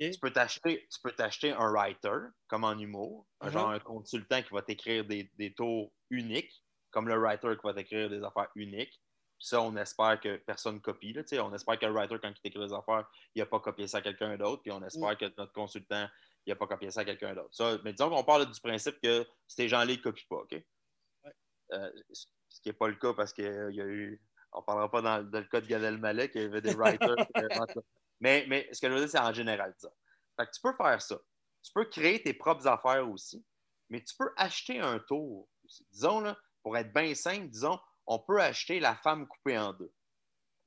tu 0.00 0.20
peux 0.20 0.30
t'acheter, 0.32 0.86
tu 0.88 1.00
peux 1.02 1.10
t'acheter 1.12 1.50
un 1.50 1.70
writer, 1.72 2.28
comme 2.46 2.62
en 2.64 2.78
humour, 2.78 3.26
un 3.40 3.46
Mhm. 3.48 3.52
genre 3.52 3.70
un 3.70 3.80
consultant 3.80 4.40
qui 4.42 4.50
va 4.54 4.62
t'écrire 4.62 5.04
des, 5.04 5.30
des 5.36 5.52
tours 5.52 5.92
uniques, 6.10 6.64
comme 6.90 7.08
le 7.08 7.16
writer 7.16 7.56
qui 7.56 7.66
va 7.66 7.74
t'écrire 7.74 8.08
des 8.08 8.22
affaires 8.22 8.50
uniques. 8.54 9.02
Puis 9.38 9.46
ça, 9.46 9.62
on 9.62 9.76
espère 9.76 10.20
que 10.20 10.36
personne 10.38 10.80
copie. 10.80 11.12
Là, 11.12 11.22
on 11.44 11.54
espère 11.54 11.78
que 11.78 11.86
le 11.86 11.92
writer, 11.92 12.16
quand 12.20 12.28
il 12.28 12.40
t'écrit 12.40 12.66
des 12.66 12.72
affaires, 12.72 13.08
il 13.34 13.38
n'a 13.38 13.46
pas 13.46 13.60
copié 13.60 13.86
ça 13.86 13.98
à 13.98 14.00
quelqu'un 14.00 14.36
d'autre. 14.36 14.62
Puis 14.62 14.72
on 14.72 14.82
espère 14.82 15.16
que 15.16 15.26
notre 15.38 15.52
consultant, 15.52 16.08
il 16.44 16.50
n'a 16.50 16.56
pas 16.56 16.66
copié 16.66 16.90
ça 16.90 17.00
à 17.00 17.04
quelqu'un 17.04 17.34
d'autre. 17.34 17.54
Ça, 17.54 17.78
mais 17.84 17.92
disons 17.92 18.10
qu'on 18.10 18.24
parle 18.24 18.50
du 18.50 18.60
principe 18.60 19.00
que 19.00 19.26
ces 19.46 19.68
gens-là, 19.68 19.92
ils 19.92 19.98
ne 19.98 20.02
copient 20.02 20.26
pas. 20.28 20.36
OK? 20.36 20.52
Ouais. 20.52 21.32
Euh, 21.72 21.92
ce 22.12 22.60
qui 22.60 22.68
n'est 22.68 22.72
pas 22.72 22.88
le 22.88 22.96
cas 22.96 23.14
parce 23.14 23.32
qu'il 23.32 23.44
y 23.44 23.80
a 23.80 23.86
eu. 23.86 24.20
On 24.52 24.60
ne 24.60 24.64
parlera 24.64 24.90
pas 24.90 25.02
dans, 25.02 25.22
dans 25.22 25.38
le 25.38 25.44
cas 25.44 25.60
de 25.60 25.66
Gad 25.66 25.82
Elmaleh, 25.82 26.30
qu'il 26.30 26.42
y 26.42 26.44
avait 26.44 26.62
des 26.62 26.74
writers. 26.74 27.16
euh, 27.36 27.80
mais, 28.20 28.44
mais 28.48 28.68
ce 28.72 28.80
que 28.80 28.88
je 28.88 28.92
veux 28.94 29.00
dire, 29.00 29.10
c'est 29.10 29.20
en 29.20 29.32
général 29.32 29.74
ça. 29.76 29.90
Fait 30.36 30.46
que 30.46 30.52
tu 30.52 30.60
peux 30.60 30.74
faire 30.74 31.00
ça. 31.00 31.18
Tu 31.62 31.72
peux 31.72 31.84
créer 31.84 32.22
tes 32.22 32.32
propres 32.32 32.66
affaires 32.66 33.08
aussi, 33.08 33.44
mais 33.90 34.02
tu 34.02 34.16
peux 34.16 34.32
acheter 34.36 34.80
un 34.80 34.98
tour. 34.98 35.48
Disons, 35.92 36.20
là, 36.20 36.36
pour 36.62 36.76
être 36.76 36.92
bien 36.92 37.14
simple, 37.14 37.48
disons, 37.48 37.78
on 38.08 38.18
peut 38.18 38.40
acheter 38.40 38.80
la 38.80 38.96
femme 38.96 39.28
coupée 39.28 39.58
en 39.58 39.72
deux. 39.72 39.92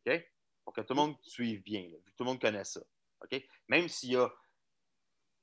OK? 0.06 0.30
Pour 0.64 0.74
que 0.74 0.82
tout 0.82 0.94
le 0.94 1.02
monde 1.02 1.16
suive 1.24 1.62
bien, 1.64 1.82
là, 1.82 1.98
vu 1.98 2.12
que 2.12 2.16
tout 2.16 2.24
le 2.24 2.30
monde 2.30 2.40
connaît 2.40 2.64
ça. 2.64 2.82
OK? 3.22 3.44
Même 3.68 3.90
s'il 3.90 4.12
y 4.12 4.16
a 4.16 4.32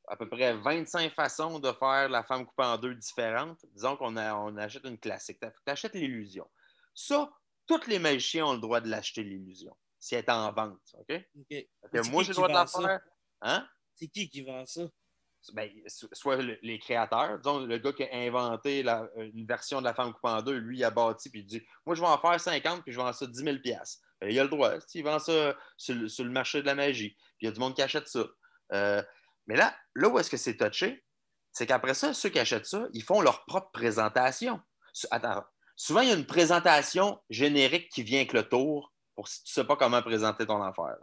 à 0.06 0.16
peu 0.16 0.28
près 0.28 0.56
25 0.56 1.12
façons 1.12 1.58
de 1.58 1.70
faire 1.72 2.08
la 2.08 2.22
femme 2.22 2.46
coupée 2.46 2.64
en 2.64 2.78
deux 2.78 2.94
différentes, 2.94 3.66
disons 3.72 3.96
qu'on 3.96 4.16
on 4.16 4.56
achète 4.56 4.84
une 4.84 4.98
classique. 4.98 5.38
Tu 5.40 5.48
achètes 5.66 5.94
l'illusion. 5.94 6.48
Ça, 6.94 7.30
tous 7.66 7.86
les 7.88 7.98
magiciens 7.98 8.46
ont 8.46 8.54
le 8.54 8.60
droit 8.60 8.80
de 8.80 8.88
l'acheter, 8.88 9.22
l'illusion, 9.22 9.76
si 9.98 10.14
elle 10.14 10.24
est 10.24 10.30
en 10.30 10.50
vente. 10.52 10.94
OK? 10.94 11.10
OK. 11.10 11.48
Fait 11.48 11.68
que 11.92 12.02
C'est 12.02 12.10
moi, 12.10 12.22
j'ai 12.22 12.28
le 12.28 12.34
droit 12.34 12.48
de 12.48 12.54
la 12.54 12.66
faire. 12.66 13.00
Hein? 13.42 13.68
C'est 13.94 14.08
qui 14.08 14.30
qui 14.30 14.42
vend 14.42 14.64
ça? 14.64 14.82
Ben, 15.52 15.70
so- 15.86 16.08
soit 16.12 16.36
le- 16.36 16.58
les 16.62 16.78
créateurs, 16.78 17.38
disons, 17.38 17.60
le 17.60 17.78
gars 17.78 17.92
qui 17.92 18.02
a 18.04 18.08
inventé 18.12 18.80
une 19.16 19.46
version 19.46 19.80
de 19.80 19.84
la 19.84 19.94
femme 19.94 20.12
coupée 20.12 20.28
en 20.28 20.42
deux, 20.42 20.56
lui, 20.56 20.78
il 20.78 20.84
a 20.84 20.90
bâti, 20.90 21.30
puis 21.30 21.40
il 21.40 21.46
dit 21.46 21.62
Moi, 21.86 21.94
je 21.94 22.00
vais 22.00 22.06
en 22.08 22.18
faire 22.18 22.38
50, 22.40 22.82
puis 22.82 22.92
je 22.92 22.98
vends 22.98 23.12
ça 23.12 23.26
10 23.26 23.38
000 23.42 23.58
piastres. 23.58 24.02
Ben, 24.20 24.30
il 24.30 24.38
a 24.38 24.42
le 24.42 24.48
droit. 24.50 24.72
Il 24.94 25.04
vend 25.04 25.18
ça 25.18 25.56
sur, 25.76 25.94
le- 25.94 26.30
marché 26.30 26.60
de 26.60 26.66
la 26.66 26.74
magie. 26.74 27.10
Puis 27.10 27.36
il 27.42 27.44
y 27.46 27.48
a 27.48 27.52
du 27.52 27.60
monde 27.60 27.74
qui 27.74 27.82
achète 27.82 28.08
ça. 28.08 28.24
Euh, 28.72 29.02
mais 29.46 29.56
là, 29.56 29.74
là 29.94 30.08
où 30.08 30.18
est-ce 30.18 30.28
que 30.30 30.36
c'est 30.36 30.56
touché, 30.56 31.04
c'est 31.52 31.66
qu'après 31.66 31.94
ça, 31.94 32.12
ceux 32.12 32.28
qui 32.28 32.38
achètent 32.38 32.66
ça, 32.66 32.86
ils 32.92 33.02
font 33.02 33.20
leur 33.20 33.44
propre 33.46 33.70
présentation. 33.70 34.60
Attends, 35.10 35.44
souvent, 35.76 36.00
il 36.00 36.08
y 36.08 36.12
a 36.12 36.16
une 36.16 36.26
présentation 36.26 37.20
générique 37.30 37.88
qui 37.90 38.02
vient 38.02 38.18
avec 38.18 38.32
le 38.32 38.42
tour 38.48 38.92
pour 39.14 39.28
si 39.28 39.42
tu 39.44 39.50
ne 39.50 39.54
sais 39.62 39.66
pas 39.66 39.76
comment 39.76 40.02
présenter 40.02 40.44
ton 40.46 40.62
affaire. 40.62 40.96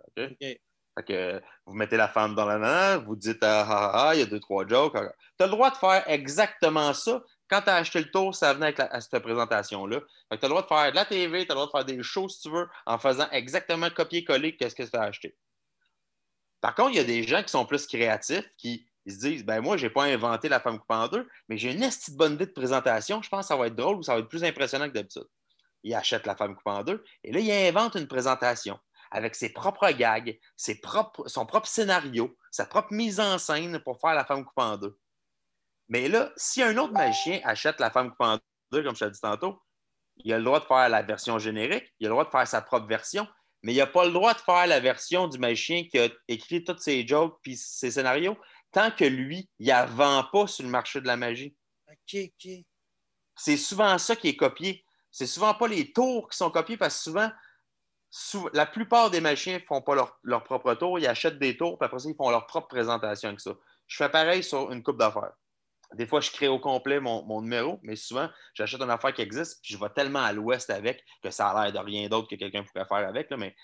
Fait 0.97 1.03
que 1.03 1.41
vous 1.65 1.73
mettez 1.73 1.97
la 1.97 2.08
femme 2.08 2.36
dans 2.36 2.45
la 2.45 2.58
nana, 2.58 2.97
vous 2.97 3.15
dites 3.15 3.43
ah, 3.43 3.65
ah, 3.67 3.91
ah, 3.93 4.15
il 4.15 4.19
y 4.19 4.23
a 4.23 4.25
deux, 4.25 4.39
trois 4.39 4.65
jokes. 4.65 4.93
Tu 4.93 5.43
as 5.43 5.45
le 5.45 5.51
droit 5.51 5.69
de 5.69 5.75
faire 5.75 6.03
exactement 6.08 6.93
ça. 6.93 7.21
Quand 7.49 7.62
tu 7.62 7.69
as 7.69 7.75
acheté 7.75 7.99
le 7.99 8.10
tour, 8.10 8.34
ça 8.34 8.53
venait 8.53 8.67
avec 8.67 8.79
à 8.79 9.01
cette 9.01 9.19
présentation-là. 9.19 9.99
Tu 9.99 10.38
as 10.38 10.39
le 10.41 10.47
droit 10.47 10.62
de 10.62 10.67
faire 10.67 10.91
de 10.91 10.95
la 10.95 11.05
TV, 11.05 11.45
tu 11.45 11.51
as 11.51 11.55
le 11.55 11.60
droit 11.60 11.65
de 11.65 11.71
faire 11.71 11.86
des 11.86 12.01
shows 12.01 12.29
si 12.29 12.41
tu 12.41 12.49
veux, 12.49 12.67
en 12.86 12.97
faisant 12.97 13.29
exactement 13.31 13.89
copier-coller 13.89 14.55
qu'est-ce 14.55 14.75
que 14.75 14.84
tu 14.84 14.95
as 14.95 15.01
acheté. 15.01 15.36
Par 16.62 16.73
contre, 16.73 16.91
il 16.91 16.97
y 16.97 16.99
a 16.99 17.03
des 17.03 17.23
gens 17.23 17.43
qui 17.43 17.49
sont 17.49 17.65
plus 17.65 17.86
créatifs, 17.86 18.49
qui 18.58 18.88
ils 19.05 19.13
se 19.13 19.19
disent 19.19 19.45
ben 19.45 19.62
moi, 19.62 19.77
je 19.77 19.86
n'ai 19.86 19.91
pas 19.91 20.05
inventé 20.05 20.49
la 20.49 20.60
femme 20.60 20.79
coupée 20.79 20.95
en 20.95 21.08
deux, 21.08 21.27
mais 21.47 21.58
j'ai 21.58 21.71
une 21.71 21.84
esti 21.84 22.12
de 22.12 22.17
bonne 22.17 22.34
idée 22.34 22.47
de 22.47 22.51
présentation, 22.51 23.21
je 23.21 23.29
pense 23.29 23.41
que 23.41 23.47
ça 23.47 23.55
va 23.55 23.67
être 23.67 23.75
drôle 23.75 23.97
ou 23.97 24.03
ça 24.03 24.13
va 24.13 24.19
être 24.19 24.29
plus 24.29 24.43
impressionnant 24.43 24.88
que 24.88 24.93
d'habitude. 24.93 25.27
Il 25.84 25.93
achète 25.93 26.25
la 26.25 26.36
femme 26.36 26.55
coupée 26.55 26.71
en 26.71 26.84
deux 26.84 27.03
et 27.23 27.31
là, 27.31 27.39
il 27.39 27.51
invente 27.51 27.95
une 27.95 28.08
présentation 28.08 28.79
avec 29.15 29.34
ses 29.34 29.49
propres 29.49 29.89
gags, 29.91 30.38
ses 30.58 30.82
propres, 30.82 31.28
son 31.30 31.45
propre 31.45 31.67
scénario, 31.67 32.38
sa 32.51 32.65
propre 32.65 32.91
mise 32.91 33.21
en 33.21 33.38
scène 33.38 33.80
pour 33.80 33.99
faire 34.01 34.13
la 34.13 34.25
femme 34.25 34.43
coupée 34.43 34.62
en 34.62 34.78
deux. 34.78 34.99
Mais 35.88 36.10
là, 36.10 36.34
si 36.36 36.62
un 36.62 36.75
autre 36.78 36.91
magicien 36.91 37.39
achète 37.45 37.80
la 37.80 37.89
femme 37.89 38.10
coupée 38.10 38.25
en 38.25 38.39
deux, 38.71 38.84
comme 38.84 38.93
je 38.93 39.06
t'ai 39.06 39.12
dit 39.12 39.21
tantôt, 39.21 39.62
il 40.17 40.34
a 40.34 40.38
le 40.38 40.43
droit 40.43 40.60
de 40.60 40.65
faire 40.65 40.89
la 40.89 41.01
version 41.01 41.39
générique, 41.39 41.93
il 41.99 42.08
a 42.08 42.10
le 42.10 42.13
droit 42.13 42.25
de 42.25 42.30
faire 42.30 42.45
sa 42.45 42.62
propre 42.62 42.88
version, 42.88 43.25
mais 43.63 43.73
il 43.73 43.78
n'a 43.78 43.88
pas 43.88 44.06
le 44.06 44.12
droit 44.12 44.34
de 44.34 44.39
faire 44.39 44.67
la 44.67 44.82
version 44.82 45.30
du 45.30 45.39
magicien 45.39 45.86
qui 45.86 45.97
a 45.97 46.10
écrit 46.28 46.63
tous 46.65 46.78
ses 46.78 47.08
jokes 47.08 47.39
puis 47.41 47.56
ses 47.56 47.91
scénarios 47.91 48.38
tant 48.73 48.91
que 48.91 49.06
lui, 49.06 49.49
il 49.60 49.67
ne 49.67 49.86
vend 49.95 50.25
pas 50.25 50.47
sur 50.47 50.65
le 50.65 50.69
marché 50.69 50.99
de 50.99 51.08
la 51.08 51.15
magie. 51.15 51.56
OK, 51.89 52.19
OK. 52.25 52.51
C'est 53.38 53.56
souvent 53.56 53.97
ça 53.97 54.17
qui 54.17 54.28
est 54.28 54.36
copié. 54.36 54.86
C'est 55.10 55.28
souvent 55.28 55.54
pas 55.54 55.69
les 55.69 55.93
tours 55.93 56.30
qui 56.30 56.38
sont 56.38 56.51
copiés 56.51 56.75
parce 56.75 56.97
que 56.97 57.04
souvent, 57.04 57.32
la 58.54 58.65
plupart 58.65 59.10
des 59.10 59.22
magiciens 59.22 59.56
ne 59.56 59.63
font 59.63 59.82
pas 59.82 59.96
leur, 59.96 60.20
leur 60.24 60.44
propre 60.44 60.74
tour. 60.76 61.00
Ils 61.00 61.08
achètent 61.08 61.39
des 61.39 61.58
tours, 61.58 61.78
puis 61.78 61.86
après 61.86 62.00
ça, 62.00 62.10
ils 62.10 62.15
font 62.15 62.30
leur 62.30 62.48
propre 62.48 62.68
présentation 62.68 63.30
avec 63.30 63.41
ça. 63.41 63.52
Je 63.88 63.98
fais 63.98 64.10
pareil 64.10 64.44
sur 64.44 64.72
une 64.72 64.84
coupe 64.84 64.98
d'affaires. 64.98 65.34
Des 65.94 66.08
fois, 66.08 66.20
je 66.20 66.32
crée 66.32 66.48
au 66.48 66.60
complet 66.60 67.00
mon, 67.00 67.24
mon 67.26 67.41
numéro, 67.41 67.80
mais 67.84 67.96
souvent, 67.96 68.30
j'achète 68.54 68.82
une 68.82 68.89
affaire 68.89 69.13
qui 69.13 69.22
existe, 69.22 69.62
puis 69.62 69.74
je 69.74 69.80
vais 69.80 69.89
tellement 69.89 70.24
à 70.24 70.34
l'ouest 70.34 70.70
avec 70.70 71.04
que 71.22 71.30
ça 71.30 71.50
a 71.50 71.65
l'air 71.65 71.74
de 71.74 71.80
rien 71.80 72.08
d'autre 72.10 72.28
que 72.28 72.36
quelqu'un 72.36 72.63
pourrait 72.63 72.86
faire 72.86 73.08
avec. 73.08 73.30
là, 73.30 73.38
mais 73.38 73.56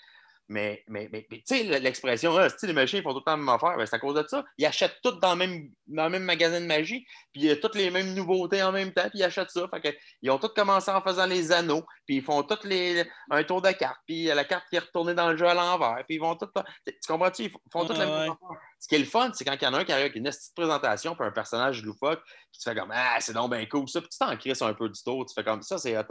mais, 0.48 0.82
mais, 0.88 1.08
mais, 1.12 1.26
mais 1.30 1.38
tu 1.38 1.56
sais, 1.56 1.62
l'expression, 1.80 2.36
ah, 2.36 2.48
c'est-tu, 2.50 2.66
les 2.66 2.72
machines 2.74 2.98
ils 2.98 3.02
font 3.02 3.12
tout 3.12 3.20
le 3.20 3.24
temps 3.24 3.30
la 3.32 3.36
même 3.38 3.48
affaire, 3.48 3.76
Ben, 3.76 3.86
c'est 3.86 3.96
à 3.96 3.98
cause 3.98 4.14
de 4.14 4.26
ça. 4.28 4.44
Ils 4.58 4.66
achètent 4.66 4.98
tout 5.02 5.12
dans 5.12 5.32
le 5.32 5.38
même, 5.38 5.70
dans 5.86 6.04
le 6.04 6.10
même 6.10 6.24
magasin 6.24 6.60
de 6.60 6.66
magie, 6.66 7.06
puis 7.32 7.42
il 7.42 7.44
y 7.44 7.50
a 7.50 7.56
toutes 7.56 7.74
les 7.74 7.90
mêmes 7.90 8.12
nouveautés 8.14 8.62
en 8.62 8.72
même 8.72 8.92
temps, 8.92 9.08
puis 9.08 9.20
ils 9.20 9.24
achètent 9.24 9.50
ça. 9.50 9.66
Fait 9.72 9.80
que, 9.80 9.96
ils 10.20 10.30
ont 10.30 10.38
tous 10.38 10.48
commencé 10.48 10.90
en 10.90 11.00
faisant 11.00 11.26
les 11.26 11.52
anneaux, 11.52 11.84
puis 12.06 12.16
ils 12.16 12.22
font 12.22 12.42
toutes 12.42 12.64
les, 12.64 13.04
un 13.30 13.44
tour 13.44 13.62
de 13.62 13.70
carte, 13.70 13.98
puis 14.06 14.24
la 14.24 14.44
carte 14.44 14.64
qui 14.68 14.76
est 14.76 14.80
retournée 14.80 15.14
dans 15.14 15.30
le 15.30 15.36
jeu 15.36 15.46
à 15.46 15.54
l'envers, 15.54 16.04
puis 16.06 16.16
ils 16.16 16.20
vont 16.20 16.36
tout. 16.36 16.48
Tu 16.86 16.92
comprends-tu? 17.08 17.44
Ils 17.44 17.52
font 17.72 17.86
toutes 17.86 17.96
la 17.98 18.06
Ouais, 18.06 18.10
même 18.10 18.30
ouais. 18.30 18.34
affaire. 18.48 18.58
Ce 18.80 18.88
qui 18.88 18.96
est 18.96 18.98
le 18.98 19.04
fun, 19.04 19.30
c'est 19.32 19.44
quand 19.44 19.54
il 19.54 19.62
y 19.62 19.66
en 19.66 19.74
a 19.74 19.78
un 19.78 19.84
qui 19.84 19.92
arrive 19.92 20.06
avec 20.06 20.16
une 20.16 20.24
petite 20.24 20.54
présentation, 20.56 21.14
puis 21.14 21.24
un 21.26 21.30
personnage 21.30 21.82
loufoque, 21.82 22.22
puis 22.24 22.60
tu 22.60 22.68
fais 22.68 22.74
comme 22.74 22.90
Ah, 22.92 23.16
c'est 23.20 23.32
donc 23.32 23.50
bien 23.52 23.64
cool, 23.66 23.88
ça, 23.88 24.00
puis 24.00 24.10
tu 24.10 24.18
t'en 24.18 24.36
crisses 24.36 24.60
un 24.62 24.74
peu 24.74 24.88
du 24.88 25.02
tour, 25.02 25.24
tu 25.24 25.32
fais 25.34 25.44
comme 25.44 25.62
ça, 25.62 25.78
c'est 25.78 25.96
hot. 25.96 26.02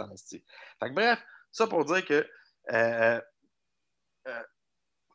Fait 0.80 0.89
que 0.89 0.94
bref, 0.94 1.20
ça 1.52 1.67
pour 1.67 1.86
dire 1.86 2.06
que. 2.06 2.26
euh, 2.72 3.22
euh, 4.27 4.41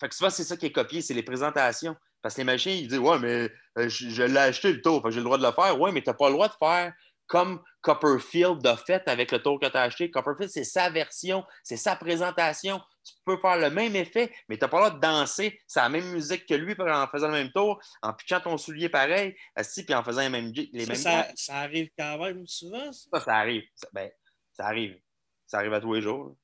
fait 0.01 0.09
que 0.09 0.15
souvent, 0.15 0.31
c'est 0.31 0.45
ça 0.45 0.57
qui 0.57 0.67
est 0.67 0.73
copié, 0.73 1.01
c'est 1.01 1.15
les 1.15 1.23
présentations. 1.23 1.97
Parce 2.23 2.35
que 2.35 2.41
les 2.41 2.45
machines, 2.45 2.73
ils 2.73 2.89
disent 2.89 2.99
Ouais, 2.99 3.19
mais 3.19 3.51
euh, 3.79 3.89
je, 3.89 4.09
je 4.11 4.23
l'ai 4.23 4.39
acheté 4.39 4.73
le 4.73 4.83
tour, 4.83 5.01
fait 5.03 5.09
que 5.09 5.11
j'ai 5.13 5.21
le 5.21 5.25
droit 5.25 5.39
de 5.39 5.47
le 5.47 5.53
faire. 5.53 5.79
Ouais, 5.81 5.93
mais 5.93 6.03
tu 6.03 6.11
n'as 6.11 6.15
pas 6.15 6.29
le 6.29 6.35
droit 6.35 6.49
de 6.49 6.55
faire 6.59 6.93
comme 7.27 7.61
Copperfield 7.81 8.65
a 8.67 8.77
fait 8.77 9.03
avec 9.09 9.33
le 9.33 9.43
tour 9.43 9.59
que 9.59 9.67
tu 9.67 9.77
as 9.77 9.83
acheté. 9.83 10.11
Copperfield, 10.11 10.51
c'est 10.51 10.65
sa 10.65 10.91
version, 10.91 11.45
c'est 11.63 11.77
sa 11.77 11.97
présentation. 11.97 12.81
Tu 13.05 13.15
peux 13.25 13.37
faire 13.39 13.57
le 13.57 13.71
même 13.71 13.95
effet, 13.97 14.33
mais 14.49 14.57
tu 14.57 14.63
n'as 14.65 14.69
pas 14.69 14.79
le 14.79 14.85
droit 14.87 14.97
de 14.97 15.01
danser. 15.01 15.61
C'est 15.67 15.81
la 15.81 15.89
même 15.89 16.09
musique 16.13 16.47
que 16.47 16.55
lui 16.55 16.75
en 16.79 17.07
faisant 17.09 17.29
le 17.29 17.35
même 17.35 17.53
tour, 17.53 17.81
en 18.03 18.13
pitchant 18.13 18.41
ton 18.41 18.57
soulier 18.57 18.89
pareil, 18.89 19.37
assis, 19.55 19.85
puis 19.85 19.95
en 19.95 20.03
faisant 20.05 20.23
les 20.23 20.29
mêmes, 20.29 20.53
les 20.55 20.85
Ça, 20.85 20.93
mêmes 20.93 20.97
ça, 20.97 21.11
gags. 21.23 21.33
ça 21.37 21.57
arrive 21.59 21.89
quand 21.99 22.19
même 22.19 22.47
souvent, 22.47 22.93
ça? 22.93 23.09
Ça, 23.13 23.21
ça 23.21 23.37
arrive. 23.37 23.63
Ça, 23.75 23.89
ben, 23.93 24.11
ça 24.53 24.67
arrive. 24.67 25.01
Ça 25.47 25.59
arrive 25.59 25.75
à 25.75 25.81
tous 25.81 25.95
les 25.95 26.03
jours. 26.03 26.37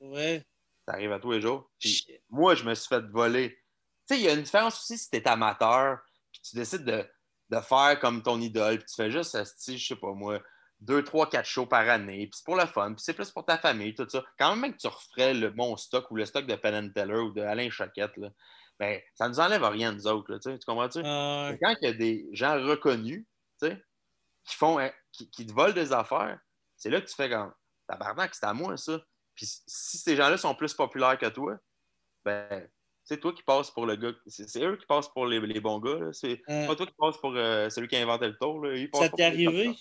là. 0.00 0.38
Ça 0.86 0.94
arrive 0.94 1.12
à 1.12 1.20
tous 1.20 1.32
les 1.32 1.40
jours. 1.40 1.70
Puis 1.78 2.06
moi, 2.28 2.54
je 2.54 2.64
me 2.64 2.74
suis 2.74 2.88
fait 2.88 3.04
voler. 3.10 3.50
Tu 4.08 4.14
sais, 4.14 4.20
il 4.20 4.24
y 4.24 4.28
a 4.28 4.32
une 4.34 4.42
différence 4.42 4.80
aussi 4.80 4.98
si 4.98 5.10
tu 5.10 5.16
es 5.16 5.28
amateur, 5.28 5.98
puis 6.32 6.40
tu 6.42 6.56
décides 6.56 6.84
de, 6.84 7.06
de 7.50 7.60
faire 7.60 7.98
comme 8.00 8.22
ton 8.22 8.40
idole, 8.40 8.78
puis 8.78 8.86
tu 8.86 8.94
fais 8.94 9.10
juste, 9.10 9.36
je 9.68 9.76
sais 9.76 9.96
pas 9.96 10.12
moi, 10.12 10.40
deux, 10.80 11.04
trois, 11.04 11.28
quatre 11.28 11.46
shows 11.46 11.66
par 11.66 11.88
année, 11.88 12.26
puis 12.26 12.38
c'est 12.38 12.44
pour 12.44 12.56
le 12.56 12.66
fun, 12.66 12.94
puis 12.94 13.02
c'est 13.04 13.12
plus 13.12 13.30
pour 13.30 13.44
ta 13.44 13.58
famille, 13.58 13.94
tout 13.94 14.08
ça. 14.08 14.24
Quand 14.38 14.56
même 14.56 14.72
que 14.72 14.78
tu 14.78 14.86
referais 14.86 15.34
le 15.34 15.50
bon 15.50 15.76
stock 15.76 16.10
ou 16.10 16.16
le 16.16 16.24
stock 16.24 16.46
de 16.46 16.56
Penn 16.56 16.92
Teller 16.92 17.18
ou 17.18 17.32
de 17.32 17.42
Alain 17.42 17.68
Choquette, 17.70 18.16
là, 18.16 18.30
ben, 18.78 18.98
ça 19.14 19.28
nous 19.28 19.38
enlève 19.40 19.62
rien, 19.62 19.92
nous 19.92 20.06
autres. 20.06 20.32
Là, 20.32 20.38
tu 20.38 20.58
comprends-tu? 20.66 21.02
Ah, 21.04 21.52
Quand 21.60 21.74
il 21.82 21.86
y 21.86 21.88
a 21.88 21.92
des 21.92 22.26
gens 22.32 22.54
reconnus, 22.54 23.26
tu 23.60 23.68
sais, 23.68 23.84
qui 24.44 24.56
font, 24.56 24.78
hein, 24.78 24.90
qui, 25.12 25.30
qui 25.30 25.46
te 25.46 25.52
volent 25.52 25.74
des 25.74 25.92
affaires, 25.92 26.38
c'est 26.76 26.88
là 26.88 27.02
que 27.02 27.06
tu 27.06 27.14
fais 27.14 27.28
comme, 27.28 27.52
tabarnak, 27.86 28.34
c'est 28.34 28.46
à 28.46 28.54
moi, 28.54 28.78
ça. 28.78 28.98
Puis 29.40 29.50
si 29.66 29.96
ces 29.96 30.16
gens-là 30.16 30.36
sont 30.36 30.54
plus 30.54 30.74
populaires 30.74 31.16
que 31.16 31.24
toi, 31.24 31.56
ben, 32.26 32.68
c'est 33.04 33.18
toi 33.18 33.32
qui 33.32 33.42
passes 33.42 33.70
pour 33.70 33.86
le 33.86 33.96
gars. 33.96 34.12
C'est 34.26 34.62
eux 34.62 34.76
qui 34.76 34.84
passent 34.84 35.08
pour 35.08 35.24
les, 35.24 35.40
les 35.40 35.60
bons 35.60 35.78
gars. 35.78 36.12
C'est 36.12 36.42
euh, 36.50 36.66
pas 36.66 36.76
toi 36.76 36.86
qui 36.86 36.92
passes 36.92 37.16
pour 37.16 37.34
euh, 37.34 37.70
celui 37.70 37.88
qui 37.88 37.96
a 37.96 38.02
inventé 38.02 38.26
le 38.26 38.36
tour. 38.36 38.62
Là. 38.62 38.76
Ça 38.92 39.08
t'est 39.08 39.24
arrivé? 39.24 39.74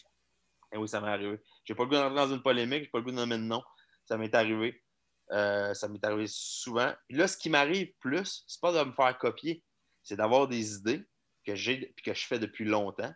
Eh 0.72 0.78
oui, 0.78 0.88
ça 0.88 1.02
m'est 1.02 1.10
arrivé. 1.10 1.42
J'ai 1.66 1.76
pas 1.76 1.84
le 1.84 1.90
goût 1.90 1.96
d'entrer 1.96 2.16
dans 2.16 2.34
une 2.34 2.42
polémique, 2.42 2.84
j'ai 2.84 2.90
pas 2.90 3.00
le 3.00 3.04
goût 3.04 3.12
de 3.12 3.18
nommer 3.18 3.36
de 3.36 3.44
nom. 3.44 3.62
Ça 4.06 4.16
m'est 4.16 4.34
arrivé. 4.34 4.82
Euh, 5.32 5.74
ça 5.74 5.90
m'est 5.90 6.06
arrivé 6.06 6.28
souvent. 6.30 6.94
Puis 7.10 7.18
là, 7.18 7.28
ce 7.28 7.36
qui 7.36 7.50
m'arrive 7.50 7.92
plus, 8.00 8.46
c'est 8.48 8.62
pas 8.62 8.72
de 8.72 8.88
me 8.88 8.94
faire 8.94 9.18
copier, 9.18 9.62
c'est 10.04 10.16
d'avoir 10.16 10.48
des 10.48 10.76
idées 10.76 11.06
que 11.46 11.54
j'ai 11.54 11.94
que 12.02 12.14
je 12.14 12.26
fais 12.28 12.40
depuis 12.40 12.64
longtemps. 12.64 13.12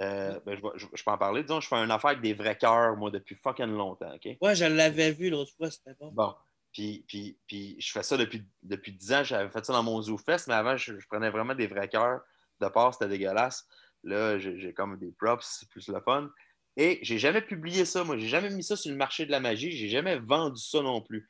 Euh, 0.00 0.38
ben, 0.46 0.56
je, 0.56 0.78
je- 0.78 0.86
je 0.94 1.02
peux 1.04 1.10
en 1.10 1.18
parler. 1.18 1.42
Disons, 1.42 1.60
je 1.60 1.68
fais 1.68 1.74
une 1.76 1.90
affaire 1.90 2.10
avec 2.10 2.22
des 2.22 2.34
vrais 2.34 2.56
cœurs, 2.56 2.96
moi, 2.96 3.10
depuis 3.10 3.34
fucking 3.34 3.66
longtemps. 3.66 4.14
OK? 4.14 4.36
Ouais, 4.40 4.54
je 4.54 4.64
l'avais 4.64 5.10
vu 5.12 5.28
l'autre 5.30 5.52
fois, 5.56 5.70
c'était 5.70 5.94
bon. 6.00 6.12
Bon. 6.12 6.34
Puis, 6.72 7.04
puis, 7.08 7.38
puis 7.46 7.76
je 7.80 7.90
fais 7.90 8.02
ça 8.04 8.16
depuis, 8.16 8.46
depuis 8.62 8.92
10 8.92 9.12
ans. 9.12 9.24
J'avais 9.24 9.50
fait 9.50 9.64
ça 9.64 9.72
dans 9.72 9.82
mon 9.82 10.00
ZooFest, 10.00 10.46
mais 10.46 10.54
avant, 10.54 10.76
je, 10.76 10.98
je 10.98 11.06
prenais 11.08 11.30
vraiment 11.30 11.54
des 11.54 11.66
vrais 11.66 11.88
cœurs. 11.88 12.20
De 12.60 12.68
part, 12.68 12.92
c'était 12.92 13.08
dégueulasse. 13.08 13.66
Là, 14.04 14.38
j'ai 14.38 14.58
j'ai 14.60 14.72
comme 14.72 14.96
des 14.98 15.10
props, 15.12 15.44
c'est 15.44 15.68
plus 15.68 15.88
le 15.88 16.00
fun. 16.00 16.30
Et 16.76 17.00
j'ai 17.02 17.18
jamais 17.18 17.42
publié 17.42 17.84
ça, 17.84 18.04
moi. 18.04 18.16
J'ai 18.16 18.28
jamais 18.28 18.50
mis 18.50 18.62
ça 18.62 18.76
sur 18.76 18.90
le 18.92 18.96
marché 18.96 19.26
de 19.26 19.32
la 19.32 19.40
magie. 19.40 19.72
J'ai 19.72 19.88
jamais 19.88 20.18
vendu 20.18 20.60
ça 20.62 20.80
non 20.82 21.00
plus. 21.00 21.28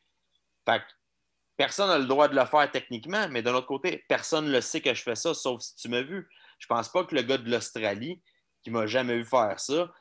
Fait 0.69 0.81
que 0.81 0.85
personne 1.57 1.89
n'a 1.89 1.99
le 1.99 2.05
droit 2.07 2.29
de 2.29 2.37
le 2.37 2.45
faire 2.45 2.71
techniquement, 2.71 3.29
mais 3.31 3.43
d'un 3.43 3.55
autre 3.55 3.67
côté, 3.67 4.05
personne 4.09 4.47
ne 4.47 4.53
le 4.53 4.61
sait 4.61 4.81
que 4.83 4.93
je 4.93 5.03
fais 5.03 5.15
ça, 5.17 5.33
sauf 5.33 5.63
si 5.63 5.77
tu 5.77 5.89
m'as 5.89 6.03
vu. 6.03 6.29
Je 6.59 6.67
pense 6.67 6.91
pas 6.91 7.05
que 7.05 7.15
le 7.15 7.23
gars 7.23 7.39
de 7.39 7.51
l'Australie, 7.51 8.21
qui 8.63 8.71
m'a 8.71 8.87
jamais 8.87 9.17
vu 9.17 9.25
faire 9.25 9.59
ça, 9.59 9.93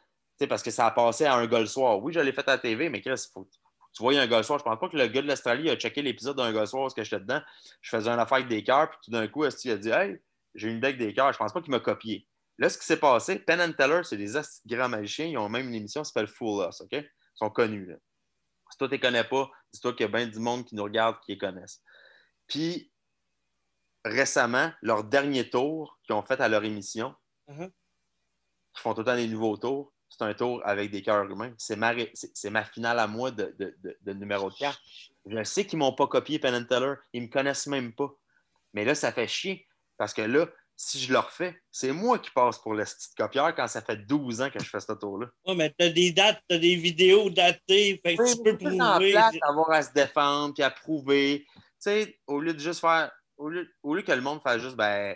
parce 0.48 0.62
que 0.62 0.72
ça 0.72 0.86
a 0.86 0.92
passé 0.92 1.26
à 1.26 1.36
un 1.36 1.48
gars. 1.48 1.64
Oui, 2.02 2.14
je 2.14 2.20
l'ai 2.20 2.32
fait 2.32 2.48
à 2.48 2.54
la 2.54 2.58
TV, 2.58 2.90
mais 2.90 3.02
Chris, 3.02 3.26
il 3.28 3.32
faut, 3.32 3.50
tu 3.94 4.04
voyais 4.04 4.20
un 4.20 4.28
gars 4.28 4.38
le 4.38 4.44
soir. 4.44 4.60
Je 4.60 4.64
pense 4.64 4.80
pas 4.80 4.90
que 4.90 4.98
le 4.98 5.08
gars 5.08 5.22
de 5.22 5.28
l'Australie 5.28 5.70
a 5.70 5.76
checké 5.76 6.02
l'épisode 6.02 6.38
d'un 6.38 6.54
gars 6.54 6.62
le 6.62 6.66
soir 6.68 6.84
parce 6.84 6.94
que 6.94 7.04
j'étais 7.04 7.20
dedans. 7.20 7.42
Je 7.82 7.90
faisais 7.90 8.10
une 8.10 8.20
affaire 8.20 8.38
avec 8.38 8.48
des 8.48 8.64
cœurs, 8.64 8.90
puis 8.90 9.00
tout 9.04 9.12
d'un 9.12 9.28
coup, 9.28 9.48
qu'il 9.50 9.72
a 9.72 9.78
dit 9.78 9.90
Hey, 9.90 10.22
j'ai 10.54 10.70
une 10.70 10.80
deck 10.80 10.98
des 10.98 11.14
cœurs. 11.14 11.34
Je 11.34 11.38
pense 11.38 11.54
pas 11.54 11.62
qu'il 11.62 11.72
m'a 11.72 11.80
copié. 11.80 12.28
Là, 12.60 12.70
ce 12.70 12.78
qui 12.78 12.86
s'est 12.86 12.98
passé, 12.98 13.40
Penn 13.40 13.62
and 13.62 13.74
Teller, 13.74 14.02
c'est 14.04 14.18
des 14.18 14.32
grands 14.66 14.90
magiciens. 14.90 15.26
Ils 15.26 15.38
ont 15.38 15.50
même 15.50 15.68
une 15.68 15.76
émission 15.76 16.02
qui 16.02 16.10
s'appelle 16.10 16.28
Fool 16.28 16.68
Us, 16.68 16.82
OK? 16.82 16.90
Ils 16.92 17.10
sont 17.36 17.50
connus. 17.50 17.96
Si 18.72 18.78
toi, 18.78 18.88
tu 18.88 18.94
les 18.94 19.00
connais 19.00 19.24
pas, 19.24 19.50
dis-toi 19.72 19.94
qu'il 19.94 20.02
y 20.02 20.10
a 20.10 20.12
bien 20.12 20.28
du 20.28 20.40
monde 20.40 20.66
qui 20.66 20.76
nous 20.76 20.84
regarde 20.84 21.18
qui 21.24 21.34
les 21.34 21.38
connaissent. 21.38 21.82
Puis, 22.48 22.92
récemment, 24.04 24.72
leur 24.82 25.04
dernier 25.04 25.50
tour 25.50 26.00
qu'ils 26.04 26.16
ont 26.16 26.24
fait 26.24 26.42
à 26.42 26.50
leur 26.50 26.64
émission, 26.64 27.16
Uh-huh. 27.50 27.72
Qui 28.78 28.84
font 28.84 28.94
tout 28.94 29.02
le 29.02 29.06
temps 29.06 29.16
des 29.16 29.28
nouveaux 29.28 29.58
tours, 29.58 29.92
c'est 30.10 30.24
un 30.24 30.34
tour 30.34 30.62
avec 30.64 30.92
des 30.92 31.02
cœurs 31.02 31.30
humains. 31.30 31.54
C'est 31.58 31.76
ma, 31.76 31.94
c'est 32.14 32.50
ma 32.50 32.64
finale 32.64 33.00
à 33.00 33.08
moi 33.08 33.32
de, 33.32 33.54
de, 33.60 33.76
de, 34.02 34.14
numéro 34.14 34.50
4. 34.50 34.80
Je 35.26 35.44
sais 35.44 35.66
qu'ils 35.66 35.80
ne 35.80 35.84
m'ont 35.84 35.94
pas 35.94 36.08
copié 36.08 36.40
Penn 36.40 36.66
Teller. 36.66 36.94
Ils 37.14 37.24
ne 37.24 37.28
me 37.28 37.32
connaissent 37.32 37.68
même 37.68 37.94
pas. 37.94 38.10
Mais 38.74 38.86
là, 38.86 38.96
ça 38.96 39.12
fait 39.12 39.28
chier. 39.28 39.68
Parce 39.98 40.14
que 40.14 40.22
là, 40.22 40.48
si 40.76 41.00
je 41.00 41.12
le 41.12 41.20
refais, 41.20 41.60
c'est 41.72 41.92
moi 41.92 42.20
qui 42.20 42.30
passe 42.32 42.60
pour 42.60 42.74
le 42.74 42.84
petit 42.84 43.16
copieur 43.18 43.54
quand 43.56 43.68
ça 43.68 43.82
fait 43.82 43.98
12 43.98 44.42
ans 44.42 44.50
que 44.50 44.64
je 44.64 44.70
fais 44.70 44.80
ce 44.80 44.94
tour-là. 44.94 45.28
Oui, 45.46 45.56
mais 45.56 45.74
tu 45.78 45.86
as 45.86 45.90
des 45.90 46.12
dates, 46.12 46.42
tu 46.48 46.56
as 46.56 46.60
des 46.60 46.76
vidéos 46.76 47.30
datées, 47.30 48.00
fait 48.06 48.16
que 48.16 48.36
tu 48.36 48.44
peux 48.44 48.58
prouver. 48.58 49.16
C'est 49.32 49.44
avoir 49.44 49.72
à 49.72 49.82
se 49.82 49.92
défendre 49.92 50.54
puis 50.54 50.64
à 50.64 50.70
prouver. 50.70 51.46
Tu 51.56 51.64
sais, 51.80 52.20
au 52.28 52.40
lieu 52.40 52.54
de 52.54 52.60
juste 52.60 52.80
faire. 52.80 53.12
Au 53.38 53.50
lieu, 53.50 53.70
au 53.84 53.94
lieu 53.94 54.02
que 54.02 54.12
le 54.12 54.22
monde 54.22 54.42
fasse 54.42 54.62
juste, 54.62 54.76
ben, 54.76 55.16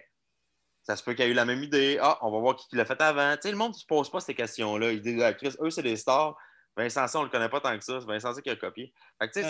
ça 0.91 0.97
se 0.97 1.03
peut 1.03 1.13
qu'il 1.13 1.23
y 1.23 1.27
ait 1.29 1.31
eu 1.31 1.33
la 1.33 1.45
même 1.45 1.63
idée. 1.63 1.97
Ah, 2.01 2.17
on 2.21 2.31
va 2.31 2.39
voir 2.39 2.57
qui 2.57 2.75
l'a 2.75 2.83
fait 2.83 2.99
avant. 3.01 3.33
Tu 3.35 3.43
sais, 3.43 3.51
le 3.51 3.57
monde 3.57 3.71
ne 3.71 3.77
se 3.77 3.85
pose 3.85 4.11
pas 4.11 4.19
ces 4.19 4.35
questions-là. 4.35 4.91
Ils 4.91 5.01
disent, 5.01 5.21
ah, 5.21 5.33
Chris, 5.33 5.55
eux, 5.61 5.69
c'est 5.69 5.83
des 5.83 5.95
stars. 5.95 6.35
Vincent, 6.75 7.05
on 7.15 7.19
ne 7.19 7.25
le 7.25 7.29
connaît 7.29 7.47
pas 7.47 7.61
tant 7.61 7.77
que 7.77 7.83
ça. 7.83 8.01
C'est 8.01 8.07
Vincent 8.07 8.33
qui 8.33 8.49
a 8.49 8.57
copié. 8.57 8.93
Fait 9.17 9.29
que, 9.29 9.39
tu 9.39 9.45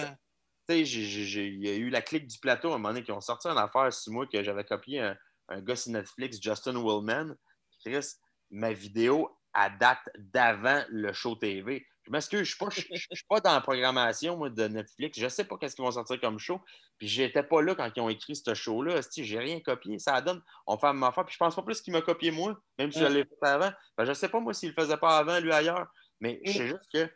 sais, 0.69 0.81
il 0.81 1.65
y 1.65 1.69
a 1.69 1.75
eu 1.75 1.89
la 1.89 2.03
clique 2.03 2.27
du 2.27 2.37
plateau 2.37 2.69
à 2.69 2.75
un 2.75 2.77
moment 2.77 2.89
donné 2.89 3.03
qui 3.03 3.11
ont 3.11 3.21
sorti 3.21 3.47
une 3.47 3.57
affaire 3.57 3.91
sur 3.91 4.13
moi 4.13 4.27
que 4.27 4.43
j'avais 4.43 4.63
copié 4.63 4.99
un, 4.99 5.17
un, 5.49 5.61
gars 5.61 5.75
sur 5.75 5.91
Netflix, 5.93 6.37
Justin 6.39 6.75
Willman. 6.75 7.35
Chris, 7.83 8.05
ma 8.51 8.71
vidéo, 8.71 9.35
à 9.53 9.71
date 9.71 10.09
d'avant 10.17 10.83
le 10.89 11.11
show 11.11 11.35
TV. 11.35 11.83
Je 12.11 12.17
m'excuse, 12.17 12.57
je 12.59 12.65
ne 12.91 12.97
suis, 12.97 13.25
pas 13.29 13.39
dans 13.39 13.53
la 13.53 13.61
programmation 13.61 14.35
moi, 14.35 14.49
de 14.49 14.67
Netflix. 14.67 15.17
Je 15.17 15.23
ne 15.23 15.29
sais 15.29 15.45
pas 15.45 15.57
qu'est-ce 15.57 15.77
qu'ils 15.77 15.85
vont 15.85 15.91
sortir 15.91 16.19
comme 16.19 16.39
show. 16.39 16.59
Puis 16.97 17.07
j'étais 17.07 17.41
pas 17.41 17.61
là 17.61 17.73
quand 17.73 17.89
ils 17.95 18.01
ont 18.01 18.09
écrit 18.09 18.35
ce 18.35 18.53
show-là. 18.53 18.99
Je 19.15 19.21
n'ai 19.21 19.39
rien 19.39 19.59
copié. 19.61 19.97
Ça 19.97 20.19
donne, 20.19 20.41
on 20.67 20.77
fait 20.77 20.91
ma 20.91 21.07
affaire. 21.07 21.25
Puis 21.25 21.35
je 21.35 21.37
pense 21.37 21.55
pas 21.55 21.61
plus 21.61 21.79
qu'il 21.79 21.93
m'a 21.93 22.01
copié 22.01 22.31
moi, 22.31 22.59
même 22.77 22.91
si 22.91 22.99
je 22.99 23.05
l'ai 23.05 23.23
fait 23.23 23.47
avant. 23.47 23.71
je 23.97 24.09
ne 24.09 24.13
sais 24.13 24.27
pas 24.27 24.41
moi 24.41 24.53
s'il 24.53 24.69
le 24.69 24.75
faisait 24.75 24.97
pas 24.97 25.19
avant, 25.19 25.39
lui 25.39 25.53
ailleurs. 25.53 25.87
Mais 26.19 26.41
je 26.43 26.51
sais 26.51 26.67
juste 26.67 26.89
que 26.91 27.09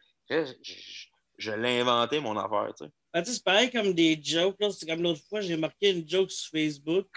je, 1.38 1.52
l'ai 1.52 1.82
inventé, 1.82 2.22
mon 2.22 2.38
affaire. 2.38 2.74
Ben, 3.14 3.26
c'est 3.26 3.44
pareil 3.44 3.70
comme 3.70 3.94
des 3.94 4.18
jokes. 4.24 4.56
C'est 4.72 4.88
comme 4.88 5.02
l'autre 5.02 5.24
fois, 5.28 5.42
j'ai 5.42 5.58
marqué 5.58 5.90
une 5.90 6.08
joke 6.08 6.32
sur 6.32 6.52
Facebook. 6.52 7.08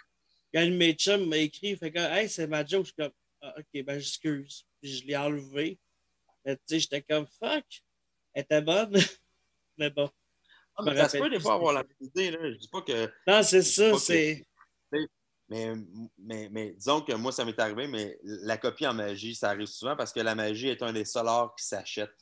Quand 0.53 0.69
mes 0.69 0.95
chums 0.95 1.29
m'a 1.29 1.37
écrit, 1.37 1.77
fait 1.77 1.93
que 1.93 2.01
Hey, 2.01 2.29
c'est 2.29 2.49
ma 2.49 2.67
joke. 2.67 2.87
Je 2.87 2.87
suis 2.87 2.95
comme 2.97 3.13
ah, 3.41 3.55
OK, 3.57 3.85
ben 3.85 4.01
j'excuse. 4.01 4.67
Puis 4.83 4.97
je 4.97 5.07
l'ai 5.07 5.17
enlevé. 5.17 5.79
Tu 6.57 6.63
sais, 6.67 6.81
j'étais 6.81 7.03
comme 7.03 7.27
fuck. 7.27 7.65
Elle 8.35 8.43
était 8.43 8.63
bonne. 8.63 8.93
mais 9.79 9.91
bon. 9.91 10.11
Ah, 10.77 10.83
mais 10.85 10.97
ça 10.97 11.09
se 11.09 11.19
peut 11.19 11.31
des 11.31 11.41
fois 11.41 11.55
avoir 11.55 11.73
la 11.73 11.85
idée, 12.01 12.31
là. 12.31 12.39
Je 12.51 12.57
dis 12.57 12.69
pas 12.69 12.83
que. 12.83 13.11
Non, 13.27 13.43
c'est 13.43 13.63
ça, 13.63 13.99
c'est. 13.99 14.47
Mais, 15.51 15.75
mais, 16.19 16.49
mais, 16.51 16.73
disons 16.73 17.01
que 17.01 17.15
moi, 17.15 17.33
ça 17.33 17.45
m'est 17.47 17.59
arrivé, 17.59 17.87
mais 17.87 18.19
la 18.23 18.59
copie 18.59 18.87
en 18.87 18.93
magie, 18.93 19.35
ça 19.35 19.49
arrive 19.49 19.67
souvent 19.67 19.97
parce 19.97 20.13
que 20.13 20.21
la 20.21 20.35
magie 20.35 20.69
est 20.69 20.83
un 20.83 20.93
des 20.93 21.07
seuls 21.07 21.27
arts 21.27 21.55
qui 21.57 21.65
s'achète. 21.65 22.15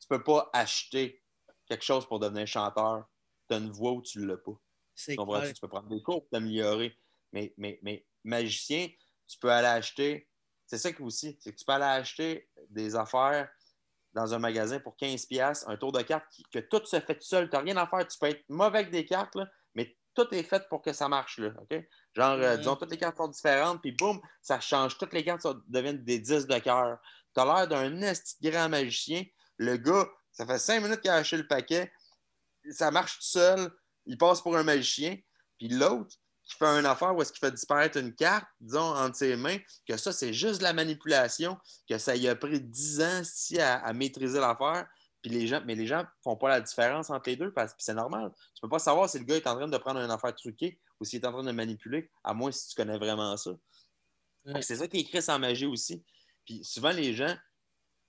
Tu 0.00 0.08
peux 0.08 0.24
pas 0.24 0.48
acheter 0.54 1.22
quelque 1.66 1.84
chose 1.84 2.06
pour 2.06 2.18
devenir 2.18 2.46
chanteur. 2.46 3.04
Tu 3.48 3.54
as 3.54 3.58
une 3.58 3.70
voix 3.70 3.92
où 3.92 4.00
tu 4.00 4.20
ne 4.20 4.26
l'as 4.26 4.38
pas. 4.38 4.58
Tu, 4.96 5.16
tu 5.16 5.60
peux 5.60 5.68
prendre 5.68 5.88
des 5.88 6.02
cours 6.02 6.22
pour 6.22 6.30
t'améliorer. 6.30 6.96
Mais, 7.32 7.52
mais, 7.58 7.78
mais 7.82 8.06
magicien, 8.24 8.88
tu 9.28 9.38
peux 9.38 9.50
aller 9.50 9.68
acheter 9.68 10.29
c'est 10.70 10.78
ça 10.78 10.92
qui 10.92 11.02
aussi, 11.02 11.36
c'est 11.40 11.50
que 11.50 11.58
tu 11.58 11.64
peux 11.64 11.72
aller 11.72 11.82
acheter 11.82 12.48
des 12.68 12.94
affaires 12.94 13.50
dans 14.12 14.34
un 14.34 14.38
magasin 14.38 14.78
pour 14.78 14.94
15$, 14.96 15.64
un 15.66 15.76
tour 15.76 15.90
de 15.90 16.00
cartes 16.02 16.26
que 16.52 16.60
tout 16.60 16.86
se 16.86 17.00
fait 17.00 17.16
tout 17.16 17.26
seul. 17.26 17.50
Tu 17.50 17.56
n'as 17.56 17.62
rien 17.62 17.76
à 17.76 17.88
faire. 17.88 18.06
Tu 18.06 18.16
peux 18.16 18.26
être 18.26 18.44
mauvais 18.48 18.78
avec 18.78 18.92
des 18.92 19.04
cartes, 19.04 19.36
mais 19.74 19.96
tout 20.14 20.32
est 20.32 20.44
fait 20.44 20.68
pour 20.68 20.80
que 20.80 20.92
ça 20.92 21.08
marche. 21.08 21.38
Là, 21.38 21.50
Genre, 22.14 22.38
euh, 22.38 22.56
disons, 22.56 22.76
toutes 22.76 22.92
les 22.92 22.98
cartes 22.98 23.16
sont 23.16 23.26
différentes, 23.26 23.80
puis 23.80 23.90
boum, 23.90 24.20
ça 24.40 24.60
change. 24.60 24.96
Toutes 24.96 25.12
les 25.12 25.24
cartes 25.24 25.44
deviennent 25.66 26.04
des 26.04 26.20
10 26.20 26.46
de 26.46 26.58
cœur. 26.60 26.98
Tu 27.34 27.40
as 27.40 27.44
l'air 27.44 27.66
d'un 27.66 28.00
esti 28.02 28.36
grand 28.40 28.68
magicien. 28.68 29.24
Le 29.56 29.76
gars, 29.76 30.08
ça 30.30 30.46
fait 30.46 30.58
5 30.58 30.84
minutes 30.84 31.00
qu'il 31.00 31.10
a 31.10 31.16
acheté 31.16 31.36
le 31.36 31.48
paquet. 31.48 31.92
Ça 32.70 32.92
marche 32.92 33.16
tout 33.16 33.24
seul. 33.24 33.72
Il 34.06 34.16
passe 34.16 34.40
pour 34.40 34.56
un 34.56 34.62
magicien. 34.62 35.18
Puis 35.58 35.68
l'autre, 35.68 36.14
qui 36.50 36.56
fait 36.56 36.66
une 36.66 36.86
affaire 36.86 37.14
où 37.14 37.22
est-ce 37.22 37.32
qu'il 37.32 37.38
fait 37.38 37.52
disparaître 37.52 37.96
une 37.98 38.14
carte, 38.14 38.46
disons, 38.60 38.80
entre 38.80 39.16
ses 39.16 39.36
mains, 39.36 39.58
que 39.86 39.96
ça, 39.96 40.12
c'est 40.12 40.32
juste 40.32 40.58
de 40.58 40.64
la 40.64 40.72
manipulation, 40.72 41.56
que 41.88 41.96
ça 41.98 42.16
y 42.16 42.28
a 42.28 42.34
pris 42.34 42.60
10 42.60 43.00
ans 43.02 43.20
si 43.22 43.60
à, 43.60 43.92
maîtriser 43.92 44.40
l'affaire. 44.40 44.88
Puis 45.22 45.30
les 45.30 45.46
gens, 45.46 45.62
mais 45.66 45.74
les 45.74 45.86
gens 45.86 46.00
ne 46.00 46.08
font 46.22 46.36
pas 46.36 46.48
la 46.48 46.60
différence 46.60 47.10
entre 47.10 47.28
les 47.28 47.36
deux 47.36 47.52
parce 47.52 47.74
que 47.74 47.82
c'est 47.82 47.94
normal. 47.94 48.32
Tu 48.54 48.58
ne 48.58 48.60
peux 48.62 48.70
pas 48.70 48.78
savoir 48.78 49.08
si 49.08 49.18
le 49.18 49.24
gars 49.24 49.36
est 49.36 49.46
en 49.46 49.54
train 49.54 49.68
de 49.68 49.76
prendre 49.76 50.00
une 50.00 50.10
affaire 50.10 50.34
truquée 50.34 50.80
ou 50.98 51.04
s'il 51.04 51.22
est 51.22 51.26
en 51.26 51.32
train 51.32 51.44
de 51.44 51.52
manipuler, 51.52 52.10
à 52.24 52.32
moins 52.32 52.50
si 52.50 52.68
tu 52.68 52.74
connais 52.74 52.98
vraiment 52.98 53.36
ça. 53.36 53.50
C'est 54.62 54.76
ça 54.76 54.88
qui 54.88 54.96
est 54.96 55.00
écrit 55.00 55.20
sans 55.20 55.38
magie 55.38 55.66
aussi. 55.66 56.02
Puis 56.46 56.64
souvent, 56.64 56.90
les 56.90 57.12
gens, 57.12 57.36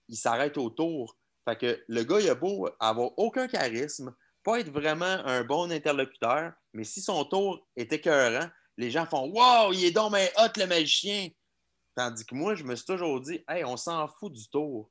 ils 0.07 0.17
s'arrêtent 0.17 0.57
autour. 0.57 1.17
Fait 1.45 1.57
que 1.57 1.83
le 1.87 2.03
gars, 2.03 2.21
il 2.21 2.29
a 2.29 2.35
beau 2.35 2.69
avoir 2.79 3.11
aucun 3.17 3.47
charisme, 3.47 4.15
pas 4.43 4.59
être 4.59 4.71
vraiment 4.71 5.05
un 5.05 5.43
bon 5.43 5.71
interlocuteur, 5.71 6.53
mais 6.73 6.83
si 6.83 7.01
son 7.01 7.23
tour 7.25 7.65
est 7.75 7.91
écœurant, 7.93 8.49
les 8.77 8.91
gens 8.91 9.05
font 9.05 9.29
Wow, 9.29 9.73
il 9.73 9.85
est 9.85 9.91
donc 9.91 10.13
hot 10.13 10.57
le 10.57 10.65
magicien. 10.65 11.29
Tandis 11.95 12.25
que 12.25 12.35
moi, 12.35 12.55
je 12.55 12.63
me 12.63 12.75
suis 12.75 12.85
toujours 12.85 13.19
dit 13.21 13.43
Hey, 13.47 13.63
on 13.63 13.77
s'en 13.77 14.07
fout 14.07 14.31
du 14.31 14.47
tour. 14.49 14.89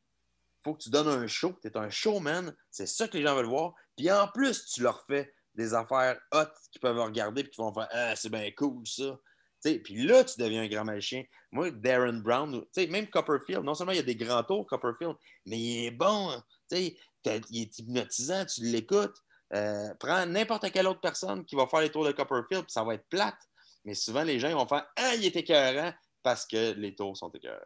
faut 0.63 0.75
que 0.75 0.83
tu 0.83 0.91
donnes 0.91 1.09
un 1.09 1.27
show. 1.27 1.55
Tu 1.63 1.69
es 1.69 1.77
un 1.77 1.91
showman. 1.91 2.55
C'est 2.71 2.87
ça 2.87 3.09
que 3.09 3.17
les 3.17 3.25
gens 3.25 3.35
veulent 3.35 3.47
voir. 3.47 3.75
Puis 3.97 4.11
en 4.11 4.29
plus, 4.29 4.67
tu 4.67 4.83
leur 4.83 5.05
fais 5.07 5.33
des 5.55 5.75
affaires 5.75 6.21
hot 6.33 6.45
qu'ils 6.71 6.81
peuvent 6.81 6.99
regarder 6.99 7.43
et 7.43 7.51
qui 7.51 7.61
vont 7.61 7.73
faire 7.73 7.89
Ah, 7.91 8.15
c'est 8.17 8.31
bien 8.31 8.51
cool 8.57 8.87
ça. 8.87 9.19
puis 9.63 10.07
là, 10.07 10.25
tu 10.25 10.41
deviens 10.41 10.63
un 10.63 10.69
grand 10.69 10.85
magicien. 10.85 11.25
Moi, 11.51 11.71
Darren 11.71 12.21
Brown, 12.23 12.65
même 12.77 13.09
Copperfield, 13.09 13.65
non 13.65 13.75
seulement 13.75 13.93
il 13.93 13.97
y 13.97 14.01
a 14.01 14.05
des 14.05 14.17
grands 14.17 14.45
tours, 14.45 14.67
Copperfield, 14.67 15.17
mais 15.47 15.59
il 15.59 15.87
est 15.87 15.91
bon. 15.91 16.41
il 16.71 16.97
est 17.25 17.79
hypnotisant, 17.79 18.45
tu 18.47 18.63
l'écoutes. 18.63 19.17
Euh, 19.53 19.93
prends 19.99 20.27
n'importe 20.27 20.71
quelle 20.71 20.87
autre 20.87 21.01
personne 21.01 21.45
qui 21.45 21.57
va 21.57 21.67
faire 21.67 21.81
les 21.81 21.91
tours 21.91 22.05
de 22.05 22.13
Copperfield, 22.13 22.65
puis 22.65 22.73
ça 22.73 22.85
va 22.85 22.95
être 22.95 23.09
plate. 23.09 23.39
Mais 23.85 23.95
souvent, 23.95 24.23
les 24.23 24.39
gens 24.39 24.53
vont 24.55 24.67
faire 24.67 24.87
Ah, 24.97 25.15
il 25.15 25.25
est 25.25 25.37
écœurant 25.37 25.93
parce 26.23 26.47
que 26.47 26.73
les 26.73 26.95
tours 26.95 27.17
sont 27.17 27.31
écœurants. 27.31 27.59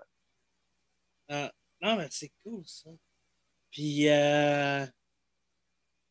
Euh, 1.31 1.49
non, 1.81 1.97
mais 1.97 2.09
c'est 2.11 2.33
cool, 2.43 2.63
ça. 2.67 2.91
Puis. 3.71 4.09
Euh... 4.09 4.87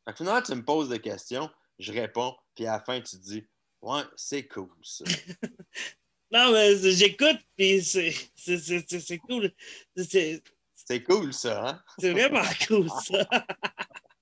Fait 0.05 0.17
finalement, 0.17 0.41
tu 0.41 0.53
me 0.53 0.65
poses 0.65 0.89
des 0.89 0.99
questions, 0.99 1.49
je 1.79 1.93
réponds, 1.93 2.35
puis 2.55 2.67
à 2.67 2.73
la 2.73 2.79
fin, 2.81 2.99
tu 3.01 3.15
dis 3.17 3.47
Ouais, 3.81 4.03
c'est 4.15 4.47
cool, 4.47 4.69
ça. 4.81 5.05
non, 6.31 6.51
mais 6.51 6.75
j'écoute, 6.75 7.39
puis 7.55 7.81
c'est 7.81 9.19
cool. 9.19 9.51
C'est 9.95 11.03
cool, 11.03 11.33
ça, 11.33 11.69
hein? 11.69 11.83
C'est 11.99 12.11
vraiment 12.11 12.43
cool, 12.67 12.89
ça. 12.89 13.27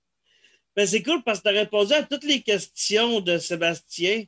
Ben, 0.75 0.87
c'est 0.87 1.03
cool 1.03 1.21
parce 1.23 1.39
que 1.39 1.43
tu 1.43 1.49
as 1.49 1.59
répondu 1.59 1.93
à 1.93 2.03
toutes 2.03 2.23
les 2.23 2.41
questions 2.41 3.19
de 3.19 3.37
Sébastien. 3.37 4.23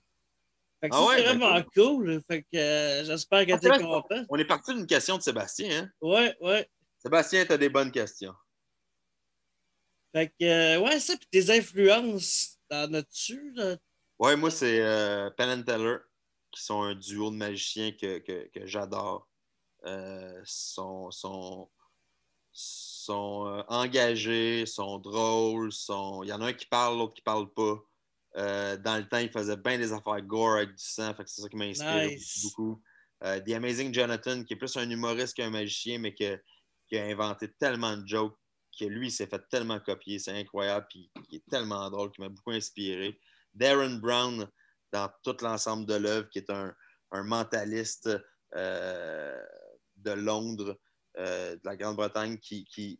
Fait 0.82 0.90
que 0.90 0.96
ah 0.96 1.08
c'est 1.16 1.24
ben 1.24 1.38
vraiment 1.38 1.64
cool. 1.74 2.22
Fait 2.28 2.44
que 2.44 2.58
euh, 2.58 3.06
j'espère 3.06 3.46
que 3.46 3.54
ah, 3.54 3.60
tu 3.60 3.68
es 3.68 3.80
content. 3.80 4.26
On 4.28 4.38
est 4.38 4.46
parti 4.46 4.74
d'une 4.74 4.86
question 4.86 5.18
de 5.18 5.22
Sébastien, 5.22 5.84
hein? 5.84 5.90
Oui, 6.02 6.30
oui. 6.42 6.58
Sébastien, 6.98 7.46
tu 7.46 7.54
as 7.54 7.58
des 7.58 7.70
bonnes 7.70 7.92
questions. 7.92 8.34
Fait 10.14 10.28
que, 10.28 10.44
euh, 10.44 10.80
ouais, 10.80 11.00
ça, 11.00 11.16
puis 11.16 11.28
tes 11.32 11.58
influences, 11.58 12.60
t'en 12.70 12.94
as-tu? 12.94 13.56
Ouais, 14.20 14.36
moi, 14.36 14.52
c'est 14.52 14.82
euh, 14.82 15.30
Penn 15.32 15.64
Teller, 15.64 15.98
qui 16.52 16.62
sont 16.62 16.82
un 16.82 16.96
duo 16.96 17.32
de 17.32 17.38
magiciens 17.38 17.92
que, 17.94 18.20
que, 18.20 18.50
que 18.50 18.68
j'adore. 18.68 19.30
Sont, 20.46 21.10
sont, 21.12 21.70
sont 23.04 23.48
euh, 23.48 23.64
engagés, 23.68 24.66
sont 24.66 24.98
drôles, 24.98 25.72
sont... 25.72 26.24
il 26.24 26.30
y 26.30 26.34
en 26.34 26.42
a 26.42 26.48
un 26.48 26.54
qui 26.54 26.66
parle, 26.66 26.98
l'autre 26.98 27.14
qui 27.14 27.22
parle 27.22 27.52
pas. 27.54 27.76
Euh, 28.36 28.78
dans 28.78 28.98
le 28.98 29.08
temps, 29.08 29.20
il 29.20 29.30
faisait 29.30 29.58
bien 29.58 29.78
des 29.78 29.94
affaires 29.94 30.22
gore 30.22 30.56
avec 30.56 30.70
du 30.70 30.84
sang, 30.84 31.14
c'est 31.18 31.42
ça 31.42 31.50
qui 31.50 31.56
m'inspire 31.56 32.18
beaucoup. 32.44 32.82
Euh, 33.24 33.40
The 33.40 33.52
Amazing 33.52 33.94
Jonathan, 33.94 34.44
qui 34.44 34.54
est 34.54 34.58
plus 34.58 34.76
un 34.78 34.90
humoriste 34.90 35.36
qu'un 35.36 35.50
magicien, 35.50 36.00
mais 36.00 36.14
qui 36.14 36.26
a 36.26 37.04
inventé 37.04 37.52
tellement 37.54 37.96
de 37.96 38.08
jokes 38.08 38.36
que 38.80 38.86
lui, 38.86 39.08
il 39.08 39.12
s'est 39.12 39.28
fait 39.28 39.42
tellement 39.50 39.80
copier, 39.80 40.18
c'est 40.18 40.38
incroyable, 40.38 40.88
puis 40.90 41.12
qui 41.30 41.36
est 41.38 41.50
tellement 41.50 41.90
drôle, 41.92 42.12
qui 42.12 42.22
m'a 42.22 42.30
beaucoup 42.30 42.52
inspiré. 42.52 43.20
Darren 43.54 44.00
Brown, 44.00 44.48
dans 44.92 45.10
tout 45.24 45.38
l'ensemble 45.42 45.86
de 45.86 45.94
l'œuvre, 45.94 46.28
qui 46.30 46.40
est 46.40 46.50
un, 46.50 46.74
un 47.12 47.24
mentaliste 47.24 48.10
de 48.52 50.12
Londres, 50.12 50.76
euh, 51.18 51.56
de 51.56 51.62
la 51.64 51.76
Grande-Bretagne 51.76 52.38
qui, 52.38 52.66
qui, 52.66 53.00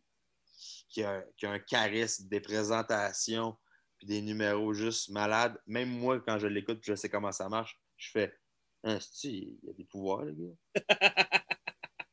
qui, 0.88 1.02
a, 1.02 1.24
un 1.42 1.58
charisme, 1.58 2.28
des 2.28 2.40
présentations, 2.40 3.56
puis 3.98 4.06
des 4.06 4.22
numéros 4.22 4.72
juste 4.72 5.10
malades. 5.10 5.58
Même 5.66 5.88
moi, 5.88 6.20
quand 6.20 6.38
je 6.38 6.46
l'écoute, 6.46 6.80
je 6.82 6.94
sais 6.94 7.08
comment 7.08 7.32
ça 7.32 7.48
marche, 7.48 7.80
je 7.96 8.10
fais 8.10 8.34
ah, 8.86 8.98
il 9.22 9.58
y 9.62 9.70
a 9.70 9.72
des 9.72 9.84
pouvoirs, 9.84 10.24
le 10.24 10.32
gars. 10.32 10.54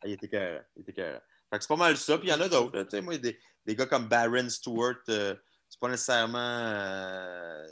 Il 0.06 0.14
était 0.14 0.30
carré. 0.30 0.62
Il 0.76 0.82
était 0.82 0.94
carré. 0.94 1.20
c'est 1.52 1.68
pas 1.68 1.76
mal 1.76 1.98
ça. 1.98 2.18
Puis 2.18 2.30
il 2.30 2.32
y 2.32 2.34
en 2.34 2.42
a 2.42 2.50
d'autres. 2.50 2.82
Tu 2.84 2.90
sais, 2.90 3.02
moi, 3.02 3.18
des, 3.18 3.38
des, 3.66 3.76
gars 3.76 3.86
comme 3.86 4.08
Baron 4.08 4.50
Stewart, 4.50 4.96
euh, 5.10 5.36
c'est 5.70 5.80
pas 5.80 5.90
nécessairement 5.90 6.40
euh, 6.40 7.68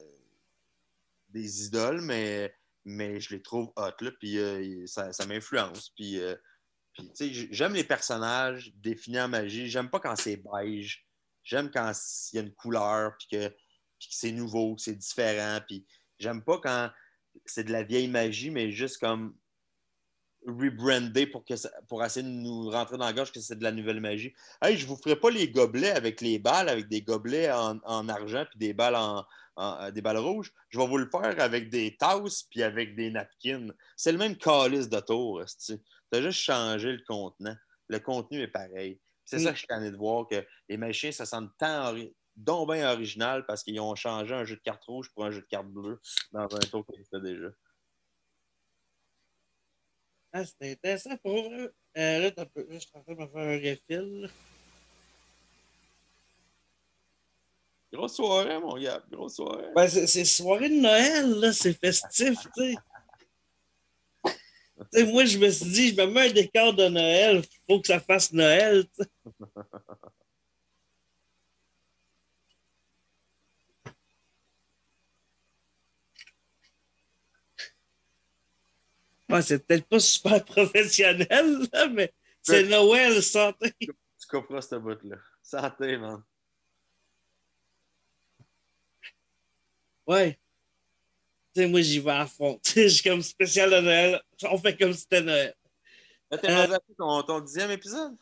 des 1.29 1.65
idoles, 1.65 2.01
mais, 2.01 2.53
mais 2.85 3.19
je 3.19 3.33
les 3.33 3.41
trouve 3.41 3.71
hot. 3.77 3.93
Là, 4.01 4.11
puis 4.19 4.37
ça, 4.85 5.11
ça 5.11 5.25
m'influence. 5.25 5.89
Puis 5.91 6.21
j'aime 7.51 7.73
les 7.73 7.83
personnages 7.83 8.71
définis 8.75 9.19
en 9.19 9.27
magie. 9.27 9.69
J'aime 9.69 9.89
pas 9.89 9.99
quand 9.99 10.15
c'est 10.15 10.37
beige. 10.37 11.05
J'aime 11.43 11.71
quand 11.71 11.91
il 12.31 12.35
y 12.35 12.39
a 12.39 12.41
une 12.43 12.53
couleur, 12.53 13.13
puis 13.17 13.27
que, 13.31 13.47
que 13.47 13.55
c'est 14.09 14.31
nouveau, 14.31 14.75
que 14.75 14.81
c'est 14.81 14.95
différent. 14.95 15.59
Puis, 15.67 15.85
j'aime 16.17 16.43
pas 16.43 16.59
quand 16.59 16.89
c'est 17.45 17.63
de 17.63 17.71
la 17.71 17.83
vieille 17.83 18.07
magie, 18.07 18.51
mais 18.51 18.71
juste 18.71 18.97
comme 18.99 19.35
rebrandé 20.45 21.27
pour, 21.27 21.43
pour 21.87 22.03
essayer 22.03 22.25
de 22.25 22.31
nous 22.31 22.69
rentrer 22.69 22.97
dans 22.97 23.05
la 23.05 23.13
gorge 23.13 23.31
que 23.31 23.41
c'est 23.41 23.57
de 23.57 23.63
la 23.63 23.71
nouvelle 23.71 23.99
magie. 23.99 24.33
Hey, 24.61 24.77
je 24.77 24.87
vous 24.87 24.95
ferai 24.95 25.17
pas 25.17 25.29
les 25.29 25.49
gobelets 25.49 25.91
avec 25.91 26.21
les 26.21 26.39
balles, 26.39 26.69
avec 26.69 26.87
des 26.87 27.01
gobelets 27.01 27.51
en, 27.51 27.79
en 27.83 28.07
argent 28.09 28.45
puis 28.49 28.57
des 28.57 28.73
balles 28.73 28.95
en, 28.95 29.25
en- 29.57 29.81
euh, 29.81 29.91
des 29.91 30.01
balles 30.01 30.17
rouges. 30.17 30.53
Je 30.69 30.79
vais 30.79 30.87
vous 30.87 30.97
le 30.97 31.09
faire 31.11 31.39
avec 31.41 31.69
des 31.69 31.97
tasses 31.97 32.43
puis 32.43 32.63
avec 32.63 32.95
des 32.95 33.11
napkins. 33.11 33.67
C'est 33.97 34.13
le 34.13 34.17
même 34.17 34.37
calice 34.37 34.87
de 34.87 34.99
tour. 35.01 35.43
Tu 36.11 36.17
as 36.17 36.21
juste 36.21 36.39
changé 36.41 36.91
le 36.91 37.03
contenant. 37.07 37.55
Le 37.87 37.99
contenu 37.99 38.41
est 38.41 38.47
pareil. 38.47 38.99
C'est 39.25 39.37
Mm. 39.37 39.43
ça 39.43 39.49
que 39.49 39.55
je 39.55 39.59
suis 39.59 39.67
tanné 39.67 39.91
de 39.91 39.97
voir 39.97 40.27
que 40.27 40.45
les 40.67 40.77
magiciens, 40.77 41.11
ça 41.11 41.25
sent 41.25 41.45
tant 41.57 41.89
ori- 41.91 42.15
donc 42.35 42.71
bien 42.71 42.91
original 42.91 43.45
parce 43.45 43.63
qu'ils 43.63 43.79
ont 43.79 43.95
changé 43.95 44.33
un 44.33 44.45
jeu 44.45 44.55
de 44.55 44.61
carte 44.61 44.83
rouge 44.85 45.09
pour 45.13 45.25
un 45.25 45.31
jeu 45.31 45.41
de 45.41 45.45
carte 45.47 45.67
bleue 45.67 45.99
dans 46.31 46.43
un 46.55 46.59
tour 46.59 46.85
qu'ils 46.85 47.03
fait 47.05 47.19
déjà. 47.21 47.47
Ah, 50.31 50.45
c'était 50.45 50.71
intéressant 50.71 51.17
pour 51.17 51.51
eux. 51.51 51.73
Euh, 51.97 52.19
là, 52.35 52.45
peu- 52.45 52.67
je 52.69 52.77
suis 52.77 52.89
en 52.93 53.01
train 53.03 53.15
de 53.15 53.19
me 53.19 53.27
faire 53.27 53.41
un 53.41 53.57
refill. 53.57 54.29
Grosse 57.91 58.15
soirée, 58.15 58.59
mon 58.59 58.77
gars. 58.77 59.03
Grosse 59.09 59.35
soirée. 59.37 59.67
Ben, 59.75 59.87
c'est 59.87 60.05
c'est 60.05 60.25
soirée 60.25 60.69
de 60.69 60.75
Noël, 60.75 61.31
là, 61.39 61.51
c'est 61.51 61.73
festif, 61.73 62.39
tu 62.55 62.73
sais. 62.73 62.75
Moi, 65.07 65.25
je 65.25 65.37
me 65.37 65.49
suis 65.49 65.69
dit, 65.69 65.89
je 65.89 65.95
me 65.95 66.05
mets 66.07 66.29
un 66.29 66.33
décor 66.33 66.73
de 66.73 66.87
Noël, 66.87 67.41
faut 67.67 67.81
que 67.81 67.87
ça 67.87 67.99
fasse 67.99 68.31
Noël, 68.31 68.85
c'est 79.41 79.65
peut-être 79.65 79.87
pas 79.87 79.99
super 79.99 80.43
professionnel, 80.43 81.67
là, 81.71 81.87
mais 81.87 82.13
c'est 82.41 82.63
Noël, 82.63 83.21
santé. 83.21 83.73
Tu 83.79 84.27
couperas 84.29 84.61
ce 84.61 84.75
bout-là. 84.75 85.17
Santé, 85.41 85.97
man. 85.97 86.23
Ouais. 90.07 90.39
Tu 91.55 91.61
sais, 91.61 91.67
moi, 91.67 91.81
j'y 91.81 91.99
vais 91.99 92.11
à 92.11 92.27
fond. 92.27 92.59
Tu 92.63 92.71
sais, 92.71 92.89
je 92.89 92.93
suis 92.95 93.09
comme 93.09 93.21
spécial 93.23 93.69
de 93.71 93.79
Noël. 93.79 94.21
On 94.43 94.57
fait 94.57 94.77
comme 94.77 94.93
si 94.93 95.01
c'était 95.01 95.21
Noël. 95.21 95.53
Là, 96.31 96.37
t'es 96.37 96.49
Euh, 96.51 96.77
ton, 96.97 97.23
ton 97.23 97.39
dixième 97.39 97.71
épisode? 97.71 98.15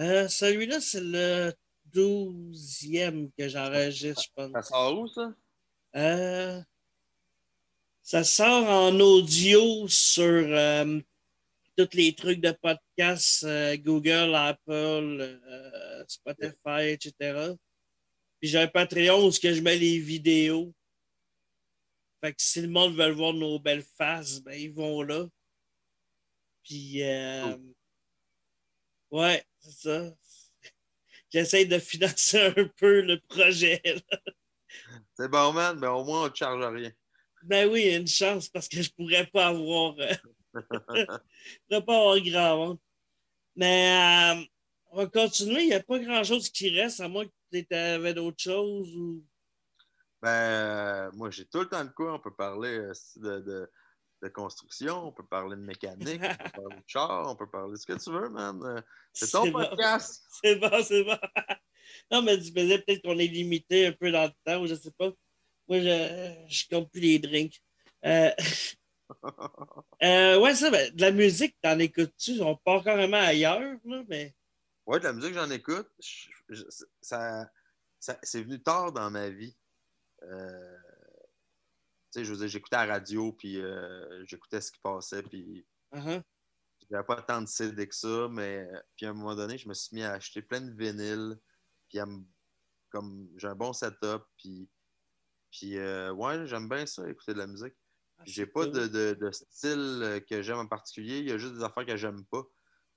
Euh, 0.00 0.28
Celui-là, 0.28 0.80
c'est 0.80 1.00
le 1.02 1.52
douzième 1.84 3.30
que 3.38 3.48
j'enregistre, 3.48 4.22
je 4.36 4.42
Ça 4.42 4.48
pense. 4.52 4.68
sort 4.68 4.98
où, 5.00 5.06
ça? 5.08 5.32
Euh, 5.96 6.60
ça 8.02 8.24
sort 8.24 8.68
en 8.68 8.98
audio 9.00 9.86
sur 9.88 10.24
euh, 10.24 11.00
tous 11.76 11.88
les 11.94 12.14
trucs 12.14 12.40
de 12.40 12.50
podcast, 12.50 13.46
Google, 13.78 14.34
Apple, 14.34 15.40
Spotify, 16.08 16.90
etc. 16.90 17.52
Puis 18.40 18.50
j'ai 18.50 18.58
un 18.58 18.66
Patreon 18.68 19.26
où 19.26 19.30
je 19.32 19.60
mets 19.62 19.76
les 19.76 19.98
vidéos. 19.98 20.72
Fait 22.22 22.32
que 22.32 22.42
si 22.42 22.62
le 22.62 22.68
monde 22.68 22.96
veut 22.96 23.10
voir 23.10 23.32
nos 23.32 23.58
belles 23.58 23.84
faces, 23.84 24.40
ben 24.40 24.58
ils 24.58 24.72
vont 24.72 25.02
là. 25.02 25.26
Puis 26.64 27.02
euh, 27.02 27.56
ouais, 29.10 29.44
c'est 29.58 29.88
ça. 29.88 30.14
J'essaie 31.32 31.66
de 31.66 31.78
financer 31.78 32.52
un 32.56 32.68
peu 32.76 33.02
le 33.02 33.20
projet. 33.20 33.82
C'est 35.14 35.28
bon, 35.28 35.52
man. 35.52 35.78
Ben, 35.78 35.90
au 35.90 36.04
moins, 36.04 36.22
on 36.22 36.24
ne 36.24 36.28
te 36.30 36.36
charge 36.36 36.64
rien. 36.74 36.92
Ben 37.44 37.68
oui, 37.70 37.82
il 37.82 37.92
y 37.92 37.94
a 37.94 37.98
une 37.98 38.08
chance 38.08 38.48
parce 38.48 38.68
que 38.68 38.82
je 38.82 38.90
pourrais 38.90 39.26
pas 39.26 39.48
avoir. 39.48 39.94
euh, 39.98 40.14
je 40.54 41.04
pourrais 41.68 41.84
pas 41.84 41.96
avoir 41.96 42.20
grand 42.20 42.56
monde. 42.56 42.78
Mais 43.54 44.34
euh, 44.36 44.44
on 44.90 44.96
va 44.96 45.06
continuer. 45.06 45.62
Il 45.62 45.68
n'y 45.68 45.74
a 45.74 45.82
pas 45.82 45.98
grand 45.98 46.24
chose 46.24 46.50
qui 46.50 46.70
reste, 46.70 47.00
à 47.00 47.08
moins 47.08 47.24
que 47.24 47.30
tu 47.60 47.74
avais 47.74 48.14
d'autres 48.14 48.42
choses. 48.42 48.94
Ou... 48.96 49.24
Ben, 50.22 51.10
moi, 51.12 51.30
j'ai 51.30 51.44
tout 51.46 51.60
le 51.60 51.68
temps 51.68 51.84
de 51.84 51.90
quoi. 51.90 52.14
On 52.14 52.18
peut 52.18 52.34
parler 52.34 52.78
euh, 52.78 52.92
de, 53.16 53.40
de, 53.40 53.70
de 54.22 54.28
construction, 54.28 55.06
on 55.08 55.12
peut 55.12 55.26
parler 55.26 55.56
de 55.56 55.60
mécanique, 55.62 56.20
on 56.22 56.44
peut 56.44 56.50
parler 56.62 56.76
de 56.76 56.84
char, 56.86 57.30
on 57.30 57.36
peut 57.36 57.50
parler 57.50 57.72
de 57.72 57.76
ce 57.76 57.86
que 57.86 57.92
tu 58.02 58.10
veux, 58.10 58.28
man. 58.30 58.60
Euh, 58.64 58.80
C'est 59.12 59.30
ton 59.30 59.46
bon. 59.50 59.52
podcast. 59.68 60.24
C'est 60.42 60.56
bon, 60.56 60.82
c'est 60.82 61.04
bon. 61.04 61.18
non, 62.10 62.22
mais 62.22 62.38
tu 62.38 62.52
faisais 62.52 62.78
peut-être 62.78 63.02
qu'on 63.02 63.18
est 63.18 63.26
limité 63.26 63.86
un 63.86 63.92
peu 63.92 64.10
dans 64.10 64.24
le 64.24 64.32
temps, 64.44 64.60
ou 64.62 64.66
je 64.66 64.74
sais 64.74 64.90
pas. 64.92 65.10
Moi, 65.68 65.80
je, 65.80 66.34
je 66.48 66.64
compte 66.70 66.90
plus 66.90 67.00
les 67.00 67.18
drinks. 67.18 67.60
Euh, 68.04 68.30
euh, 70.02 70.38
ouais, 70.40 70.54
ça, 70.54 70.70
ben, 70.70 70.94
de 70.94 71.00
la 71.00 71.10
musique, 71.10 71.56
t'en 71.60 71.78
écoutes-tu? 71.78 72.40
On 72.40 72.56
part 72.56 72.82
carrément 72.84 73.18
ailleurs, 73.20 73.60
là, 73.84 74.02
mais. 74.08 74.34
Ouais, 74.86 74.98
de 74.98 75.04
la 75.04 75.12
musique, 75.12 75.34
j'en 75.34 75.50
écoute. 75.50 75.88
Je- 75.98 76.28
je- 76.48 76.64
ça, 77.00 77.50
ça- 77.98 78.18
c'est 78.22 78.42
venu 78.42 78.62
tard 78.62 78.92
dans 78.92 79.10
ma 79.10 79.28
vie. 79.30 79.56
Euh, 80.26 80.78
je 82.14 82.22
veux 82.32 82.36
dire, 82.38 82.48
j'écoutais 82.48 82.76
la 82.76 82.86
radio, 82.86 83.32
puis 83.32 83.60
euh, 83.60 84.24
j'écoutais 84.24 84.60
ce 84.60 84.72
qui 84.72 84.80
passait, 84.80 85.22
puis 85.22 85.66
Uh-huh. 85.92 86.20
j'avais 86.90 87.04
pas 87.04 87.22
tant 87.22 87.40
de 87.40 87.46
CD 87.46 87.86
que 87.88 87.94
ça, 87.94 88.28
mais 88.30 88.68
puis 88.96 89.06
à 89.06 89.10
un 89.10 89.12
moment 89.12 89.34
donné, 89.34 89.56
je 89.56 89.68
me 89.68 89.74
suis 89.74 89.94
mis 89.94 90.02
à 90.02 90.12
acheter 90.12 90.42
plein 90.42 90.60
de 90.60 90.72
vinyles, 90.76 91.38
puis 91.88 91.98
à 92.00 92.06
me- 92.06 92.24
comme 92.90 93.28
j'ai 93.36 93.46
un 93.48 93.54
bon 93.54 93.72
setup, 93.72 94.22
puis, 94.36 94.68
puis 95.50 95.78
euh, 95.78 96.12
ouais, 96.12 96.46
j'aime 96.46 96.68
bien 96.68 96.84
ça, 96.86 97.08
écouter 97.08 97.34
de 97.34 97.38
la 97.38 97.46
musique. 97.46 97.74
Ah, 98.18 98.22
J'ai 98.26 98.46
pas 98.46 98.66
de, 98.66 98.86
de- 98.88 99.14
de 99.14 99.30
style 99.30 100.24
que 100.28 100.42
j'aime 100.42 100.58
en 100.58 100.66
particulier. 100.66 101.18
Il 101.18 101.28
y 101.28 101.32
a 101.32 101.38
juste 101.38 101.54
des 101.54 101.62
affaires 101.62 101.86
que 101.86 101.96
j'aime 101.96 102.24
pas. 102.26 102.42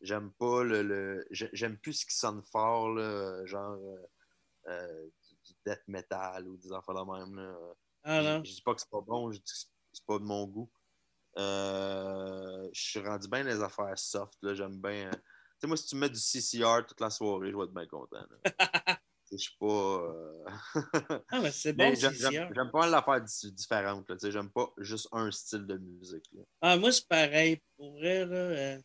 J'aime 0.02 0.32
pas 0.34 0.64
le. 0.64 0.82
le- 0.82 1.28
j'ai- 1.30 1.50
j'aime 1.54 1.78
plus 1.78 1.94
ce 1.94 2.06
qui 2.06 2.16
sonne 2.16 2.42
fort, 2.52 2.90
là, 2.94 3.46
genre 3.46 3.78
euh, 4.68 5.08
du, 5.50 5.56
death 5.66 5.84
metal 5.88 6.48
ou 6.48 6.58
des 6.58 6.72
affaires 6.72 6.96
de 6.96 7.20
même. 7.20 7.36
Là. 7.36 7.56
Ah 8.04 8.22
non. 8.22 8.44
Je, 8.44 8.52
dis 8.54 8.62
pas 8.62 8.74
que 8.74 8.82
c'est 8.82 8.90
pas 8.90 9.02
bon, 9.02 9.32
je 9.32 9.38
dis 9.38 9.44
que 9.44 9.50
c'est- 9.52 10.06
pas 10.08 10.18
de 10.20 10.24
mon 10.24 10.46
goût. 10.46 10.70
Euh, 11.38 12.70
je 12.74 12.82
suis 12.82 13.00
rendu 13.00 13.28
bien 13.28 13.44
les 13.44 13.62
affaires 13.62 13.98
soft. 13.98 14.34
là, 14.42 14.54
J'aime 14.54 14.80
bien. 14.82 15.08
euh, 15.08 15.12
Tu 15.12 15.20
sais, 15.62 15.68
moi, 15.68 15.78
si 15.78 15.88
tu 15.88 15.96
me 15.96 16.02
mets 16.02 16.10
du 16.10 16.20
CCR 16.20 16.86
toute 16.88 17.00
la 17.02 17.10
soirée, 17.10 17.52
je 17.52 17.58
vais 17.58 17.64
être 17.64 17.74
bien 17.74 17.86
content. 17.88 18.26
Je 19.32 19.38
suis 19.38 19.56
pas. 19.60 19.66
euh, 19.68 20.44
Ah, 21.30 21.40
mais 21.42 21.52
c'est 21.52 21.74
bon, 21.74 21.94
j'aime- 21.94 22.14
CCR. 22.14 22.32
J'aime 22.32 22.52
j'aime 22.56 22.72
pas 22.72 22.88
l'affaire 22.88 23.22
di- 23.22 23.52
différente. 23.52 24.12
J'aime 24.24 24.50
pas 24.50 24.72
juste 24.80 25.08
un 25.12 25.30
style 25.30 25.68
de 25.68 25.78
musique. 25.78 26.26
là. 26.34 26.42
Ah, 26.62 26.78
moi, 26.78 26.92
c'est 26.92 27.08
pareil. 27.08 27.62
Pour 27.78 27.92
vrai, 27.94 28.26
là, 28.26 28.36
euh, 28.36 28.80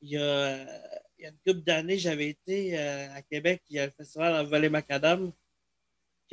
il, 0.00 0.10
y 0.12 0.16
a, 0.16 0.62
il 1.18 1.24
y 1.24 1.26
a 1.26 1.28
une 1.28 1.36
couple 1.46 1.64
d'années, 1.64 1.98
j'avais 1.98 2.28
été 2.30 2.78
à 2.78 3.20
Québec, 3.22 3.62
il 3.68 3.76
y 3.76 3.78
a 3.78 3.84
le 3.86 3.92
festival 3.92 4.34
en 4.34 4.48
Vallée 4.48 4.70
Macadam. 4.70 5.30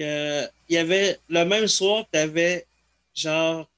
Que, 0.01 0.49
il 0.69 0.75
y 0.75 0.77
avait, 0.77 1.19
le 1.29 1.43
même 1.43 1.67
soir, 1.67 2.05
tu 2.11 2.17
avais 2.17 2.67
genre 3.13 3.69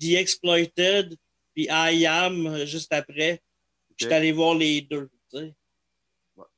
The 0.00 0.12
Exploited 0.14 1.16
puis 1.54 1.66
I 1.68 2.06
Am 2.06 2.46
euh, 2.46 2.64
juste 2.66 2.92
après. 2.92 3.42
Ok? 3.90 3.96
J'étais 3.98 4.14
allé 4.14 4.30
voir 4.32 4.54
les 4.54 4.82
deux. 4.82 5.10
tu 5.30 5.38
sais. 5.38 5.54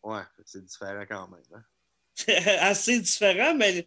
Ouais, 0.03 0.22
c'est 0.44 0.62
différent 0.64 1.05
quand 1.09 1.28
même. 1.28 1.42
hein. 1.55 1.64
Assez 2.61 3.01
différent, 3.01 3.55
mais 3.55 3.72
je 3.74 3.82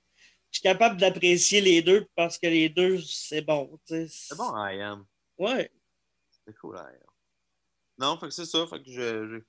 suis 0.59 0.61
capable 0.63 0.99
d'apprécier 0.99 1.61
les 1.61 1.83
deux 1.83 2.07
parce 2.15 2.39
que 2.39 2.47
les 2.47 2.69
deux, 2.69 2.99
c'est 3.01 3.41
bon. 3.43 3.79
tu 3.85 3.93
sais. 3.93 4.07
C'est 4.09 4.35
bon, 4.37 4.51
I 4.55 4.81
am. 4.81 5.05
Ouais. 5.37 5.69
C'est 6.45 6.55
cool, 6.57 6.75
I 6.77 6.79
am. 6.79 6.97
Non, 7.99 8.17
fait 8.17 8.27
que 8.27 8.33
c'est 8.33 8.45
ça. 8.45 8.65
Fait 8.65 8.81
que 8.81 8.89
je, 8.89 9.27
je- 9.29 9.43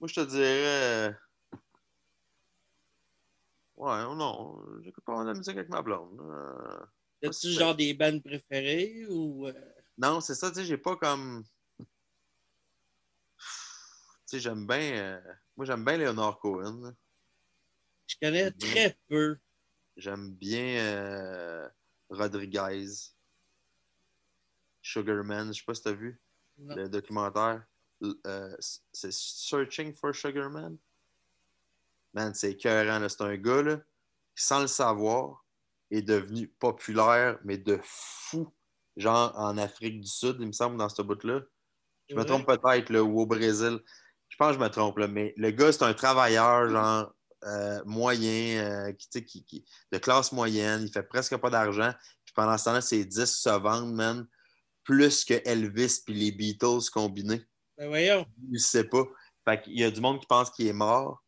Moi, 0.00 0.08
je 0.08 0.14
te 0.14 0.20
dirais. 0.24 1.14
Ouais, 3.78 4.02
non, 4.16 4.60
j'écoute 4.82 5.04
pas 5.04 5.22
de 5.22 5.28
la 5.28 5.34
musique 5.34 5.56
avec 5.56 5.68
ma 5.68 5.82
blonde. 5.82 6.20
euh, 6.20 7.28
As-tu 7.28 7.52
genre 7.52 7.76
des 7.76 7.94
bandes 7.94 8.22
préférées 8.22 9.06
ou. 9.08 9.46
euh, 9.46 9.52
Non, 9.96 10.20
c'est 10.20 10.34
ça, 10.34 10.48
tu 10.50 10.56
sais, 10.56 10.64
j'ai 10.64 10.78
pas 10.78 10.96
comme. 10.96 11.44
Tu 13.38 13.44
sais, 14.26 14.40
j'aime 14.40 14.66
bien. 14.66 14.80
euh, 14.94 15.20
Moi, 15.56 15.64
j'aime 15.64 15.84
bien 15.84 15.96
Leonard 15.96 16.38
Cohen. 16.40 16.80
là. 16.82 16.92
Je 18.08 18.16
connais 18.20 18.50
très 18.50 18.98
peu. 19.08 19.38
J'aime 19.96 20.34
bien 20.34 20.78
euh, 20.80 21.68
Rodriguez. 22.10 22.86
Sugarman, 24.82 25.52
je 25.52 25.58
sais 25.60 25.64
pas 25.64 25.74
si 25.74 25.82
t'as 25.82 25.92
vu 25.92 26.20
Non. 26.56 26.74
le 26.76 26.88
documentaire. 26.88 27.64
Euh, 28.26 28.56
c'est 28.92 29.12
Searching 29.12 29.94
for 29.94 30.14
Sugarman? 30.14 30.78
Man, 32.14 32.34
c'est 32.34 32.52
écœurant. 32.52 33.06
C'est 33.08 33.22
un 33.22 33.36
gars 33.36 33.62
là, 33.62 33.76
qui, 34.36 34.44
sans 34.44 34.60
le 34.60 34.66
savoir, 34.66 35.44
est 35.90 36.02
devenu 36.02 36.48
populaire, 36.58 37.38
mais 37.44 37.58
de 37.58 37.78
fou. 37.82 38.52
Genre 38.96 39.32
en 39.36 39.56
Afrique 39.58 40.00
du 40.00 40.08
Sud, 40.08 40.36
il 40.40 40.46
me 40.48 40.52
semble, 40.52 40.76
dans 40.76 40.88
ce 40.88 41.02
bout-là. 41.02 41.40
Je 42.08 42.14
me 42.16 42.24
trompe 42.24 42.46
peut-être, 42.46 42.94
ou 42.98 43.20
au 43.20 43.26
Brésil. 43.26 43.78
Je 44.28 44.36
pense 44.36 44.48
que 44.48 44.54
je 44.54 44.64
me 44.64 44.68
trompe, 44.68 44.98
là, 44.98 45.08
mais 45.08 45.34
le 45.36 45.50
gars, 45.50 45.70
c'est 45.72 45.84
un 45.84 45.94
travailleur, 45.94 46.68
genre, 46.68 47.14
euh, 47.44 47.80
moyen, 47.84 48.64
euh, 48.88 48.92
qui, 48.92 49.24
qui, 49.24 49.44
qui- 49.44 49.64
de 49.92 49.98
classe 49.98 50.32
moyenne. 50.32 50.82
Il 50.82 50.92
fait 50.92 51.02
presque 51.04 51.36
pas 51.36 51.50
d'argent. 51.50 51.92
Puis 52.24 52.32
pendant 52.34 52.58
ce 52.58 52.64
temps-là, 52.64 52.80
ses 52.80 53.04
disques 53.04 53.36
se 53.36 53.48
vendent, 53.50 53.94
man, 53.94 54.26
plus 54.84 55.24
que 55.24 55.34
Elvis 55.44 56.00
puis 56.04 56.14
les 56.14 56.32
Beatles 56.32 56.90
combinés. 56.92 57.44
Ben 57.76 57.88
voyons. 57.88 58.26
Il 58.48 58.54
ne 58.54 58.58
sait 58.58 58.84
pas. 58.84 59.04
Fait 59.44 59.60
qu'il 59.62 59.78
y 59.78 59.84
a 59.84 59.90
du 59.90 60.00
monde 60.00 60.18
qui 60.20 60.26
pense 60.26 60.50
qu'il 60.50 60.66
est 60.66 60.72
mort, 60.72 61.22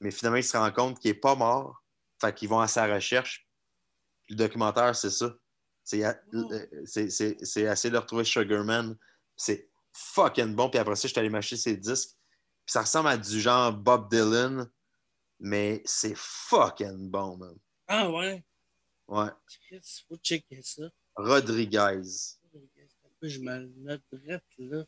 mais 0.00 0.10
finalement, 0.10 0.38
il 0.38 0.44
se 0.44 0.56
rend 0.56 0.70
compte 0.72 0.98
qu'il 0.98 1.10
n'est 1.10 1.18
pas 1.18 1.34
mort. 1.34 1.82
Fait 2.20 2.34
qu'ils 2.34 2.48
vont 2.48 2.60
à 2.60 2.68
sa 2.68 2.92
recherche. 2.92 3.46
Le 4.28 4.36
documentaire, 4.36 4.94
c'est 4.96 5.10
ça. 5.10 5.34
C'est 5.82 6.04
euh, 6.04 6.12
essayer 6.96 7.90
de 7.90 7.96
retrouver 7.96 8.24
Sugarman. 8.24 8.96
C'est 9.36 9.70
fucking 9.92 10.54
bon. 10.54 10.70
Puis 10.70 10.78
après 10.78 10.96
ça, 10.96 11.08
je 11.08 11.12
suis 11.12 11.18
allé 11.18 11.30
m'acheter 11.30 11.56
ses 11.56 11.76
disques. 11.76 12.10
Puis 12.64 12.72
ça 12.72 12.82
ressemble 12.82 13.08
à 13.08 13.16
du 13.16 13.40
genre 13.40 13.72
Bob 13.72 14.10
Dylan, 14.10 14.70
mais 15.38 15.82
c'est 15.84 16.16
fucking 16.16 17.10
bon, 17.10 17.36
man. 17.36 17.56
Ah 17.88 18.10
ouais? 18.10 18.44
Ouais. 19.08 19.30
Faut 20.08 20.16
checker 20.22 20.62
ça. 20.62 20.84
Rodriguez. 21.16 22.02
Je 23.22 23.38
me 23.40 23.66
note 23.78 24.02
là. 24.58 24.84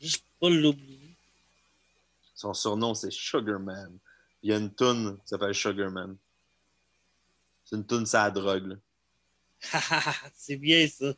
Juste 0.00 0.24
pas 0.40 0.48
l'oublier. 0.48 1.15
Son 2.36 2.52
surnom, 2.52 2.94
c'est 2.94 3.10
Sugarman. 3.10 3.98
Il 4.42 4.50
y 4.50 4.52
a 4.52 4.58
une 4.58 4.72
toune 4.72 5.16
qui 5.22 5.28
s'appelle 5.28 5.54
Sugarman. 5.54 6.16
C'est 7.64 7.76
une 7.76 7.86
toune, 7.86 8.06
la 8.12 8.30
drogue. 8.30 8.78
c'est 10.34 10.56
bien 10.56 10.86
ça. 10.86 11.14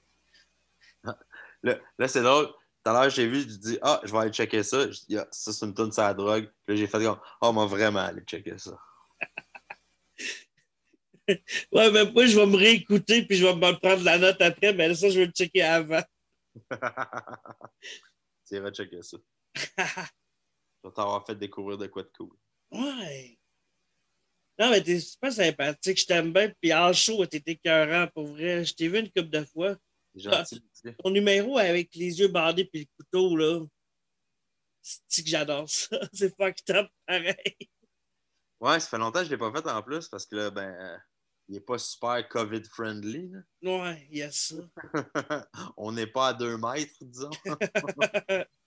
Là, 1.63 1.77
là, 1.99 2.07
c'est 2.07 2.23
drôle. 2.23 2.47
Tout 2.47 2.91
à 2.91 2.93
l'heure, 2.93 3.11
j'ai 3.11 3.27
vu, 3.27 3.41
je 3.41 3.57
dis 3.57 3.79
Ah, 3.83 4.01
je 4.05 4.13
vais 4.13 4.19
aller 4.19 4.31
checker 4.31 4.63
ça. 4.63 4.89
Je 4.89 5.01
dis 5.09 5.19
Ah, 5.19 5.27
ça, 5.33 5.53
c'est 5.53 5.67
une 5.67 5.75
tonne 5.75 5.91
sur 5.91 6.05
la 6.05 6.15
drogue. 6.15 6.45
Puis 6.65 6.77
là, 6.77 6.81
j'ai 6.81 6.87
fait 6.87 7.03
comme 7.03 7.19
Ah, 7.41 7.51
moi, 7.51 7.67
vraiment 7.67 7.99
aller 7.99 8.23
checker 8.23 8.57
ça. 8.59 8.79
Ouais, 11.73 11.91
mais 11.91 12.11
moi, 12.11 12.25
je 12.25 12.39
vais 12.39 12.47
me 12.47 12.57
réécouter 12.57 13.23
puis 13.27 13.37
je 13.37 13.45
vais 13.45 13.55
me 13.55 13.79
prendre 13.79 14.03
la 14.03 14.17
note 14.17 14.41
après. 14.41 14.73
Mais 14.73 14.95
ça, 14.95 15.11
je 15.11 15.19
vais 15.19 15.27
le 15.27 15.33
checker 15.33 15.63
avant. 15.63 16.03
tu 18.49 18.55
iras 18.55 18.71
checker 18.71 19.03
ça. 19.03 19.19
Je 20.83 20.89
vais 20.89 20.95
t'avoir 20.95 21.25
fait 21.27 21.35
découvrir 21.35 21.79
de 21.79 21.87
quoi 21.87 22.03
de 22.03 22.11
cool. 22.17 22.37
ouais. 22.73 23.39
Non, 24.59 24.71
mais 24.71 24.83
t'es 24.83 24.99
super 24.99 25.33
sympathique. 25.33 26.01
Je 26.01 26.07
t'aime 26.07 26.33
bien. 26.33 26.53
Puis 26.61 26.75
en 26.75 26.93
show, 26.93 27.25
t'es 27.27 27.43
écœurant 27.47 28.09
pour 28.13 28.27
vrai. 28.27 28.65
Je 28.65 28.75
t'ai 28.75 28.89
vu 28.89 28.99
une 28.99 29.07
couple 29.07 29.31
de 29.31 29.45
fois. 29.45 29.77
Gentil. 30.15 30.61
Ton 30.99 31.11
numéro 31.11 31.59
avec 31.59 31.95
les 31.95 32.19
yeux 32.19 32.29
bandés 32.29 32.65
puis 32.65 32.81
le 32.81 32.87
couteau, 32.97 33.37
là. 33.37 33.65
C'est 34.83 35.23
que 35.23 35.29
j'adore 35.29 35.69
ça? 35.69 35.97
C'est 36.13 36.35
fucked 36.37 36.75
up, 36.75 36.89
pareil. 37.07 37.57
Ouais, 38.61 38.81
ça 38.81 38.89
fait 38.89 38.99
longtemps 38.99 39.21
que 39.21 39.27
je 39.27 39.31
ne 39.31 39.37
l'ai 39.37 39.39
pas 39.39 39.53
fait 39.53 39.69
en 39.69 39.83
plus 39.83 40.09
parce 40.09 40.27
que 40.27 40.35
là, 40.35 40.51
ben, 40.51 40.69
euh, 40.69 40.99
il 41.49 41.55
n'est 41.55 41.61
pas 41.61 41.79
super 41.79 42.29
COVID-friendly. 42.29 43.31
Ouais, 43.63 44.09
il 44.11 44.19
y 44.19 44.23
a 44.23 44.33
ça. 44.33 44.57
On 45.77 45.93
n'est 45.93 46.07
pas 46.09 46.29
à 46.29 46.35
deux 46.35 46.57
mètres, 46.57 46.97
disons. 47.01 47.31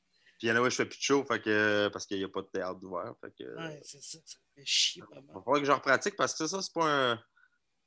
Puis 0.42 0.48
il 0.48 0.50
y 0.50 0.54
en 0.54 0.56
a 0.56 0.62
où 0.66 0.70
je 0.72 0.76
fais 0.76 0.88
plus 0.88 0.98
de 0.98 1.04
show 1.04 1.24
fait 1.24 1.40
que, 1.40 1.88
parce 1.94 2.08
qu'il 2.08 2.18
n'y 2.18 2.24
a 2.24 2.28
pas 2.28 2.42
de 2.42 2.48
théâtre 2.48 2.80
d'ouvert. 2.80 3.14
Fait 3.22 3.32
que, 3.38 3.56
Ouais, 3.58 3.80
c'est 3.84 4.02
ça. 4.02 4.18
Ça 4.26 4.40
fait 4.56 4.66
chier 4.66 5.04
Il 5.16 5.22
va 5.28 5.34
falloir 5.40 5.60
que 5.60 5.66
je 5.68 5.72
repratique 5.72 6.16
parce 6.16 6.34
que 6.36 6.48
ça, 6.48 6.64
c'est 6.64 6.74
pas 6.74 7.12
un. 7.12 7.14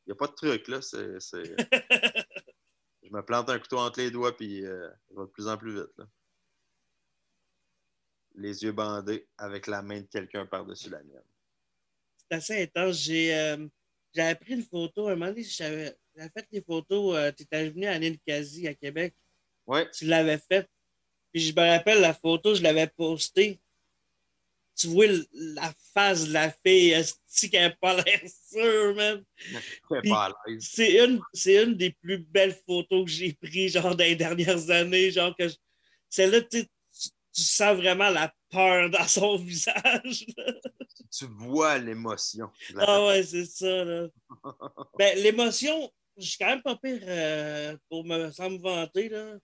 Il 0.07 0.11
n'y 0.11 0.13
a 0.13 0.15
pas 0.15 0.29
de 0.29 0.35
truc, 0.35 0.69
là. 0.69 0.81
C'est, 0.81 1.19
c'est- 1.19 1.43
je 3.03 3.11
me 3.11 3.23
plante 3.25 3.51
un 3.51 3.59
couteau 3.59 3.79
entre 3.79 3.99
les 3.99 4.13
doigts, 4.13 4.37
puis 4.37 4.65
euh, 4.65 4.89
je 5.11 5.17
vais 5.17 5.23
de 5.23 5.31
plus 5.33 5.49
en 5.49 5.59
plus 5.59 5.75
vite, 5.75 5.91
là. 5.99 6.05
Les 8.37 8.63
yeux 8.63 8.71
bandés 8.71 9.29
avec 9.37 9.67
la 9.67 9.83
main 9.83 10.01
de 10.03 10.07
quelqu'un 10.07 10.47
par-dessus 10.47 10.91
la 10.91 11.03
mienne. 11.03 11.25
C'est 12.17 12.37
assez 12.37 12.63
intense. 12.63 12.99
J'ai, 12.99 13.35
euh, 13.35 13.67
j'avais 14.15 14.37
pris 14.37 14.53
une 14.55 14.63
photo. 14.65 15.09
Un 15.09 15.17
moment 15.17 15.27
donné, 15.27 15.43
j'avais, 15.43 15.97
j'avais 16.15 16.31
fait 16.31 16.47
les 16.53 16.63
photos. 16.63 17.35
tu 17.37 17.43
étais 17.43 17.71
venu 17.71 17.87
à 17.87 17.99
Ninkasi, 17.99 18.69
à 18.69 18.75
Québec. 18.75 19.17
Ouais, 19.67 19.91
Tu 19.91 20.05
l'avais 20.07 20.39
faite. 20.39 20.69
Puis 21.35 21.49
je 21.49 21.53
me 21.53 21.69
rappelle 21.69 22.01
la 22.01 22.15
photo, 22.15 22.55
je 22.55 22.63
l'avais 22.63 22.87
postée. 22.87 23.61
Tu 24.77 24.87
vois 24.87 25.07
la 25.33 25.73
face 25.93 26.29
de 26.29 26.33
la 26.33 26.51
fille, 26.65 26.91
est 26.93 27.49
qu'elle 27.51 27.71
n'a 27.71 27.77
pas 27.77 28.01
l'air 28.01 28.21
sûre, 28.23 28.95
l'aise. 30.47 30.69
C'est 30.71 31.05
une, 31.05 31.21
une 31.47 31.75
des 31.75 31.91
plus 31.91 32.19
belles 32.19 32.57
photos 32.67 33.05
que 33.05 33.11
j'ai 33.11 33.33
prises, 33.33 33.73
genre, 33.73 33.97
dans 33.97 34.05
les 34.05 34.15
dernières 34.15 34.71
années. 34.71 35.11
Genre, 35.11 35.35
que 35.37 35.49
je- 35.49 35.57
celle-là, 36.09 36.41
tu, 36.43 36.65
tu, 36.65 37.43
sens 37.43 37.77
vraiment 37.77 38.11
la 38.11 38.33
peur 38.49 38.89
dans 38.91 39.09
son 39.09 39.37
visage. 39.39 40.27
là. 40.37 40.53
Tu 41.11 41.27
vois 41.27 41.79
l'émotion. 41.79 42.49
Ah 42.79 43.07
ouais, 43.07 43.25
c'est 43.25 43.47
ça, 43.47 43.85
là. 43.85 44.07
ben, 44.99 45.19
l'émotion, 45.19 45.93
je 46.17 46.27
suis 46.27 46.39
quand 46.39 46.47
même 46.47 46.63
pas 46.63 46.77
pire 46.77 47.01
euh, 47.03 47.77
pour 47.89 48.05
me, 48.05 48.31
sans 48.31 48.51
me 48.51 48.59
vanter, 48.59 49.09
là. 49.09 49.37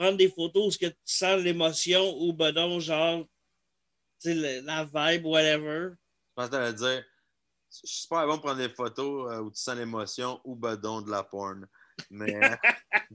Prendre 0.00 0.16
des 0.16 0.30
photos 0.30 0.66
où 0.66 0.70
ce 0.70 0.78
que 0.78 0.86
tu 0.86 0.96
sens 1.04 1.42
l'émotion 1.42 2.16
ou 2.22 2.32
ben 2.32 2.52
non, 2.52 2.80
genre, 2.80 3.22
tu 4.18 4.30
sais, 4.32 4.34
le- 4.34 4.60
la 4.64 4.84
vibe, 4.84 5.26
whatever. 5.26 5.90
Je 5.90 6.32
pense 6.34 6.46
que 6.46 6.52
t'allais 6.52 6.72
dire. 6.72 7.04
Je 7.70 7.76
suis 7.86 8.00
super 8.00 8.26
bon 8.26 8.32
pour 8.36 8.44
prendre 8.46 8.56
des 8.66 8.70
photos 8.70 9.30
euh, 9.30 9.40
où 9.42 9.50
tu 9.50 9.60
sens 9.60 9.76
l'émotion 9.76 10.40
ou 10.44 10.56
bedon 10.56 11.02
de 11.02 11.10
la 11.10 11.22
porn. 11.22 11.66
Mais 12.08 12.32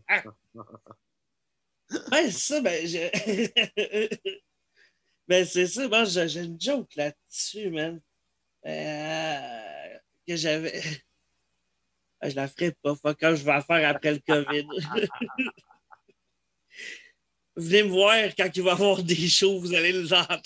c'est 1.89 2.31
ça, 2.31 2.61
ben, 2.61 2.85
je... 2.85 4.17
ben, 5.27 5.43
c'est 5.43 5.65
ça, 5.65 5.87
moi, 5.87 6.03
j'ai 6.05 6.29
j'ai 6.29 6.43
une 6.43 6.61
joke 6.61 6.93
là-dessus, 6.95 7.71
man. 7.71 7.99
Euh, 8.67 9.97
que 10.27 10.35
j'avais. 10.35 10.81
Ah, 12.21 12.29
Je 12.29 12.35
la 12.35 12.47
ferai 12.47 12.71
pas, 12.71 12.95
quand 13.13 13.35
je 13.35 13.43
vais 13.43 13.51
la 13.51 13.61
faire 13.61 13.89
après 13.89 14.13
le 14.13 14.19
COVID. 14.19 14.65
Venez 17.55 17.83
me 17.83 17.89
voir 17.89 18.15
quand 18.35 18.49
il 18.53 18.63
va 18.63 18.71
y 18.71 18.73
avoir 18.73 19.01
des 19.03 19.27
shows, 19.27 19.59
vous 19.59 19.73
allez 19.73 19.91
l'entendre. 19.93 20.41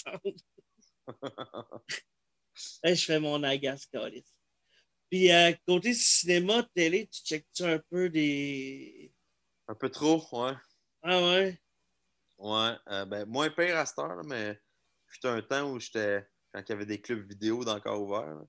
Hey, 2.84 2.95
je 2.95 3.05
fais 3.05 3.20
mon 3.22 3.41
agace, 3.43 3.86
Calis. 3.86 4.26
Puis, 5.10 5.32
euh, 5.32 5.53
côté 5.66 5.93
cinéma, 5.93 6.68
télé, 6.76 7.07
tu 7.07 7.22
checkes-tu 7.24 7.64
un 7.64 7.80
peu 7.89 8.10
des. 8.10 9.14
un 9.68 9.76
peu 9.76 9.89
trop, 9.89 10.22
ouais. 10.34 10.53
Ah 11.01 11.22
ouais? 11.24 11.57
Ouais, 12.38 12.74
euh, 12.89 13.05
ben, 13.05 13.26
moins 13.28 13.49
pire 13.49 13.78
à 13.78 13.86
cette 13.86 13.99
heure, 13.99 14.16
là, 14.16 14.22
mais 14.26 14.60
c'était 15.07 15.30
un 15.30 15.41
temps 15.41 15.72
où 15.72 15.80
j'étais, 15.80 16.26
quand 16.53 16.62
il 16.68 16.70
y 16.70 16.74
avait 16.74 16.86
des 16.86 16.99
clubs 17.01 17.28
vidéo 17.28 17.64
d'encore 17.64 18.01
ouverts, 18.01 18.36
là, 18.36 18.45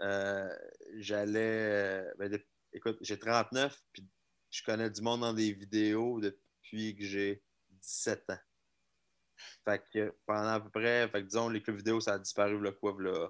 euh, 0.00 0.56
j'allais, 0.96 2.04
ben, 2.18 2.30
de- 2.30 2.46
écoute, 2.72 2.98
j'ai 3.02 3.18
39, 3.18 3.78
puis 3.92 4.06
je 4.50 4.62
connais 4.62 4.88
du 4.90 5.02
monde 5.02 5.20
dans 5.20 5.34
des 5.34 5.52
vidéos 5.52 6.20
depuis 6.20 6.96
que 6.96 7.04
j'ai 7.04 7.42
17 7.86 8.30
ans. 8.30 8.38
Fait 9.64 9.82
que 9.92 10.14
pendant 10.26 10.48
à 10.54 10.60
peu 10.60 10.70
près, 10.70 11.08
fait 11.08 11.22
que 11.22 11.26
disons, 11.26 11.48
les 11.48 11.62
clubs 11.62 11.76
vidéo, 11.76 12.00
ça 12.00 12.14
a 12.14 12.18
disparu, 12.18 12.60
là, 12.60 12.72
quoi, 12.72 12.94
là, 12.98 13.28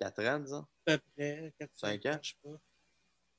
4 0.00 0.22
ans, 0.26 0.38
disons? 0.40 0.66
À 0.86 0.98
peu 0.98 0.98
près. 1.16 1.54
4 1.58 1.70
Cinq 1.74 2.06
ans? 2.06 2.18
Je 2.22 2.30
sais 2.30 2.36
pas. 2.42 2.58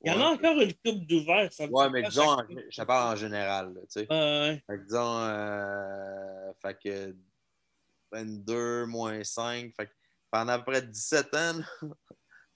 Il 0.02 0.10
y 0.12 0.14
en 0.14 0.18
Ouais. 0.18 0.22
a 0.22 0.28
encore 0.28 0.60
une 0.60 0.74
coupe 0.74 1.06
d'ouvert. 1.06 1.50
Ouais, 1.70 1.90
mais 1.90 2.02
disons, 2.02 2.28
en- 2.30 2.46
je 2.70 2.82
parle 2.82 3.12
en 3.14 3.16
général, 3.16 3.74
tu 3.82 3.86
sais. 3.88 4.06
Ouais. 4.10 4.62
Fait 4.66 4.78
que 4.78 4.82
disons, 4.84 5.18
euh, 5.20 6.52
fait 6.62 6.78
que 6.78 7.16
22 8.12 8.86
moins 8.86 9.24
5. 9.24 9.72
Fait 9.74 9.86
que 9.86 9.92
pendant 10.30 10.52
à 10.52 10.58
peu 10.58 10.72
près 10.72 10.82
17 10.82 11.34
ans, 11.34 11.54
là, 11.58 11.64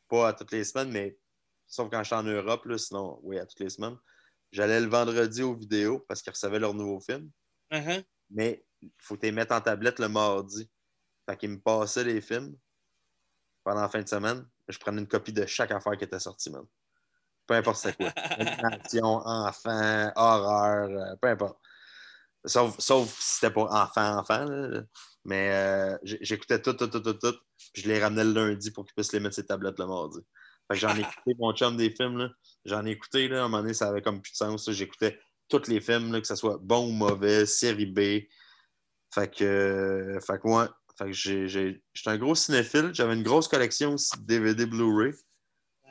pas 0.09 0.29
à 0.29 0.33
toutes 0.35 0.53
les 0.53 0.65
semaines, 0.65 0.91
mais 0.93 1.19
sauf 1.67 1.91
quand 1.91 2.01
je 2.01 2.05
suis 2.09 2.15
en 2.15 2.23
Europe, 2.23 2.65
là, 2.67 2.77
sinon, 2.79 3.19
oui, 3.23 3.39
à 3.39 3.47
toutes 3.47 3.61
les 3.61 3.71
semaines, 3.71 3.97
j'allais 4.53 4.81
le 4.81 4.89
vendredi 4.89 5.43
aux 5.43 5.55
vidéos 5.57 6.01
parce 6.01 6.23
qu'ils 6.23 6.33
recevaient 6.33 6.59
leur 6.61 6.75
nouveau 6.75 7.01
film. 7.01 7.31
Ah. 7.71 7.81
Mais 8.31 8.65
il 8.83 8.91
faut 8.99 9.17
les 9.23 9.33
mettre 9.33 9.55
en 9.55 9.61
tablette 9.61 9.99
le 9.99 10.09
mardi. 10.09 10.69
Fait 11.29 11.37
qu'ils 11.37 11.51
me 11.51 11.61
passaient 11.61 12.05
les 12.05 12.21
films 12.21 12.57
pendant 13.65 13.83
la 13.83 13.89
fin 13.89 14.03
de 14.03 14.09
semaine. 14.09 14.47
Je 14.69 14.79
prenais 14.79 15.01
une 15.01 15.09
copie 15.09 15.33
de 15.33 15.47
chaque 15.47 15.71
affaire 15.71 15.97
qui 15.97 16.05
était 16.05 16.19
sortie, 16.21 16.51
man. 16.51 16.65
Peu 17.47 17.55
importe 17.55 17.79
c'est 17.79 17.97
quoi. 17.97 18.11
Animation, 18.17 19.05
enfant, 19.27 20.13
horreur, 20.17 20.89
euh, 20.91 21.17
peu 21.21 21.29
importe. 21.29 21.59
Sauf, 22.45 22.79
sauf 22.79 23.09
si 23.21 23.35
c'était 23.35 23.53
pour 23.53 23.71
enfant, 23.75 24.19
enfant. 24.19 24.45
là. 24.45 24.83
Mais 25.25 25.51
euh, 25.53 25.99
j'écoutais 26.03 26.63
tout, 26.63 26.73
tout, 26.73 26.87
tout, 26.87 27.01
tout, 27.01 27.13
tout. 27.15 27.35
Puis 27.75 27.83
je 27.83 27.89
les 27.89 28.01
ramenais 28.03 28.25
le 28.25 28.33
lundi 28.33 28.71
pour 28.71 28.85
qu'ils 28.87 28.95
puissent 28.95 29.13
les 29.13 29.21
mettre 29.21 29.35
sur 29.35 29.43
les 29.43 29.49
tablettes 29.49 29.79
le 29.79 29.87
mardi. 29.87 30.19
Fait 30.69 30.75
que 30.75 30.81
j'en 30.81 30.97
ai 30.97 31.01
écouté, 31.01 31.35
mon 31.39 31.53
chum, 31.55 31.77
des 31.77 31.91
films. 31.91 32.19
là. 32.19 32.29
J'en 32.65 32.87
ai 32.87 32.91
écouté, 32.93 33.29
là, 33.29 33.43
à 33.43 33.45
un 33.45 33.49
moment 33.49 33.63
donné, 33.63 33.75
ça 33.75 33.89
avait 33.89 34.01
comme 34.03 34.23
plus 34.23 34.33
de 34.33 34.37
sens. 34.37 34.71
J'écoutais 34.71 35.19
tous 35.51 35.69
les 35.69 35.81
films, 35.81 36.13
là, 36.13 36.21
que 36.21 36.27
ce 36.27 36.37
soit 36.37 36.59
bon 36.63 36.89
ou 36.89 36.93
mauvais, 36.93 37.45
série 37.47 37.87
B. 37.87 38.01
Fait 39.13 39.29
que, 39.35 39.45
euh, 39.45 40.21
fait 40.21 40.39
que 40.41 40.49
ouais. 40.49 40.67
Fait 40.99 41.07
que 41.07 41.13
j'ai, 41.13 41.49
j'ai- 41.49 41.83
j'étais 41.95 42.11
un 42.11 42.19
gros 42.19 42.35
cinéphile. 42.35 42.91
J'avais 42.93 43.15
une 43.15 43.23
grosse 43.23 43.49
collection 43.49 43.95
aussi 43.95 44.11
de 44.21 44.27
DVD 44.27 44.67
Blu-ray 44.67 45.13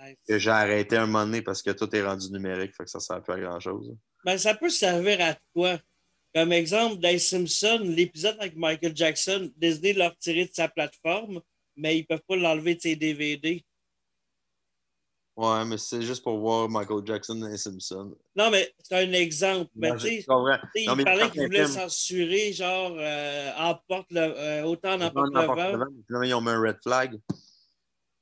Nice. 0.02 0.16
que 0.28 0.38
j'ai 0.38 0.52
arrêté 0.52 0.98
un 0.98 1.06
moment 1.08 1.26
donné 1.26 1.42
parce 1.42 1.62
que 1.64 1.72
tout 1.72 1.94
est 1.96 2.04
rendu 2.06 2.32
numérique. 2.32 2.74
Fait 2.76 2.84
que 2.84 2.90
ça 2.90 3.00
sert 3.00 3.22
plus 3.24 3.34
à 3.34 3.40
grand-chose. 3.40 3.96
Ben, 4.24 4.38
ça 4.38 4.54
peut 4.54 4.70
servir 4.70 5.20
à 5.22 5.36
quoi? 5.54 5.80
Comme 6.36 6.52
exemple, 6.54 6.98
dans 7.00 7.10
les 7.10 7.18
Simpsons, 7.20 7.80
l'épisode 7.84 8.38
avec 8.40 8.56
Michael 8.56 8.96
Jackson, 8.96 9.52
Disney 9.58 9.94
l'a 9.94 10.10
retiré 10.10 10.46
de 10.46 10.52
sa 10.54 10.68
plateforme, 10.70 11.42
mais 11.76 11.98
ils 11.98 12.02
ne 12.02 12.06
peuvent 12.06 12.22
pas 12.28 12.36
l'enlever 12.36 12.76
de 12.76 12.82
ses 12.82 12.96
DVD. 12.96 13.66
Ouais, 15.42 15.64
mais 15.64 15.78
c'est 15.78 16.02
juste 16.02 16.22
pour 16.22 16.38
voir 16.38 16.68
Michael 16.68 17.00
Jackson 17.06 17.36
dans 17.36 17.48
les 17.48 17.56
Simpsons. 17.58 18.14
Non, 18.36 18.52
mais 18.52 18.74
c'est 18.84 18.96
un 18.96 19.14
exemple. 19.14 19.72
Mais 19.74 19.96
tu 19.96 20.00
sais, 20.22 20.26
il 20.76 20.86
parlait 21.06 21.30
qu'il 21.32 21.44
voulait 21.44 21.66
censurer, 21.66 22.52
genre, 22.52 22.94
euh, 23.00 23.52
emporte 23.56 24.12
le, 24.12 24.20
euh, 24.20 24.64
autant 24.64 24.98
n'importe 24.98 25.30
le 25.34 25.78
vent. 25.78 26.24
ils 26.26 26.34
ont 26.34 26.42
mis 26.42 26.50
un 26.50 26.60
red 26.60 26.76
flag. 26.84 27.14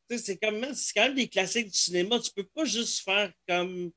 Tu 0.08 0.16
sais, 0.16 0.24
C'est 0.24 0.38
comme- 0.38 0.74
c'est 0.76 0.94
quand 0.94 1.06
même 1.06 1.16
des 1.16 1.28
classiques 1.28 1.72
du 1.72 1.78
cinéma. 1.78 2.20
Tu 2.20 2.30
peux 2.36 2.46
pas 2.54 2.66
juste 2.66 3.04
faire 3.04 3.32
comme. 3.50 3.90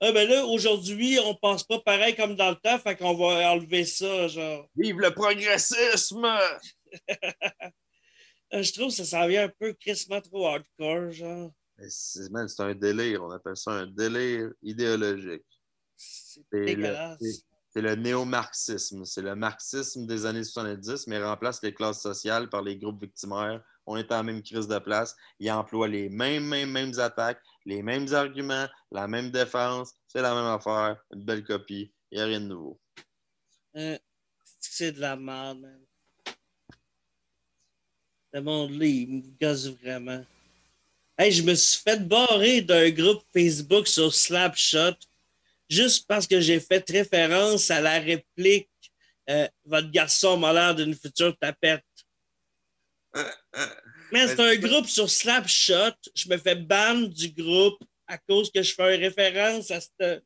Ah 0.00 0.12
ben 0.12 0.28
là, 0.28 0.46
aujourd'hui, 0.46 1.18
on 1.18 1.34
pense 1.34 1.64
pas 1.64 1.80
pareil 1.80 2.14
comme 2.14 2.36
dans 2.36 2.50
le 2.50 2.56
temps, 2.62 2.78
fait 2.78 2.94
qu'on 2.94 3.14
va 3.16 3.50
enlever 3.54 3.84
ça, 3.84 4.28
genre. 4.28 4.68
Vive 4.76 5.00
le 5.00 5.10
progressisme! 5.12 6.28
Euh, 8.54 8.62
Je 8.62 8.72
trouve 8.72 8.86
que 8.88 8.94
ça 8.94 9.04
s'en 9.04 9.26
vient 9.26 9.44
un 9.44 9.52
peu 9.60 9.74
crissement 9.74 10.22
trop 10.22 10.46
hardcore, 10.46 11.10
genre. 11.10 11.50
C'est 11.88 12.60
un 12.60 12.74
délire. 12.74 13.22
On 13.22 13.30
appelle 13.30 13.56
ça 13.56 13.72
un 13.72 13.86
délire 13.86 14.50
idéologique. 14.62 15.44
C'est 15.96 16.42
le, 16.52 16.66
dégueulasse. 16.66 17.18
c'est- 17.20 17.44
c'est 17.70 17.82
le 17.82 17.94
néo-marxisme. 17.94 19.04
C'est 19.04 19.22
le 19.22 19.34
marxisme 19.36 20.06
des 20.06 20.26
années 20.26 20.42
70, 20.42 21.06
mais 21.06 21.22
remplace 21.22 21.62
les 21.62 21.72
classes 21.74 22.00
sociales 22.00 22.48
par 22.48 22.62
les 22.62 22.76
groupes 22.78 23.00
victimaires. 23.02 23.62
On 23.86 23.96
est 23.96 24.10
en 24.12 24.24
même 24.24 24.42
crise 24.42 24.66
de 24.66 24.78
place. 24.78 25.14
Ils 25.38 25.50
emploient 25.50 25.88
les 25.88 26.08
mêmes, 26.08 26.44
mêmes, 26.46 26.70
mêmes 26.70 26.98
attaques, 26.98 27.42
les 27.64 27.82
mêmes 27.82 28.12
arguments, 28.12 28.66
la 28.90 29.06
même 29.06 29.30
défense. 29.30 29.92
C'est 30.08 30.22
la 30.22 30.34
même 30.34 30.46
affaire. 30.46 31.00
Une 31.12 31.24
belle 31.24 31.44
copie. 31.44 31.92
Il 32.10 32.16
n'y 32.16 32.22
a 32.22 32.26
rien 32.26 32.40
de 32.40 32.46
nouveau. 32.46 32.80
Euh, 33.76 33.98
c'est 34.60 34.92
de 34.92 35.00
la 35.00 35.14
merde, 35.16 35.60
man. 35.60 35.84
Le 38.32 38.40
monde-là, 38.42 38.86
il 38.86 39.08
me 39.08 39.22
gosse 39.40 39.66
vraiment. 39.68 40.24
Hey, 41.18 41.32
je 41.32 41.42
me 41.42 41.54
suis 41.54 41.82
fait 41.82 42.06
barrer 42.06 42.60
d'un 42.62 42.90
groupe 42.90 43.24
Facebook 43.32 43.88
sur 43.88 44.14
Slapshot 44.14 44.94
juste 45.68 46.06
parce 46.06 46.26
que 46.26 46.40
j'ai 46.40 46.60
fait 46.60 46.88
référence 46.88 47.70
à 47.70 47.80
la 47.80 47.98
réplique 47.98 48.70
euh, 49.28 49.48
Votre 49.64 49.90
garçon 49.90 50.36
m'a 50.36 50.52
l'air 50.52 50.74
d'une 50.74 50.94
future 50.94 51.36
tapette. 51.38 51.84
Mais 54.12 54.28
c'est 54.28 54.40
un 54.40 54.56
groupe 54.56 54.86
sur 54.86 55.10
Slapshot. 55.10 55.92
Je 56.14 56.28
me 56.28 56.36
fais 56.38 56.54
ban 56.54 56.94
du 56.94 57.30
groupe 57.30 57.82
à 58.06 58.16
cause 58.16 58.50
que 58.50 58.62
je 58.62 58.72
fais 58.74 58.94
une 58.94 59.02
référence 59.02 59.70
à 59.70 59.80
cette 59.80 60.24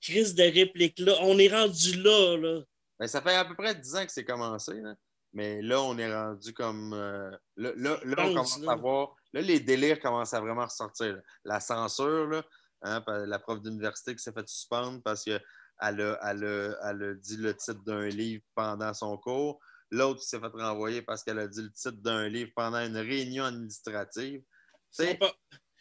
crise 0.00 0.34
de 0.34 0.44
réplique-là. 0.44 1.16
On 1.20 1.38
est 1.38 1.48
rendu 1.48 1.96
là, 2.00 2.36
là. 2.36 2.60
Ben, 2.98 3.06
ça 3.06 3.20
fait 3.20 3.34
à 3.34 3.44
peu 3.44 3.54
près 3.54 3.74
10 3.74 3.96
ans 3.96 4.06
que 4.06 4.12
c'est 4.12 4.24
commencé. 4.24 4.74
là. 4.74 4.94
Mais 5.32 5.60
là, 5.62 5.82
on 5.82 5.96
est 5.98 6.12
rendu 6.14 6.52
comme. 6.52 6.92
euh, 6.94 7.30
là, 7.56 7.72
là, 7.76 8.00
là, 8.04 8.16
on 8.18 8.28
commence 8.28 8.60
à 8.66 8.74
voir. 8.76 9.14
Là, 9.32 9.40
les 9.42 9.60
délires 9.60 10.00
commencent 10.00 10.34
à 10.34 10.40
vraiment 10.40 10.64
ressortir. 10.64 11.14
là. 11.16 11.22
La 11.44 11.60
censure, 11.60 12.26
là, 12.28 12.42
hein, 12.82 13.04
la 13.26 13.38
prof 13.38 13.60
d'université 13.62 14.14
qui 14.16 14.22
s'est 14.22 14.32
fait 14.32 14.48
suspendre 14.48 15.00
parce 15.02 15.24
qu'elle 15.24 15.40
a, 15.78 15.90
elle 15.92 16.44
a- 16.44 16.90
elle 16.90 17.02
a 17.02 17.14
dit 17.14 17.36
le 17.36 17.54
titre 17.54 17.82
d'un 17.84 18.08
livre 18.08 18.42
pendant 18.54 18.92
son 18.94 19.16
cours. 19.18 19.60
L'autre 19.92 20.20
qui 20.20 20.26
s'est 20.28 20.38
fait 20.40 20.46
renvoyer 20.46 21.02
parce 21.02 21.22
qu'elle 21.24 21.38
a 21.38 21.48
dit 21.48 21.62
le 21.62 21.70
titre 21.72 21.90
d'un 21.92 22.28
livre 22.28 22.50
pendant 22.54 22.78
une 22.84 22.96
réunion 22.96 23.44
administrative. 23.44 24.40
Tu 24.40 24.46
C'est 24.90 25.06
sais, 25.06 25.14
pas- 25.16 25.32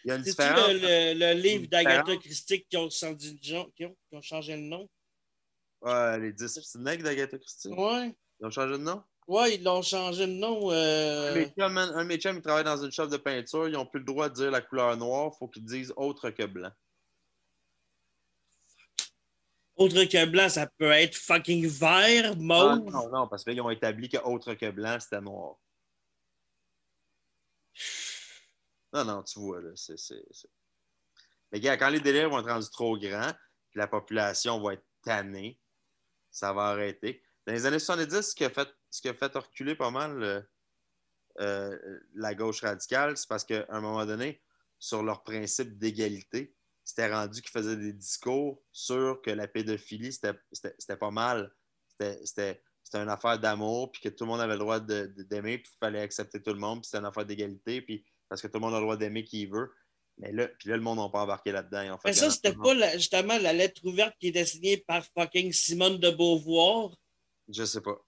il 0.06 0.10
y 0.10 0.12
a 0.12 0.16
une 0.16 0.22
différence. 0.22 0.68
le, 0.68 1.14
le- 1.14 1.20
le 1.36 1.42
livre 1.42 1.68
d'Agatha. 1.68 2.18
Christie 2.18 2.66
qui 2.70 2.78
ont, 2.78 2.90
changé 2.90 3.34
de 3.34 3.44
genre- 3.44 3.70
qui 3.76 3.86
ont, 3.86 3.96
qui 4.10 4.16
ont 4.16 4.22
changé 4.22 4.56
le 4.56 4.64
nom? 4.64 4.88
Ouais, 5.82 6.20
les 6.20 6.34
10 6.34 6.60
Snakes 6.62 7.04
d'Agatha 7.04 7.38
Christie. 7.38 7.70
Ouais. 7.70 8.16
Ils 8.40 8.46
ont 8.46 8.52
changé 8.52 8.74
de 8.74 8.78
nom? 8.78 9.04
Ouais, 9.30 9.54
ils 9.54 9.64
l'ont 9.64 9.84
changé 9.84 10.26
de 10.26 10.32
nom. 10.32 10.72
Un 10.72 10.74
euh, 10.74 11.34
de 11.36 11.40
mes 11.40 11.50
chums, 11.50 11.72
man, 11.72 11.92
un 11.94 12.02
de 12.02 12.08
mes 12.08 12.18
chums, 12.18 12.38
il 12.38 12.42
travaille 12.42 12.64
dans 12.64 12.84
une 12.84 12.92
shop 12.92 13.06
de 13.08 13.18
peinture. 13.18 13.68
Ils 13.68 13.74
n'ont 13.74 13.86
plus 13.86 14.00
le 14.00 14.06
droit 14.06 14.28
de 14.28 14.34
dire 14.34 14.50
la 14.50 14.60
couleur 14.60 14.98
noire. 14.98 15.30
Il 15.32 15.38
faut 15.38 15.48
qu'ils 15.48 15.64
disent 15.64 15.94
autre 15.96 16.32
que 16.32 16.48
blanc. 16.48 16.72
Autre 19.76 20.04
que 20.06 20.26
blanc, 20.26 20.50
ça 20.50 20.66
peut 20.66 20.90
être 20.90 21.16
fucking 21.16 21.68
vert, 21.68 22.32
Ah, 22.32 22.36
mauve. 22.36 22.92
non, 22.92 23.08
non, 23.10 23.28
parce 23.28 23.44
qu'ils 23.44 23.62
ont 23.62 23.70
établi 23.70 24.10
que 24.10 24.18
autre 24.18 24.56
que 24.56 24.72
blanc, 24.72 24.98
c'était 25.00 25.22
noir. 25.22 25.58
Non, 28.92 29.06
non, 29.06 29.22
tu 29.22 29.38
vois, 29.38 29.62
là, 29.62 29.70
c'est. 29.76 29.96
Mais 31.52 31.60
gars, 31.60 31.78
quand 31.78 31.90
les 31.90 32.00
délires 32.00 32.32
vont 32.32 32.40
être 32.40 32.50
rendus 32.50 32.72
trop 32.72 32.98
grands, 32.98 33.32
puis 33.70 33.78
la 33.78 33.88
population 33.88 34.60
va 34.60 34.74
être 34.74 34.86
tannée, 35.04 35.60
ça 36.32 36.52
va 36.52 36.70
arrêter. 36.70 37.22
Dans 37.46 37.54
les 37.54 37.68
années 37.68 37.78
70, 37.78 38.22
ce 38.22 38.34
qui 38.34 38.44
a 38.44 38.50
fait, 38.50 38.68
ce 38.92 39.02
qui 39.02 39.10
a 39.10 39.14
fait 39.14 39.34
reculer 39.36 39.76
pas 39.76 39.92
mal 39.92 40.24
euh, 40.24 40.42
euh, 41.40 42.00
la 42.16 42.36
gauche 42.36 42.62
radicale, 42.62 43.18
c'est 43.18 43.28
parce 43.30 43.44
qu'à 43.46 43.66
un 43.70 43.82
moment 43.82 44.06
donné, 44.06 44.42
sur 44.78 45.04
leur 45.04 45.24
principe 45.24 45.78
d'égalité, 45.78 46.56
c'était 46.84 47.12
rendu 47.14 47.42
qu'ils 47.42 47.52
faisaient 47.52 47.76
des 47.78 47.94
discours 47.94 48.62
sur 48.72 49.22
que 49.22 49.30
la 49.32 49.48
pédophilie, 49.48 50.12
c'était 50.12 50.98
pas 50.98 51.12
mal. 51.12 51.54
C'était- 51.88 52.62
une 52.96 53.10
affaire 53.10 53.38
d'amour, 53.38 53.92
puis 53.92 54.02
que 54.02 54.10
tout 54.10 54.24
le 54.24 54.30
monde 54.32 54.42
avait 54.42 54.54
le 54.54 54.60
droit 54.60 54.80
d'aimer, 54.80 55.60
puis 55.60 55.72
il 55.72 55.78
fallait 55.80 56.02
accepter 56.02 56.42
tout 56.42 56.54
le 56.54 56.60
monde, 56.60 56.80
puis 56.82 56.88
c'était 56.88 56.98
une 56.98 57.06
affaire 57.06 57.26
d'égalité, 57.26 57.82
puis 57.84 58.04
parce 58.28 58.42
que 58.42 58.48
tout 58.48 58.56
le 58.56 58.62
monde 58.62 58.74
a 58.74 58.78
le 58.78 58.84
droit 58.84 58.98
d'aimer 58.98 59.24
qui 59.24 59.42
il 59.44 59.52
veut. 59.52 59.72
Mais 60.18 60.32
là, 60.32 60.48
puis 60.48 60.70
là, 60.70 60.76
le 60.76 60.82
monde 60.82 60.98
n'a 60.98 61.08
pas 61.10 61.22
embarqué 61.22 61.52
là-dedans. 61.52 61.98
Mais 62.04 62.14
ça, 62.14 62.26
c'était 62.32 62.54
pas 62.64 62.74
la- 62.74 62.98
justement 62.98 63.38
la 63.38 63.54
lettre 63.54 63.86
ouverte 63.86 64.16
qui 64.20 64.28
était 64.30 64.46
signée 64.46 64.78
par 64.78 65.06
fucking 65.06 65.54
Simone 65.54 65.98
de 66.00 66.10
Beauvoir? 66.10 66.98
Je 67.48 67.64
sais 67.64 67.82
pas. 67.82 68.04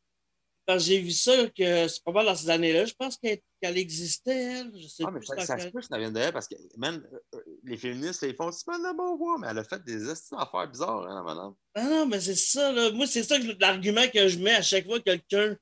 J'ai 0.77 0.99
vu 0.99 1.11
ça, 1.11 1.47
que 1.49 1.87
c'est 1.87 2.03
pas 2.03 2.11
mal 2.13 2.25
dans 2.25 2.35
ces 2.35 2.49
années-là. 2.49 2.85
Je 2.85 2.93
pense 2.93 3.17
qu'elle 3.17 3.77
existait, 3.77 4.31
elle. 4.59 4.71
Je 4.79 4.87
sais 4.87 5.03
Ah, 5.05 5.11
mais 5.11 5.19
plus 5.19 5.27
ça, 5.27 5.59
se 5.59 5.67
peut 5.67 5.79
que 5.81 5.85
ça 5.85 5.97
vienne 5.97 6.13
d'elle 6.13 6.31
parce 6.31 6.47
que, 6.47 6.55
man, 6.77 7.03
euh, 7.11 7.17
euh, 7.35 7.41
les 7.65 7.77
féministes, 7.77 8.23
ils 8.23 8.35
font 8.35 8.51
Simone 8.51 8.81
de 8.81 8.95
Beauvoir, 8.95 9.37
mais 9.39 9.47
elle 9.49 9.57
a 9.57 9.63
fait 9.65 9.83
des 9.83 10.09
esti 10.09 10.33
d'affaires 10.33 10.69
bizarres, 10.69 11.05
hein, 11.07 11.15
la 11.15 11.23
madame. 11.23 11.53
Ah 11.75 11.83
non, 11.83 12.05
mais 12.05 12.21
c'est 12.21 12.35
ça, 12.35 12.71
là. 12.71 12.89
Moi, 12.91 13.05
c'est 13.07 13.23
ça 13.23 13.37
que 13.39 13.47
l'argument 13.59 14.07
que 14.13 14.27
je 14.29 14.39
mets 14.39 14.53
à 14.55 14.61
chaque 14.61 14.85
fois 14.85 14.99
que 14.99 15.03
quelqu'un 15.05 15.57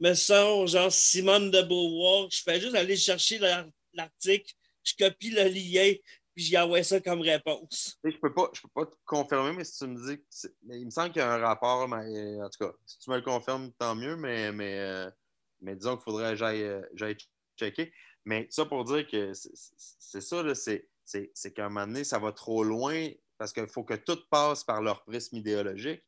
me 0.00 0.12
sort, 0.14 0.66
genre 0.66 0.92
Simone 0.92 1.50
de 1.50 1.62
Beauvoir. 1.62 2.28
Je 2.30 2.42
fais 2.42 2.60
juste 2.60 2.74
aller 2.74 2.96
chercher 2.96 3.38
l'ar- 3.38 3.66
l'article, 3.94 4.52
je 4.82 4.92
copie 4.98 5.30
le 5.30 5.44
lien, 5.44 5.94
puis 6.34 6.44
j'y 6.44 6.58
envoie 6.58 6.82
ça 6.82 7.00
comme 7.00 7.20
réponse. 7.20 7.98
Je 8.04 8.10
peux 8.18 8.32
peux 8.32 8.68
pas 8.74 8.86
te 8.86 8.96
confirmer, 9.04 9.52
mais 9.52 9.64
si 9.64 9.78
tu 9.78 9.86
me 9.86 9.96
dis 10.08 10.18
que 10.18 10.48
il 10.70 10.86
me 10.86 10.90
semble 10.90 11.12
qu'il 11.12 11.20
y 11.22 11.24
a 11.24 11.32
un 11.32 11.38
rapport, 11.38 11.88
mais 11.88 12.04
euh, 12.16 12.44
en 12.44 12.48
tout 12.48 12.64
cas, 12.64 12.72
si 12.86 12.98
tu 12.98 13.10
me 13.10 13.16
le 13.16 13.22
confirmes, 13.22 13.72
tant 13.78 13.94
mieux, 13.94 14.16
mais, 14.16 14.52
mais, 14.52 14.78
euh, 14.78 15.10
disons 15.60 15.96
qu'il 15.96 16.04
faudrait 16.04 16.30
que 16.30 16.36
j'aille, 16.36 16.62
euh, 16.62 16.82
j'aille 16.94 17.16
checker. 17.58 17.92
Mais 18.24 18.46
ça 18.50 18.64
pour 18.66 18.84
dire 18.84 19.06
que 19.06 19.32
c'est- 19.34 20.20
ça, 20.20 20.54
c'est, 20.54 21.52
qu'à 21.52 21.66
un 21.66 21.68
moment 21.68 21.86
donné, 21.86 22.04
ça 22.04 22.18
va 22.18 22.32
trop 22.32 22.62
loin 22.64 23.08
parce 23.38 23.52
qu'il 23.52 23.68
faut 23.68 23.84
que 23.84 23.94
tout 23.94 24.18
passe 24.30 24.64
par 24.64 24.82
leur 24.82 25.02
prisme 25.04 25.36
idéologique. 25.36 26.02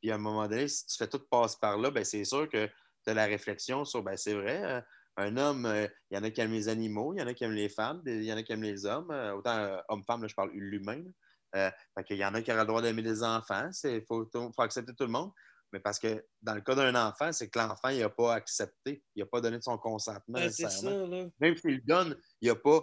Puis 0.00 0.10
à 0.10 0.16
un 0.16 0.18
moment 0.18 0.46
donné, 0.46 0.68
si 0.68 0.86
tu 0.86 0.96
fais 0.96 1.08
tout 1.08 1.22
passe 1.30 1.56
par 1.56 1.78
là, 1.78 1.90
ben 1.90 2.04
c'est 2.04 2.24
sûr 2.24 2.48
que 2.48 2.66
tu 2.66 3.10
as 3.10 3.14
la 3.14 3.24
réflexion 3.24 3.84
sur 3.84 4.02
ben 4.02 4.16
c'est 4.16 4.34
vrai, 4.34 4.84
un 5.16 5.36
homme, 5.36 5.66
euh, 5.66 5.86
il 6.10 6.16
y 6.16 6.18
en 6.18 6.24
a 6.24 6.30
qui 6.30 6.40
aiment 6.40 6.52
les 6.52 6.68
animaux, 6.68 7.14
il 7.14 7.20
y 7.20 7.22
en 7.22 7.26
a 7.26 7.34
qui 7.34 7.44
aiment 7.44 7.52
les 7.52 7.68
femmes, 7.68 8.02
il 8.06 8.24
y 8.24 8.32
en 8.32 8.36
a 8.36 8.42
qui 8.42 8.52
aiment 8.52 8.62
les 8.62 8.84
hommes. 8.84 9.10
euh, 9.10 9.34
autant 9.34 9.56
euh, 9.56 9.78
homme-femme, 9.88 10.22
là, 10.22 10.28
je 10.28 10.34
parle 10.34 10.50
l'humain. 10.54 11.02
qu'il 12.06 12.16
y 12.16 12.24
en 12.24 12.34
a 12.34 12.42
qui 12.42 12.50
auraient 12.50 12.62
le 12.62 12.66
droit 12.66 12.82
d'aimer 12.82 13.02
les 13.02 13.22
enfants. 13.22 13.70
Il 13.84 14.02
faut, 14.06 14.28
faut 14.32 14.62
accepter 14.62 14.92
tout 14.94 15.04
le 15.04 15.10
monde. 15.10 15.30
Mais 15.72 15.80
parce 15.80 15.98
que 15.98 16.24
dans 16.40 16.54
le 16.54 16.60
cas 16.60 16.76
d'un 16.76 16.94
enfant, 16.94 17.32
c'est 17.32 17.48
que 17.48 17.58
l'enfant, 17.58 17.88
il 17.88 17.98
n'a 17.98 18.08
pas 18.08 18.34
accepté. 18.34 19.02
Il 19.16 19.20
n'a 19.24 19.26
pas 19.26 19.40
donné 19.40 19.58
de 19.58 19.62
son 19.62 19.76
consentement. 19.76 20.38
Ouais, 20.38 20.48
c'est 20.50 20.64
nécessairement. 20.64 21.10
ça, 21.10 21.16
là. 21.16 21.26
Même 21.40 21.56
s'il 21.56 21.70
le 21.74 21.80
donne, 21.80 22.16
il 22.40 22.44
n'y 22.46 22.50
a 22.50 22.54
pas. 22.54 22.80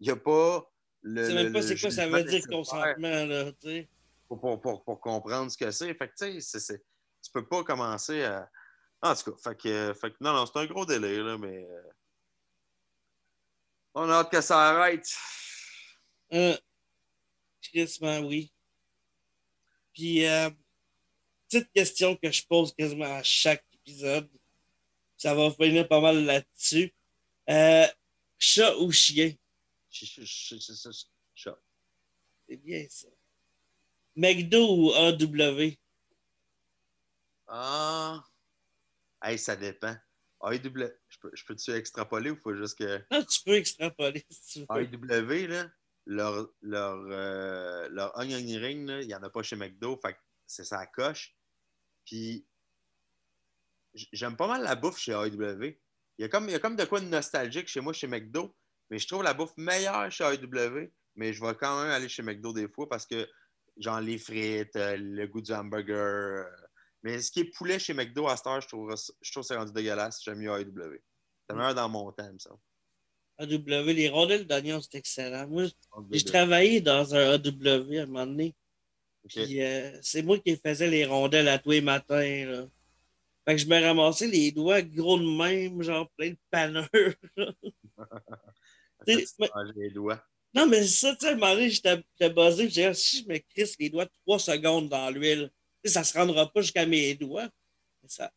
Il 0.00 0.10
a 0.10 0.16
pas 0.16 0.70
le, 1.02 1.24
Je 1.24 1.28
sais 1.28 1.34
même 1.34 1.52
pas 1.52 1.62
c'est 1.62 1.80
quoi 1.80 1.90
ça 1.90 2.08
veut 2.08 2.22
dire 2.24 2.46
consentement, 2.48 3.24
là, 3.26 3.52
tu. 3.60 3.88
Pour, 4.28 4.40
pour, 4.40 4.60
pour, 4.60 4.84
pour 4.84 5.00
comprendre 5.00 5.50
ce 5.50 5.56
que 5.56 5.70
c'est. 5.72 5.92
Fait 5.94 6.08
que, 6.08 6.14
tu 6.16 6.40
sais, 6.40 6.78
tu 7.22 7.30
peux 7.32 7.46
pas 7.48 7.64
commencer 7.64 8.22
à. 8.22 8.48
En 9.02 9.14
tout 9.14 9.32
cas, 9.32 9.50
fait 9.50 9.56
que, 9.56 9.94
fait 9.94 10.10
que 10.10 10.16
non, 10.20 10.32
non, 10.32 10.46
c'est 10.46 10.58
un 10.58 10.66
gros 10.66 10.84
délire, 10.84 11.24
là, 11.24 11.38
mais. 11.38 11.64
euh, 11.64 11.82
On 13.94 14.08
a 14.10 14.14
hâte 14.14 14.30
que 14.30 14.40
ça 14.40 14.60
arrête. 14.70 15.08
Euh, 16.32 16.56
oui. 18.22 18.52
Puis, 19.92 20.24
euh, 20.26 20.50
petite 21.48 21.70
question 21.72 22.16
que 22.16 22.30
je 22.30 22.44
pose 22.46 22.74
quasiment 22.74 23.16
à 23.16 23.22
chaque 23.22 23.64
épisode. 23.72 24.28
Ça 25.16 25.34
va 25.34 25.50
finir 25.50 25.86
pas 25.88 26.00
mal 26.00 26.24
là-dessus. 26.24 26.94
Euh, 27.50 27.86
chat 28.38 28.76
ou 28.78 28.92
chien? 28.92 29.32
Ch- 29.90 30.04
ch- 30.06 30.24
ch- 30.24 30.60
ch- 30.60 30.76
ch- 30.92 31.06
chat. 31.34 31.58
C'est 32.48 32.56
bien 32.56 32.86
ça. 32.88 33.08
McDo 34.14 34.76
ou 34.76 34.92
AW? 34.92 35.72
Ah. 37.46 38.22
Hey, 39.22 39.38
ça 39.38 39.56
dépend. 39.56 39.96
AEW, 40.42 40.88
je 41.08 41.18
peux- 41.18 41.30
je 41.34 41.44
peux-tu 41.44 41.72
extrapoler 41.72 42.30
ou 42.30 42.36
faut 42.36 42.54
juste 42.54 42.78
que. 42.78 43.02
Non, 43.10 43.24
tu 43.24 43.42
peux 43.44 43.54
extrapoler 43.56 44.24
si 44.30 44.66
tu 44.66 44.66
veux. 44.70 44.82
AEW, 44.82 45.46
là, 45.48 45.70
leur, 46.06 46.48
leur, 46.62 46.98
euh, 47.10 47.88
leur 47.90 48.16
onion 48.16 48.36
ring, 48.60 48.88
il 49.02 49.06
n'y 49.08 49.14
en 49.14 49.22
a 49.22 49.30
pas 49.30 49.42
chez 49.42 49.56
McDo, 49.56 49.98
fait 50.00 50.16
c'est 50.46 50.64
ça 50.64 50.86
coche. 50.86 51.36
Puis 52.06 52.46
j'aime 54.12 54.36
pas 54.36 54.46
mal 54.46 54.62
la 54.62 54.74
bouffe 54.76 54.98
chez 54.98 55.12
AEW. 55.12 55.76
Il 56.18 56.22
y, 56.22 56.24
a 56.24 56.28
comme, 56.28 56.48
il 56.48 56.52
y 56.52 56.54
a 56.54 56.58
comme 56.58 56.76
de 56.76 56.84
quoi 56.84 57.00
de 57.00 57.06
nostalgique 57.06 57.68
chez 57.68 57.80
moi, 57.80 57.92
chez 57.92 58.06
McDo, 58.06 58.56
mais 58.90 58.98
je 58.98 59.06
trouve 59.06 59.22
la 59.22 59.34
bouffe 59.34 59.56
meilleure 59.56 60.10
chez 60.10 60.24
AEW, 60.24 60.90
mais 61.16 61.32
je 61.32 61.44
vais 61.44 61.54
quand 61.54 61.82
même 61.82 61.90
aller 61.92 62.08
chez 62.08 62.22
McDo 62.22 62.52
des 62.52 62.68
fois 62.68 62.88
parce 62.88 63.06
que, 63.06 63.28
genre, 63.76 64.00
les 64.00 64.18
frites, 64.18 64.74
euh, 64.76 64.96
le 64.96 65.26
goût 65.26 65.40
du 65.40 65.52
hamburger. 65.52 66.46
Mais 67.02 67.20
ce 67.20 67.30
qui 67.30 67.40
est 67.40 67.44
poulet 67.56 67.78
chez 67.78 67.94
McDo 67.94 68.26
à 68.28 68.36
cette 68.36 68.46
heure, 68.46 68.60
je 68.60 68.68
trouve, 68.68 68.94
je 69.20 69.32
trouve 69.32 69.42
c'est 69.42 69.56
rendu 69.56 69.72
dégueulasse. 69.72 70.22
J'aime 70.24 70.38
mieux 70.38 70.50
AEW. 70.50 71.00
C'est 71.48 71.56
meilleur 71.56 71.74
dans 71.74 71.88
mon 71.88 72.10
temps, 72.12 72.30
ça. 72.38 72.50
AW, 73.38 73.92
les 73.92 74.08
rondelles 74.08 74.46
d'oignon, 74.46 74.80
c'est 74.80 74.98
excellent. 74.98 75.46
Moi, 75.46 75.66
j'ai 76.10 76.24
travaillé 76.24 76.80
dans 76.80 77.14
un 77.14 77.34
AW 77.34 77.98
à 77.98 78.02
un 78.02 78.06
moment 78.06 78.26
donné. 78.26 78.54
Puis 79.28 79.62
euh, 79.62 79.96
c'est 80.02 80.22
moi 80.22 80.38
qui 80.38 80.56
faisais 80.56 80.88
les 80.88 81.04
rondelles 81.04 81.48
à 81.48 81.58
tous 81.58 81.70
les 81.70 81.80
matins. 81.80 82.46
Là. 82.46 82.66
Fait 83.46 83.54
que 83.54 83.62
je 83.62 83.66
me 83.66 83.80
ramassais 83.80 84.26
les 84.26 84.50
doigts 84.52 84.82
gros 84.82 85.18
de 85.18 85.24
même, 85.24 85.82
genre 85.82 86.10
plein 86.16 86.30
de 86.30 86.38
panneurs. 86.50 86.88
Tu 89.06 89.16
mais- 89.38 89.46
les 89.76 89.90
doigts? 89.90 90.20
non, 90.54 90.66
mais 90.66 90.82
c'est 90.82 91.06
ça, 91.06 91.12
tu 91.14 91.20
sais, 91.20 91.28
à 91.28 91.32
un 91.32 91.36
moment 91.36 91.54
donné, 91.54 91.70
j'étais 91.70 91.96
puis 91.96 92.28
j'ai 92.58 92.66
dit, 92.66 92.98
si 92.98 93.22
je 93.22 93.28
me 93.28 93.38
crisse 93.38 93.76
les 93.78 93.90
doigts 93.90 94.06
trois 94.06 94.38
secondes 94.38 94.88
dans 94.88 95.10
l'huile, 95.10 95.50
ça 95.84 96.04
se 96.04 96.16
rendra 96.16 96.50
pas 96.52 96.60
jusqu'à 96.60 96.86
mes 96.86 97.14
doigts. 97.14 97.48
Ça... 98.06 98.32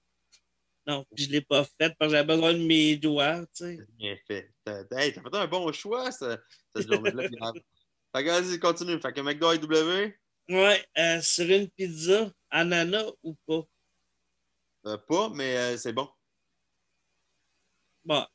Non, 0.88 1.06
puis 1.14 1.26
je 1.26 1.30
l'ai 1.30 1.42
pas 1.42 1.64
fait 1.64 1.96
parce 1.98 2.12
que 2.12 2.18
j'avais 2.18 2.28
besoin 2.28 2.54
de 2.54 2.60
mes 2.66 2.96
doigts, 2.98 3.46
tu 3.48 3.66
sais. 3.66 3.80
Bien 3.98 4.16
fait. 4.28 4.52
T'as 4.64 4.84
hey, 4.92 5.12
fait 5.14 5.22
un 5.34 5.48
bon 5.48 5.72
choix, 5.72 6.12
ça, 6.12 6.38
cette 6.76 6.92
journée-là. 6.92 7.30
Puis, 7.54 7.64
Fait 8.16 8.24
que 8.24 8.30
vas-y, 8.30 8.60
continue. 8.60 9.00
Fait 9.00 9.14
que 9.14 9.22
McDo 9.22 9.52
AEW, 9.52 10.12
Ouais, 10.50 10.86
euh, 10.98 11.22
sur 11.22 11.50
une 11.50 11.70
pizza, 11.70 12.32
ananas 12.50 13.12
ou 13.24 13.36
pas? 13.46 13.62
euh, 14.88 14.98
pas, 14.98 15.30
mais 15.30 15.56
euh, 15.58 15.78
c'est 15.78 15.94
bon. 15.94 16.10
Bon, 18.04 18.26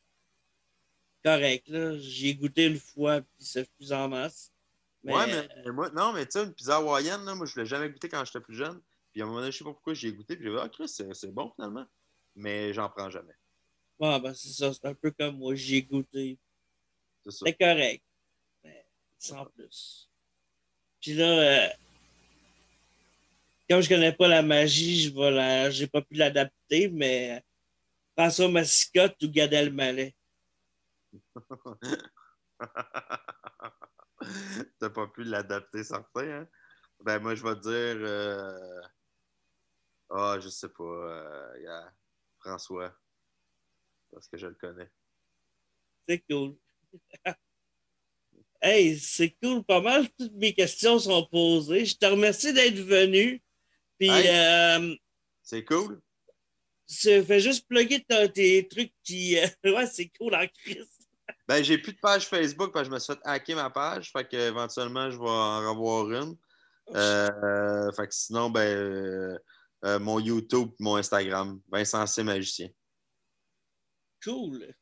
correct, 1.25 1.69
là. 1.69 1.99
J'y 1.99 2.29
ai 2.29 2.35
goûté 2.37 2.67
une 2.67 2.79
fois, 2.79 3.21
puis 3.21 3.45
c'est 3.45 3.69
plus 3.77 3.93
en 3.93 4.09
masse. 4.09 4.53
Mais, 5.03 5.13
Ouais, 5.15 5.27
mais, 5.27 5.49
mais 5.65 5.73
moi, 5.73 5.91
non, 5.91 6.13
mais 6.13 6.25
tu 6.27 6.39
sais, 6.39 6.45
une 6.45 6.55
pizza 6.55 6.77
hawaïenne, 6.77 7.25
là, 7.25 7.35
moi, 7.35 7.47
je 7.47 7.59
l'ai 7.59 7.67
jamais 7.67 7.91
goûté 7.91 8.09
quand 8.09 8.25
j'étais 8.25 8.41
plus 8.41 8.55
jeune. 8.57 8.81
Puis 9.17 9.23
à 9.23 9.25
un 9.25 9.29
moment 9.29 9.41
donné, 9.41 9.51
je 9.51 9.57
sais 9.57 9.64
pas 9.64 9.73
pourquoi 9.73 9.95
j'y 9.95 10.09
ai 10.09 10.12
goûté. 10.12 10.37
Puis 10.37 10.45
j'ai 10.45 10.51
dit, 10.51 10.59
ah, 10.61 10.69
Chris, 10.69 10.91
c'est 10.91 11.33
bon 11.33 11.51
finalement. 11.57 11.87
Mais 12.35 12.75
j'en 12.75 12.91
prends 12.91 13.09
jamais. 13.09 13.33
bon, 13.99 14.19
ben, 14.19 14.35
c'est 14.35 14.51
ça, 14.51 14.75
c'est 14.75 14.85
un 14.85 14.93
peu 14.93 15.11
comme 15.11 15.39
moi, 15.39 15.55
j'y 15.55 15.77
ai 15.77 15.83
goûté. 15.85 16.39
C'est 17.25 17.31
ça. 17.31 17.47
C'est 17.47 17.57
correct. 17.57 18.05
Mais 18.62 18.87
sans 19.19 19.47
plus. 19.47 20.11
Puis 21.01 21.14
là, 21.14 21.64
euh, 21.64 21.69
comme 23.71 23.81
je 23.81 23.89
connais 23.89 24.12
pas 24.12 24.29
la 24.29 24.43
magie, 24.43 25.05
je 25.05 25.14
vais 25.14 25.31
la, 25.31 25.71
j'ai 25.71 25.87
pas 25.87 26.03
pu 26.03 26.17
l'adapter, 26.17 26.91
mais 26.91 27.43
François 28.19 28.51
Massicotte 28.51 29.17
ou 29.23 29.31
Gad 29.31 29.55
Elmaleh. 29.55 30.14
T'as 34.79 34.91
pas 34.91 35.07
pu 35.07 35.25
l'adapter, 35.25 35.85
certain, 35.85 36.41
hein? 36.41 36.47
Ben, 37.01 37.19
moi, 37.19 37.35
je 37.35 37.43
vais 37.43 37.55
te 37.55 37.62
dire. 37.62 38.07
euh, 38.07 38.53
Ah, 40.11 40.39
je 40.41 40.49
sais 40.49 40.69
pas. 40.69 40.83
euh, 40.85 41.61
y 41.63 41.67
a 41.67 41.93
François. 42.39 42.93
Parce 44.13 44.29
que 44.29 44.37
je 44.39 44.47
le 44.47 44.55
connais. 44.55 44.89
C'est 46.09 46.23
cool. 46.31 46.57
hey, 48.63 48.99
c'est 48.99 49.37
cool. 49.43 49.65
Pas 49.65 49.81
mal, 49.81 50.09
toutes 50.19 50.33
mes 50.35 50.55
questions 50.55 50.99
sont 50.99 51.27
posées. 51.27 51.85
Je 51.85 51.97
te 51.97 52.07
remercie 52.07 52.53
d'être 52.53 52.79
venu. 52.81 53.43
Puis, 53.99 54.09
Hey. 54.11 54.29
euh, 54.29 54.95
C'est 55.43 55.65
cool? 55.65 56.01
tu 56.89 57.23
fais 57.25 57.41
juste 57.41 57.67
plugger 57.69 58.05
ta- 58.05 58.29
tes 58.29 58.67
trucs 58.69 58.93
qui. 59.03 59.37
euh, 59.39 59.47
ouais, 59.65 59.87
c'est 59.87 60.09
cool 60.19 60.35
en 60.37 60.47
crise. 60.47 60.89
Ben, 61.49 61.63
j'ai 61.63 61.79
plus 61.79 61.93
de 61.93 61.99
page 61.99 62.27
Facebook 62.27 62.73
parce 62.73 62.85
que 62.89 62.91
je 62.91 62.95
me 62.95 63.01
suis 63.01 63.13
fait 63.15 63.21
hacker 63.25 63.57
ma 63.57 63.71
page. 63.71 64.13
Fait 64.13 64.27
que 64.29 64.37
éventuellement, 64.37 65.11
je 65.11 65.17
vais 65.19 65.29
en 65.29 65.69
revoir 65.71 66.11
une. 66.13 66.37
Euh, 66.95 67.91
fait 67.93 68.07
que 68.07 68.15
sinon, 68.15 68.51
ben, 68.51 69.39
euh, 69.87 69.99
mon 69.99 70.18
YouTube, 70.20 70.70
mon 70.80 70.97
Instagram, 70.97 71.61
Vincent 71.68 72.07
C. 72.07 72.22
Magicien. 72.22 72.68
Cool. 74.22 74.74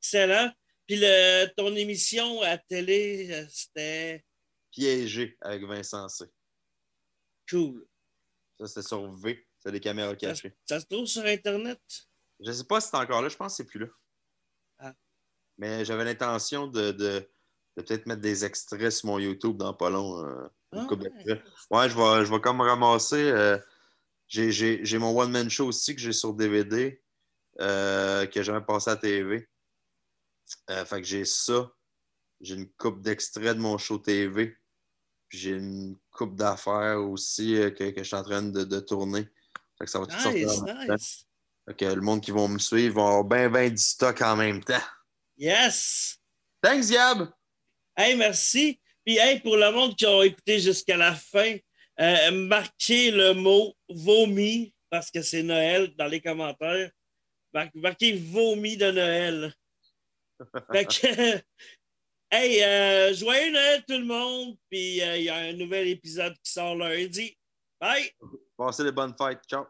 Excellent. 0.00 0.52
Puis, 0.86 0.96
le, 1.00 1.46
ton 1.56 1.74
émission 1.74 2.40
à 2.42 2.56
télé, 2.58 3.28
euh, 3.32 3.46
c'était 3.50 4.24
Piégé 4.70 5.36
avec 5.40 5.64
Vincent 5.64 6.08
C. 6.08 6.24
cool. 7.50 7.86
Ça, 8.58 8.66
c'est 8.66 8.82
sur 8.82 9.10
V. 9.16 9.46
C'est 9.58 9.72
des 9.72 9.80
caméras 9.80 10.14
cachées. 10.16 10.56
Ça 10.68 10.80
se 10.80 10.86
trouve 10.86 11.06
sur 11.06 11.24
Internet? 11.24 11.80
Je 12.40 12.52
sais 12.52 12.64
pas 12.64 12.80
si 12.80 12.88
c'est 12.88 12.96
encore 12.96 13.20
là. 13.22 13.28
Je 13.28 13.36
pense 13.36 13.52
que 13.52 13.56
c'est 13.58 13.68
plus 13.68 13.80
là. 13.80 13.86
Ah. 14.78 14.94
Mais 15.58 15.84
j'avais 15.84 16.04
l'intention 16.04 16.66
de, 16.66 16.92
de- 16.92 17.28
de 17.76 17.82
peut-être 17.82 18.06
mettre 18.06 18.20
des 18.22 18.44
extraits 18.44 18.90
sur 18.92 19.06
mon 19.08 19.18
YouTube 19.18 19.56
dans 19.56 19.74
pas 19.74 19.90
long. 19.90 20.24
euh, 20.24 20.48
Ah, 20.72 20.86
ouais. 20.86 21.42
Ouais, 21.70 21.88
je 21.90 21.96
vais, 21.96 22.24
je 22.24 22.32
vais 22.32 22.40
comme 22.40 22.60
ramasser. 22.60 23.30
euh, 23.30 23.58
j'ai- 24.28 24.98
mon 24.98 25.16
one-man 25.18 25.48
show 25.50 25.66
aussi 25.66 25.94
que 25.94 26.00
j'ai 26.00 26.12
sur 26.12 26.34
DVD, 26.34 27.00
euh, 27.60 28.26
que 28.26 28.42
j'avais 28.42 28.64
passé 28.64 28.90
à 28.90 28.96
TV. 28.96 29.48
Euh, 30.70 30.84
fait 30.84 31.00
que 31.00 31.06
j'ai 31.06 31.24
ça. 31.24 31.70
J'ai 32.40 32.54
une 32.54 32.70
coupe 32.72 33.00
d'extraits 33.00 33.56
de 33.56 33.60
mon 33.60 33.78
show 33.78 33.98
TV. 33.98 34.56
Puis 35.28 35.38
j'ai 35.38 35.50
une 35.50 35.96
coupe 36.10 36.36
d'affaires 36.36 37.00
aussi 37.02 37.56
euh, 37.56 37.70
que, 37.70 37.90
que 37.90 37.98
je 38.02 38.06
suis 38.06 38.16
en 38.16 38.22
train 38.22 38.42
de, 38.42 38.62
de 38.64 38.80
tourner. 38.80 39.26
Fait 39.78 39.84
que 39.84 39.90
ça 39.90 39.98
va 39.98 40.06
tout 40.06 40.18
sortir 40.18 40.48
Nice. 40.88 41.26
Fait 41.66 41.74
que 41.76 41.84
le 41.86 42.00
monde 42.00 42.20
qui 42.20 42.30
va 42.30 42.46
me 42.46 42.58
suivre 42.58 42.94
va 42.96 43.02
avoir 43.08 43.24
bien, 43.24 43.50
bien 43.50 43.68
du 43.70 43.76
stock 43.76 44.20
en 44.22 44.36
même 44.36 44.62
temps. 44.62 44.82
Yes! 45.36 46.18
Thanks, 46.62 46.90
Yab! 46.90 47.30
Hey, 47.96 48.16
merci. 48.16 48.80
Puis, 49.04 49.16
hey, 49.18 49.40
pour 49.40 49.56
le 49.56 49.70
monde 49.72 49.96
qui 49.96 50.06
a 50.06 50.22
écouté 50.24 50.60
jusqu'à 50.60 50.96
la 50.96 51.14
fin, 51.14 51.56
euh, 52.00 52.30
marquez 52.30 53.10
le 53.10 53.32
mot 53.32 53.74
vomi 53.88 54.72
parce 54.90 55.10
que 55.10 55.22
c'est 55.22 55.42
Noël 55.42 55.94
dans 55.96 56.06
les 56.06 56.20
commentaires. 56.20 56.90
Mar- 57.52 57.70
marquez 57.74 58.12
vomi 58.12 58.76
de 58.76 58.90
Noël. 58.90 59.54
fait 60.72 60.84
que, 60.86 61.42
hey, 62.30 62.62
euh, 62.62 63.14
joyeux 63.14 63.52
Noël 63.52 63.84
tout 63.86 63.98
le 63.98 64.04
monde. 64.04 64.56
Puis, 64.70 65.00
euh, 65.02 65.16
il 65.16 65.24
y 65.24 65.28
a 65.28 65.36
un 65.36 65.52
nouvel 65.52 65.88
épisode 65.88 66.34
qui 66.42 66.52
sort 66.52 66.76
lundi. 66.76 67.36
Bye! 67.80 68.10
Passez 68.56 68.84
les 68.84 68.92
bonnes 68.92 69.14
fêtes. 69.18 69.40
Ciao! 69.48 69.66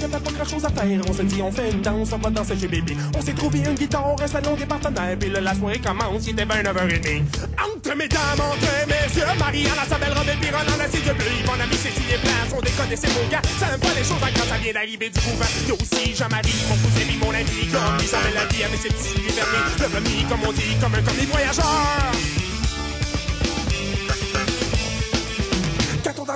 Long, 0.00 0.08
y'avait 0.08 0.24
pas 0.24 0.30
grand 0.32 0.44
chose 0.44 0.64
à 0.64 0.70
faire. 0.70 1.00
On 1.08 1.12
se 1.12 1.22
dit, 1.22 1.42
on 1.42 1.52
fait 1.52 1.70
une 1.70 1.80
danse, 1.80 2.10
on 2.12 2.18
va 2.18 2.30
danser 2.30 2.56
chez 2.58 2.68
bébé. 2.68 2.96
On 3.16 3.20
s'est 3.22 3.32
trouvé 3.32 3.58
une 3.60 3.74
guitare, 3.74 4.16
un 4.20 4.26
salon 4.26 4.54
des 4.56 4.66
partenaires. 4.66 5.16
Puis 5.18 5.30
là, 5.30 5.40
la 5.40 5.54
soirée 5.54 5.78
commence, 5.78 6.26
il 6.26 6.30
était 6.30 6.44
29h30. 6.44 7.22
Entre 7.58 7.96
mesdames, 7.96 8.40
entre 8.40 8.86
messieurs, 8.88 9.24
Marianne, 9.38 9.72
la 9.76 9.84
sa 9.84 9.98
belle 9.98 10.12
robe 10.12 10.28
et 10.28 10.36
puis 10.40 10.50
assis 10.50 11.02
de 11.02 11.12
bleu. 11.12 11.30
Mon 11.46 11.54
ami, 11.54 11.76
c'est 11.76 11.92
signé 11.92 12.16
place, 12.22 12.50
on 12.56 12.60
déconne, 12.60 12.94
c'est 12.94 13.12
beau 13.14 13.26
gars. 13.30 13.42
Ça 13.58 13.66
aime 13.72 13.80
pas 13.80 13.94
les 13.96 14.04
choses 14.04 14.20
quand 14.20 14.48
ça 14.48 14.58
vient 14.62 14.72
d'arriver 14.72 15.10
du 15.10 15.20
couvent. 15.20 15.52
Y'a 15.68 15.74
aussi 15.74 16.14
Jean-Marie, 16.14 16.60
mon 16.68 16.76
cousin, 16.76 17.06
mon 17.20 17.34
ami. 17.34 17.68
Comme 17.70 17.98
il 18.00 18.06
s'appelle 18.06 18.34
la 18.34 18.46
vie 18.46 18.64
avec 18.64 18.80
ses 18.80 18.88
petits 18.88 19.20
yeux 19.20 19.32
fermés. 19.32 19.64
Le 19.78 19.88
premier, 19.88 20.24
comme 20.28 20.42
on 20.46 20.52
dit, 20.52 20.76
comme 20.80 20.94
un 20.94 21.02
commis 21.02 21.26
voyageur. 21.26 21.64
Quand 21.64 22.29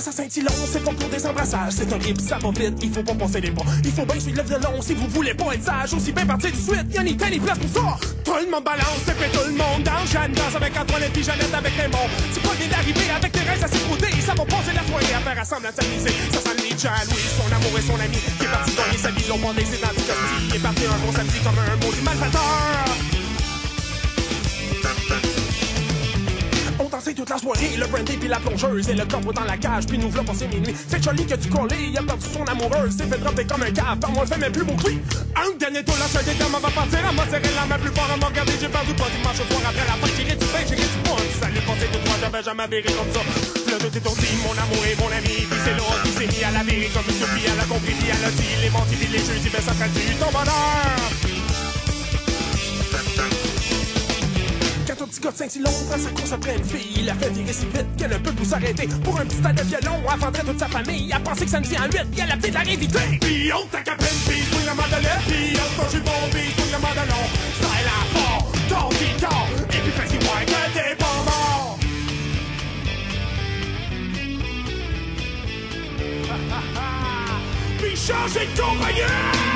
danse 0.04 0.08
à 0.08 0.22
Saint-Hilon, 0.22 0.52
c'est 0.70 0.84
pas 0.84 0.90
pour 0.92 1.08
des 1.08 1.26
embrassages, 1.26 1.72
c'est 1.72 1.92
un 1.92 1.98
rip, 1.98 2.20
ça 2.20 2.38
va 2.38 2.50
vite, 2.50 2.74
il 2.82 2.92
faut 2.92 3.02
pas 3.02 3.14
passer 3.14 3.40
les 3.40 3.50
bras. 3.50 3.64
Il 3.84 3.92
faut 3.92 4.04
bien 4.04 4.20
suivre 4.20 4.42
le 4.42 4.48
violon 4.48 4.82
si 4.82 4.94
vous 4.94 5.08
voulez 5.08 5.34
pas 5.34 5.54
être 5.54 5.64
sage, 5.64 5.94
aussi 5.94 6.12
bien 6.12 6.26
partir 6.26 6.50
du 6.50 6.60
suite, 6.60 6.86
y'a 6.92 7.02
ni 7.02 7.16
temps 7.16 7.28
ni 7.30 7.38
place 7.38 7.58
pour 7.58 7.70
ça. 7.70 7.96
Tout 8.24 8.36
le 8.44 8.50
monde 8.50 8.64
balance, 8.64 9.04
et 9.08 9.12
puis 9.12 9.30
tout 9.32 9.46
le 9.46 9.52
monde 9.56 9.82
danse. 9.84 10.10
Jeanne 10.12 10.32
danse 10.32 10.54
avec 10.56 10.76
Antoine 10.76 11.02
et 11.04 11.08
puis 11.08 11.22
Jeannette 11.22 11.54
avec 11.54 11.72
Raymond. 11.74 12.08
C'est 12.32 12.42
pas 12.42 12.54
bien 12.54 12.68
d'arriver 12.68 13.10
avec 13.16 13.32
tes 13.32 13.40
rêves 13.40 13.64
à 13.64 13.68
ses 13.68 13.84
côtés, 13.88 14.20
ça 14.20 14.34
va 14.34 14.44
passer 14.44 14.72
la 14.74 14.84
soirée 14.84 15.14
à 15.14 15.20
faire 15.20 15.40
ensemble 15.40 15.66
à 15.66 15.72
s'amuser. 15.72 16.14
Ça 16.32 16.40
sent 16.40 16.56
le 16.56 16.64
Jean 16.76 17.00
Louis, 17.08 17.28
son 17.38 17.48
amour 17.54 17.78
et 17.78 17.82
son 17.82 17.98
ami, 18.00 18.18
qui 18.18 18.44
est 18.44 18.48
parti 18.48 18.72
gagner 18.74 18.98
sa 18.98 19.10
vie, 19.10 19.24
bandé 19.40 19.64
ses 19.64 19.80
dents 19.80 19.94
du 19.94 20.04
costume. 20.04 20.44
Il 20.50 20.56
est 20.56 20.58
parti 20.58 20.82
un 20.84 20.98
bon 21.00 21.12
samedi 21.12 21.38
comme 21.40 21.58
un 21.58 21.76
maudit 21.80 22.02
malfaiteur. 22.02 23.13
Toute 27.14 27.30
la 27.30 27.38
soirée, 27.38 27.70
le 27.78 27.86
brandy 27.86 28.16
puis 28.16 28.28
la 28.28 28.38
plongeuse 28.38 28.88
et 28.88 28.94
le 28.94 29.04
corps 29.06 29.32
dans 29.32 29.44
la 29.44 29.56
cage, 29.56 29.86
puis 29.86 29.96
nous 29.98 30.10
v'là 30.10 30.24
passer 30.24 30.48
minuit. 30.48 30.74
C'est 30.88 31.02
Charlie 31.02 31.24
que 31.24 31.36
tu 31.36 31.48
collé, 31.48 31.76
il 31.88 31.96
a 31.96 32.02
perdu 32.02 32.26
son 32.26 32.42
amoureuse, 32.42 32.96
s'est 32.96 33.06
fait 33.06 33.18
dropper 33.18 33.46
comme 33.46 33.62
un 33.62 33.70
cave, 33.70 33.98
par 34.00 34.10
moi 34.10 34.26
fait 34.26 34.36
mes 34.36 34.50
plus 34.50 34.64
beaux 34.64 34.74
cris. 34.74 34.98
Un 35.36 35.56
dernier 35.56 35.84
tour, 35.84 35.94
la 36.00 36.08
seule 36.08 36.24
des 36.24 36.34
dames 36.34 36.58
va 36.58 36.68
partir, 36.68 36.98
elle 36.98 37.14
m'a 37.14 37.24
serré 37.30 37.54
la 37.54 37.66
main 37.70 37.78
plus 37.78 37.94
fort, 37.94 38.10
elle 38.12 38.20
m'a 38.20 38.26
regardé, 38.26 38.52
j'ai 38.60 38.68
perdu 38.68 38.92
pas 38.94 39.06
dimanche 39.14 39.40
au 39.40 39.46
soir 39.46 39.62
après 39.62 39.86
la 39.86 39.94
fête, 39.94 40.14
j'ai 40.18 40.34
du 40.34 40.46
pain, 40.50 40.62
j'ai 40.66 40.74
du 40.74 40.98
point. 41.06 41.24
Salut, 41.38 41.62
pensez 41.64 41.86
de 41.86 41.98
toi, 42.02 42.14
j'avais 42.18 42.42
jamais 42.42 42.66
viré 42.66 42.90
comme 42.92 43.12
ça. 43.14 43.22
Le 43.22 43.76
deux 43.78 43.94
étourdi, 43.94 44.28
mon 44.42 44.54
amour 44.58 44.82
et 44.82 44.96
mon 44.98 45.10
ami, 45.14 45.36
puis 45.46 45.60
c'est 45.64 45.76
là 45.78 45.86
qui 46.02 46.10
s'est 46.18 46.26
mis 46.26 46.42
à 46.42 46.50
la 46.50 46.62
virer 46.66 46.90
comme 46.90 47.06
une 47.08 47.14
surpris, 47.14 47.46
elle 47.46 47.62
a 47.62 47.66
compris, 47.70 47.94
elle 47.94 48.26
a 48.26 48.30
dit, 48.34 48.52
les 48.58 48.70
mentis, 48.74 48.98
les 49.06 49.22
jeux, 49.22 49.38
ben 49.38 49.62
ça 49.62 49.72
traduit 49.72 50.18
ton 50.18 50.30
bonheur. 50.34 51.53
De 55.24 55.30
Saint-Silon 55.30 55.70
prend 55.88 55.98
sa 55.98 56.10
course 56.10 56.32
après 56.32 56.54
une 56.54 56.64
fille, 56.64 57.00
il 57.00 57.08
a 57.08 57.14
fait 57.14 57.30
virer 57.30 57.52
si 57.54 57.64
vite 57.64 57.86
qu'elle 57.96 58.10
ne 58.10 58.18
peut 58.18 58.32
plus 58.32 58.44
s'arrêter. 58.44 58.86
Pour 59.02 59.18
un 59.18 59.24
petit 59.24 59.36
stade 59.36 59.56
de 59.56 59.62
violon, 59.62 59.98
elle 60.12 60.20
vendrait 60.20 60.42
toute 60.42 60.58
sa 60.58 60.68
famille. 60.68 61.10
Elle 61.16 61.22
pensait 61.22 61.46
que 61.46 61.50
ça 61.50 61.60
ne 61.60 61.66
vient 61.66 61.80
en 61.80 61.86
huit, 61.86 62.18
et 62.18 62.20
elle 62.20 62.30
a 62.30 62.36
peut-être 62.36 62.52
la 62.52 62.60
réédité. 62.60 62.98
Puis 63.22 63.50
on 63.54 63.66
ta 63.68 63.80
capine, 63.80 64.06
puis 64.26 64.42
swing 64.42 64.66
la 64.66 64.74
mandolette, 64.74 65.24
puis 65.26 65.56
on 65.56 65.82
ton 65.82 65.88
jupon, 65.88 66.10
puis 66.30 66.52
swing 66.52 66.72
le 66.72 66.78
mandolon. 66.78 67.24
Style 67.56 67.88
à 67.88 68.18
fort, 68.18 68.52
ton 68.68 68.88
corps, 69.26 69.48
et 69.70 69.80
puis 69.80 69.92
fais-y 69.92 70.18
voir 70.24 70.44
que 70.44 70.74
t'es 70.74 70.94
pas 70.94 71.16
mort. 71.24 71.78
Puis 77.78 77.96
changer 77.96 78.46
de 78.54 78.60
compagnie! 78.60 79.53